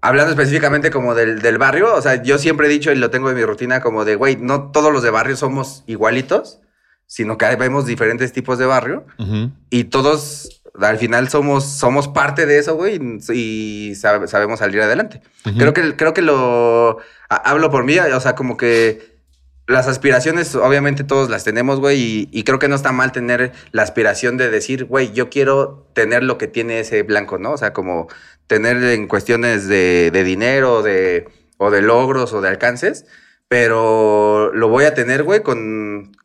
[0.00, 3.28] hablando específicamente como del, del barrio, o sea, yo siempre he dicho y lo tengo
[3.28, 6.60] en mi rutina como de, güey, no todos los de barrio somos igualitos,
[7.08, 9.50] sino que vemos diferentes tipos de barrio Ujú.
[9.70, 13.00] y todos al final somos, somos parte de eso, güey,
[13.34, 15.22] y sab- sabemos salir adelante.
[15.44, 15.58] Ujú.
[15.58, 16.98] Creo que, creo que lo
[17.28, 19.18] ha- hablo por mí, o sea, como que
[19.66, 23.52] las aspiraciones, obviamente todos las tenemos, güey, y, y creo que no está mal tener
[23.72, 27.52] la aspiración de decir, güey, yo quiero tener lo que tiene ese blanco, ¿no?
[27.52, 28.06] O sea, como
[28.46, 33.04] tener en cuestiones de, de dinero, de, o de logros o de alcances,
[33.48, 36.16] pero lo voy a tener, güey, con,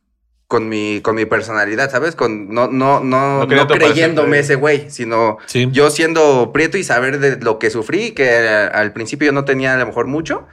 [0.54, 2.16] con, mi, con mi personalidad, ¿sabes?
[2.16, 5.68] Con, no, no, no, No creyéndome ese güey, sino Sí.
[5.72, 9.74] yo siendo prieto y saber de lo que sufrí, que al principio yo no tenía
[9.74, 10.46] a lo mejor mucho,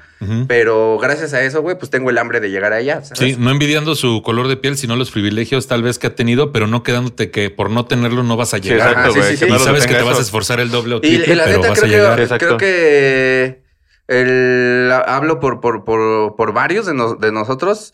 [0.48, 3.03] pero gracias a eso, güey, pues tengo el hambre de llegar allá.
[3.05, 3.18] ¿sabes?
[3.18, 6.51] Sí, no envidiando su color de piel, sino los privilegios tal vez que ha tenido,
[6.51, 8.88] pero no quedándote que por no tenerlo no vas a llegar.
[8.88, 9.36] exacto, exacto, sí, güey.
[9.36, 9.51] sí, sí.
[9.51, 11.57] no sabes que te vas a esforzar el doble o Y, triple, y la pero
[11.59, 12.18] neta, vas a creo llegar.
[12.28, 13.62] que, creo que
[14.09, 17.92] el, hablo por, por, por, por varios de nosotros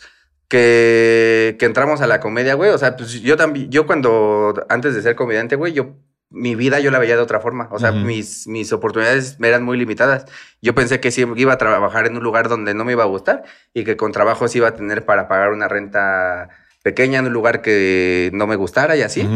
[0.49, 2.71] que, que entramos a la comedia, güey.
[2.71, 5.95] O sea, pues yo también, yo cuando, antes de ser comediante, güey, yo,
[6.31, 7.69] mi vida yo la veía de otra forma.
[7.71, 10.27] O sea, mis, mis oportunidades eran muy limitadas.
[10.61, 13.07] Yo pensé que sí iba a trabajar en un lugar donde no me iba a
[13.07, 16.49] gustar y que con trabajo sí iba a tener para pagar una renta
[16.83, 19.29] pequeña en un lugar que no me gustara y así.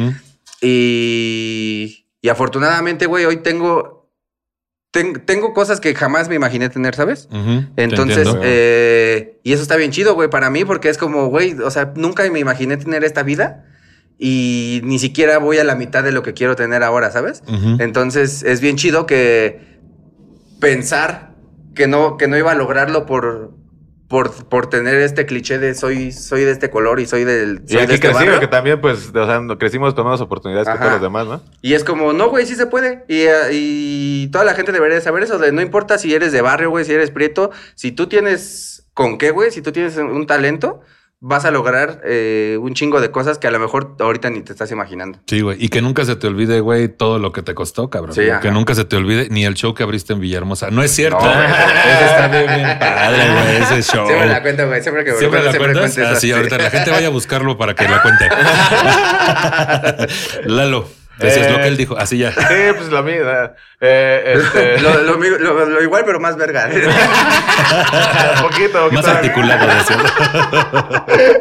[0.61, 3.99] Y, y afortunadamente, güey, hoy tengo,
[4.91, 7.28] ten- tengo cosas que jamás me imaginé tener, ¿sabes?
[7.76, 11.70] Entonces, eh, y eso está bien chido, güey, para mí, porque es como, güey, o
[11.70, 13.64] sea, nunca me imaginé tener esta vida
[14.18, 17.43] y ni siquiera voy a la mitad de lo que quiero tener ahora, ¿sabes?
[17.80, 19.78] Entonces, es bien chido que
[20.61, 21.34] pensar
[21.74, 23.53] que no, que no iba a lograrlo por,
[24.11, 27.62] por, por tener este cliché de soy, soy de este color y soy del.
[27.64, 28.40] Y soy de aquí este crecí, barrio.
[28.40, 31.40] que también, pues, o sea, crecimos con menos oportunidades que todos los demás, ¿no?
[31.62, 33.04] Y es como, no, güey, sí se puede.
[33.06, 36.40] Y, y toda la gente debería de saber eso, de no importa si eres de
[36.40, 40.26] barrio, güey, si eres prieto, si tú tienes con qué, güey, si tú tienes un
[40.26, 40.80] talento,
[41.22, 44.52] vas a lograr eh, un chingo de cosas que a lo mejor ahorita ni te
[44.52, 45.18] estás imaginando.
[45.26, 45.62] Sí, güey.
[45.62, 48.14] Y que nunca se te olvide, güey, todo lo que te costó, cabrón.
[48.14, 50.70] Sí, que nunca se te olvide ni el show que abriste en Villahermosa.
[50.70, 51.20] No es cierto.
[51.20, 54.06] No, ese está bien, bien padre, güey, ese show.
[54.06, 55.98] Siempre la cuento, güey, siempre que ¿Siempre la recuerdo, cuentas?
[55.98, 56.32] Ah, sí.
[56.32, 58.28] ahorita la gente vaya a buscarlo para que la cuente.
[60.46, 60.88] Lalo,
[61.26, 61.96] decías Eh, lo que él dijo.
[61.98, 62.32] Así ya.
[62.32, 63.54] Sí, pues la mía.
[63.80, 66.68] Eh, este, lo, lo, lo- lo igual, pero más verga.
[68.42, 68.92] poquito, poquito.
[68.92, 70.00] Más articulado, decías.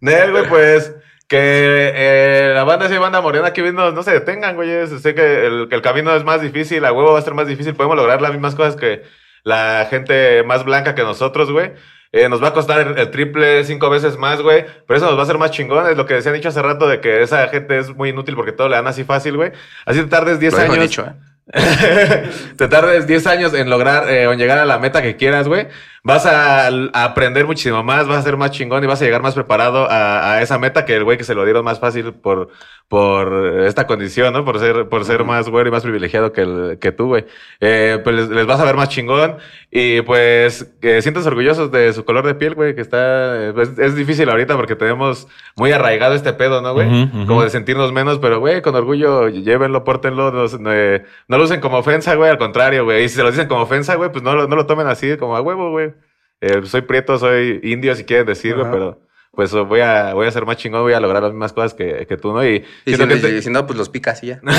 [0.00, 0.92] Nel, güey, pues
[1.28, 4.86] que eh, la banda sí, banda morena aquí viendo, no se detengan, güey.
[4.86, 7.48] Sé que el, que el camino es más difícil, a huevo va a ser más
[7.48, 7.74] difícil.
[7.74, 9.02] Podemos lograr las mismas cosas que
[9.42, 11.72] la gente más blanca que nosotros, güey.
[12.12, 14.64] Eh, nos va a costar el, triple, cinco veces más, güey.
[14.86, 15.90] Pero eso nos va a hacer más chingón.
[15.90, 18.52] Es lo que decían dicho hace rato de que esa gente es muy inútil porque
[18.52, 19.52] todo le dan así fácil, güey.
[19.84, 20.84] Así te tardes 10 Lo dejo años.
[20.84, 21.12] dicho, ¿eh?
[22.56, 25.46] te tardes 10 años en lograr eh, o en llegar a la meta que quieras,
[25.46, 25.68] güey.
[26.02, 29.22] Vas a, a aprender muchísimo más, vas a ser más chingón y vas a llegar
[29.22, 32.12] más preparado a, a esa meta que el güey que se lo dieron más fácil
[32.14, 32.48] por,
[32.86, 34.44] por esta condición, ¿no?
[34.44, 37.26] Por ser, por ser más güey y más privilegiado que, el, que tú, güey.
[37.60, 39.38] Eh, pues les, les vas a ver más chingón
[39.70, 43.50] y pues que sientas orgullosos de su color de piel, güey, que está...
[43.52, 45.26] pues, es difícil ahorita porque tenemos
[45.56, 47.10] muy arraigado este pedo, ¿no, güey?
[47.26, 51.04] Como de sentirnos menos, pero, güey, con orgullo, llévenlo, pórtenlo, no, no, eh,
[51.36, 53.04] no lo usen como ofensa, güey, al contrario, güey.
[53.04, 55.16] Y si se lo dicen como ofensa, güey, pues no, lo- no lo tomen así,
[55.18, 55.92] como a huevo, güey.
[56.40, 58.72] Eh, soy prieto, soy indio, si quieren decir, güey, Ajá.
[58.72, 59.00] pero
[59.32, 62.06] pues voy a, voy a ser más chingón, voy a lograr las mismas cosas que,
[62.08, 62.42] que tú, ¿no?
[62.42, 64.40] Y, Y siento si, que este- y si no, pues los picas y ya.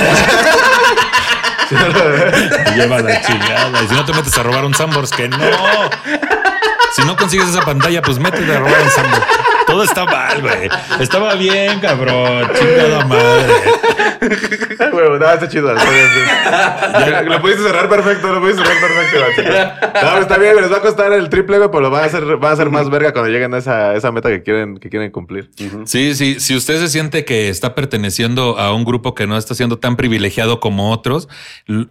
[1.69, 3.83] Te lleva la chingada.
[3.83, 5.37] Y si no te metes a robar un Sambors, que no.
[6.93, 9.25] Si no consigues esa pantalla, pues métete a robar un Sambors.
[9.67, 10.69] Todo está mal, güey.
[10.99, 12.49] Estaba bien, cabrón.
[12.57, 13.53] Chingada madre.
[14.91, 15.75] Güey, no, está chido.
[15.75, 17.29] está bien, sí.
[17.29, 20.01] lo pudiste cerrar perfecto, lo pudiste cerrar perfecto.
[20.01, 22.23] No, está bien, les va a costar el triple, güey, pero lo van a hacer,
[22.37, 25.11] van a ser más verga cuando lleguen a esa, esa meta que quieren, que quieren
[25.11, 25.49] cumplir.
[25.85, 26.39] Sí, sí.
[26.39, 29.97] Si usted se siente que está perteneciendo a un grupo que no está siendo tan
[29.97, 31.27] privilegiado como otros,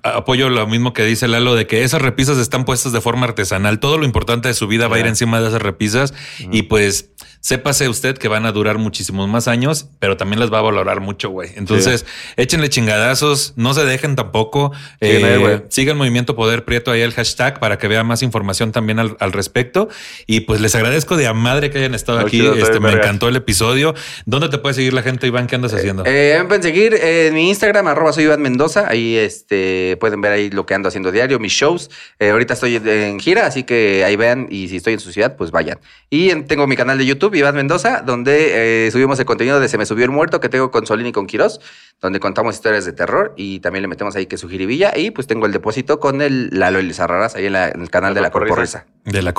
[0.02, 3.78] apoyo lo mismo que dice Lalo de que esas repisas están puestas de forma artesanal.
[3.78, 6.14] Todo lo importante de su vida va a ir encima de esas repisas
[6.50, 7.10] y pues
[7.40, 10.62] sepa sépase usted que van a durar muchísimos más años, pero también las va a
[10.62, 11.50] valorar mucho, güey.
[11.56, 12.06] Entonces,
[12.36, 14.72] échenle chingadazos, no se dejen tampoco.
[15.00, 15.62] Güey.
[15.68, 19.32] sigan Movimiento Poder Prieto ahí el hashtag para que vea más información también al, al
[19.32, 19.88] respecto.
[20.26, 22.38] Y pues les agradezco de a madre que hayan estado No, aquí.
[22.38, 23.94] chido, Este, me encantó el episodio.
[24.26, 25.46] ¿Dónde te puede seguir la gente, Iván?
[25.48, 26.04] ¿Qué andas haciendo?
[26.06, 28.86] Eh, me pueden seguir en mi Instagram, arroba soy Iván Mendoza.
[28.88, 31.90] Ahí este, pueden ver ahí lo que ando haciendo diario, mis shows.
[32.20, 34.46] Eh, ahorita estoy en gira, así que ahí vean.
[34.50, 35.78] Y si estoy en su ciudad, pues vayan.
[36.10, 39.68] Y en- tengo mi canal de YouTube, Iván Mendoza, donde eh, subimos el contenido de
[39.68, 41.61] Se me subió el muerto que tengo con Solín y con Quirós,
[42.00, 43.32] donde contamos historias de terror.
[43.36, 44.92] Y también le metemos ahí que su jiribilla.
[44.96, 47.82] Y pues tengo el depósito con el Lalo y les Raras ahí en, la- en
[47.82, 48.84] el canal La de la Corporrisa.
[48.84, 48.94] Corporrisa.
[49.04, 49.32] de la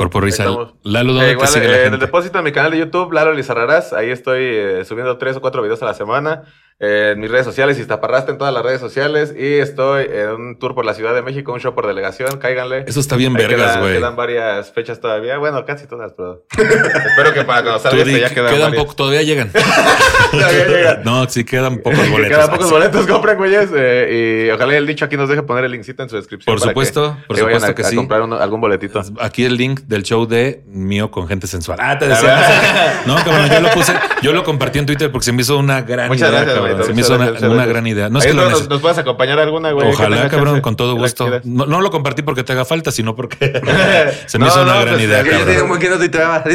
[0.52, 0.74] estamos.
[0.84, 2.06] Lalo, Eh, ¿dónde igual, te sigue eh, la en el gente?
[2.06, 3.94] depósito de mi canal de YouTube, Lalo Lizarrarás.
[3.94, 6.44] Ahí estoy eh, subiendo tres o cuatro videos a la semana.
[6.80, 9.34] Eh, en mis redes sociales, Iztaparrasta en todas las redes sociales.
[9.36, 12.38] Y estoy en un tour por la Ciudad de México, un show por delegación.
[12.38, 12.84] Cáiganle.
[12.88, 13.94] Eso está bien Ahí vergas, güey.
[13.94, 15.38] Quedan varias fechas todavía.
[15.40, 16.44] Bueno, casi todas, pero.
[16.58, 18.96] Espero que para cuando salga este ya quedan quedan varias.
[18.96, 19.52] todavía llegan.
[20.32, 21.04] Todavía llegan.
[21.04, 22.38] no, sí quedan pocos boletos.
[22.38, 23.70] quedan pocos boletos, compren, güeyes.
[23.74, 26.54] eh, y ojalá el dicho aquí nos deje poner el linkcito en su descripción.
[26.54, 27.96] Por para supuesto, que, por supuesto a, que a sí.
[27.96, 29.02] comprar uno- algún boletito.
[29.22, 31.80] Aquí el link del show de mío con gente sensual.
[31.82, 33.02] Ah, te decía.
[33.06, 35.82] no, cabrón, yo lo puse, yo lo compartí en Twitter porque se me hizo una
[35.82, 36.44] gran Muchas idea.
[36.44, 38.10] gracias, Se me hizo una, una gran idea.
[38.10, 39.90] No es que lo nos, nos puedas acompañar alguna, güey.
[39.90, 41.42] Ojalá, cabrón, chance, con todo gusto.
[41.44, 43.38] No, no lo compartí porque te haga falta, sino porque
[44.26, 46.44] se me No, hizo una gran pues, idea, yo tenía un buen que no tuiteaba.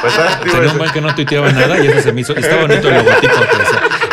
[0.00, 2.34] Pues, ah, Tenía un buen que no tuiteaba nada y ese se me hizo.
[2.34, 3.34] Está bonito el logotipo.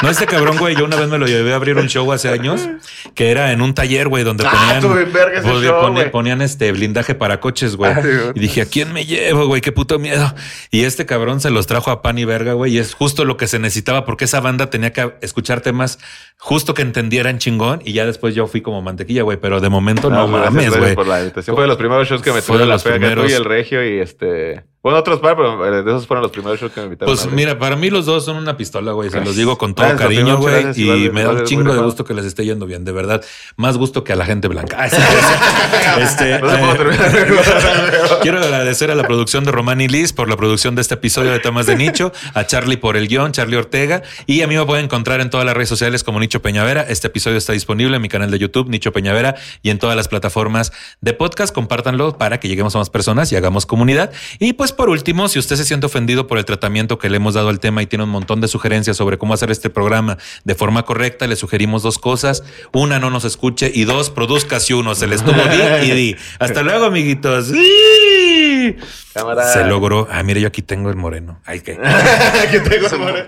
[0.04, 2.30] No, este cabrón, güey, yo una vez me lo llevé a abrir un show hace
[2.30, 2.68] años
[3.16, 5.62] que era en un taller, güey, donde Ah, ponían.
[5.64, 7.92] show, ponían este blindaje para coches, güey.
[7.92, 9.62] Ah, sí, y dije, ¿a quién me llevo, güey?
[9.62, 10.34] Qué puto miedo.
[10.72, 12.76] Y este cabrón se los trajo a pan y verga, güey.
[12.76, 16.00] Y es justo lo que se necesitaba porque esa banda tenía que escuchar temas
[16.38, 17.82] justo que entendieran chingón.
[17.84, 19.38] Y ya después yo fui como mantequilla, güey.
[19.38, 20.96] Pero de momento no, pues, gracias, mames, güey.
[20.96, 21.56] por la invitación.
[21.56, 23.30] Fue de los primeros shows que me Fue de tuvieron la los pega.
[23.30, 24.64] Y el Regio y este...
[24.88, 27.14] Bueno, otros par, pero eh, de esos fueron los primeros shows que me invitaron.
[27.14, 29.10] Pues mira, para mí los dos son una pistola, güey.
[29.10, 30.66] Se los digo con todo Gracias, cariño, güey.
[30.78, 33.22] Y igual, me da un chingo de gusto que les esté yendo bien, de verdad.
[33.58, 34.78] Más gusto que a la gente blanca.
[34.80, 34.96] Ah, sí,
[36.02, 36.78] este, No eh.
[38.22, 41.34] Quiero agradecer a la producción de Román y Liz por la producción de este episodio
[41.34, 44.66] de Temas de Nicho, a Charlie por el guion, Charlie Ortega, y a mí me
[44.66, 46.84] pueden encontrar en todas las redes sociales como Nicho Peñavera.
[46.88, 50.08] Este episodio está disponible en mi canal de YouTube, Nicho Peñavera, y en todas las
[50.08, 51.54] plataformas de podcast.
[51.54, 54.14] Compártanlo para que lleguemos a más personas y hagamos comunidad.
[54.40, 57.34] Y pues por último, si usted se siente ofendido por el tratamiento que le hemos
[57.34, 60.56] dado al tema y tiene un montón de sugerencias sobre cómo hacer este programa de
[60.56, 62.44] forma correcta, le sugerimos dos cosas.
[62.72, 64.96] Una, no nos escuche y dos, produzca si uno.
[64.96, 66.16] Se les tuvo di y di.
[66.40, 67.48] Hasta luego, amiguitos.
[67.48, 68.78] ¡Sí!
[69.14, 69.52] Cámara.
[69.52, 70.08] Se logró.
[70.10, 71.42] Ah, mire, yo aquí tengo el moreno.
[71.44, 71.74] Ay, que.
[71.74, 73.28] Tengo Eso, amor.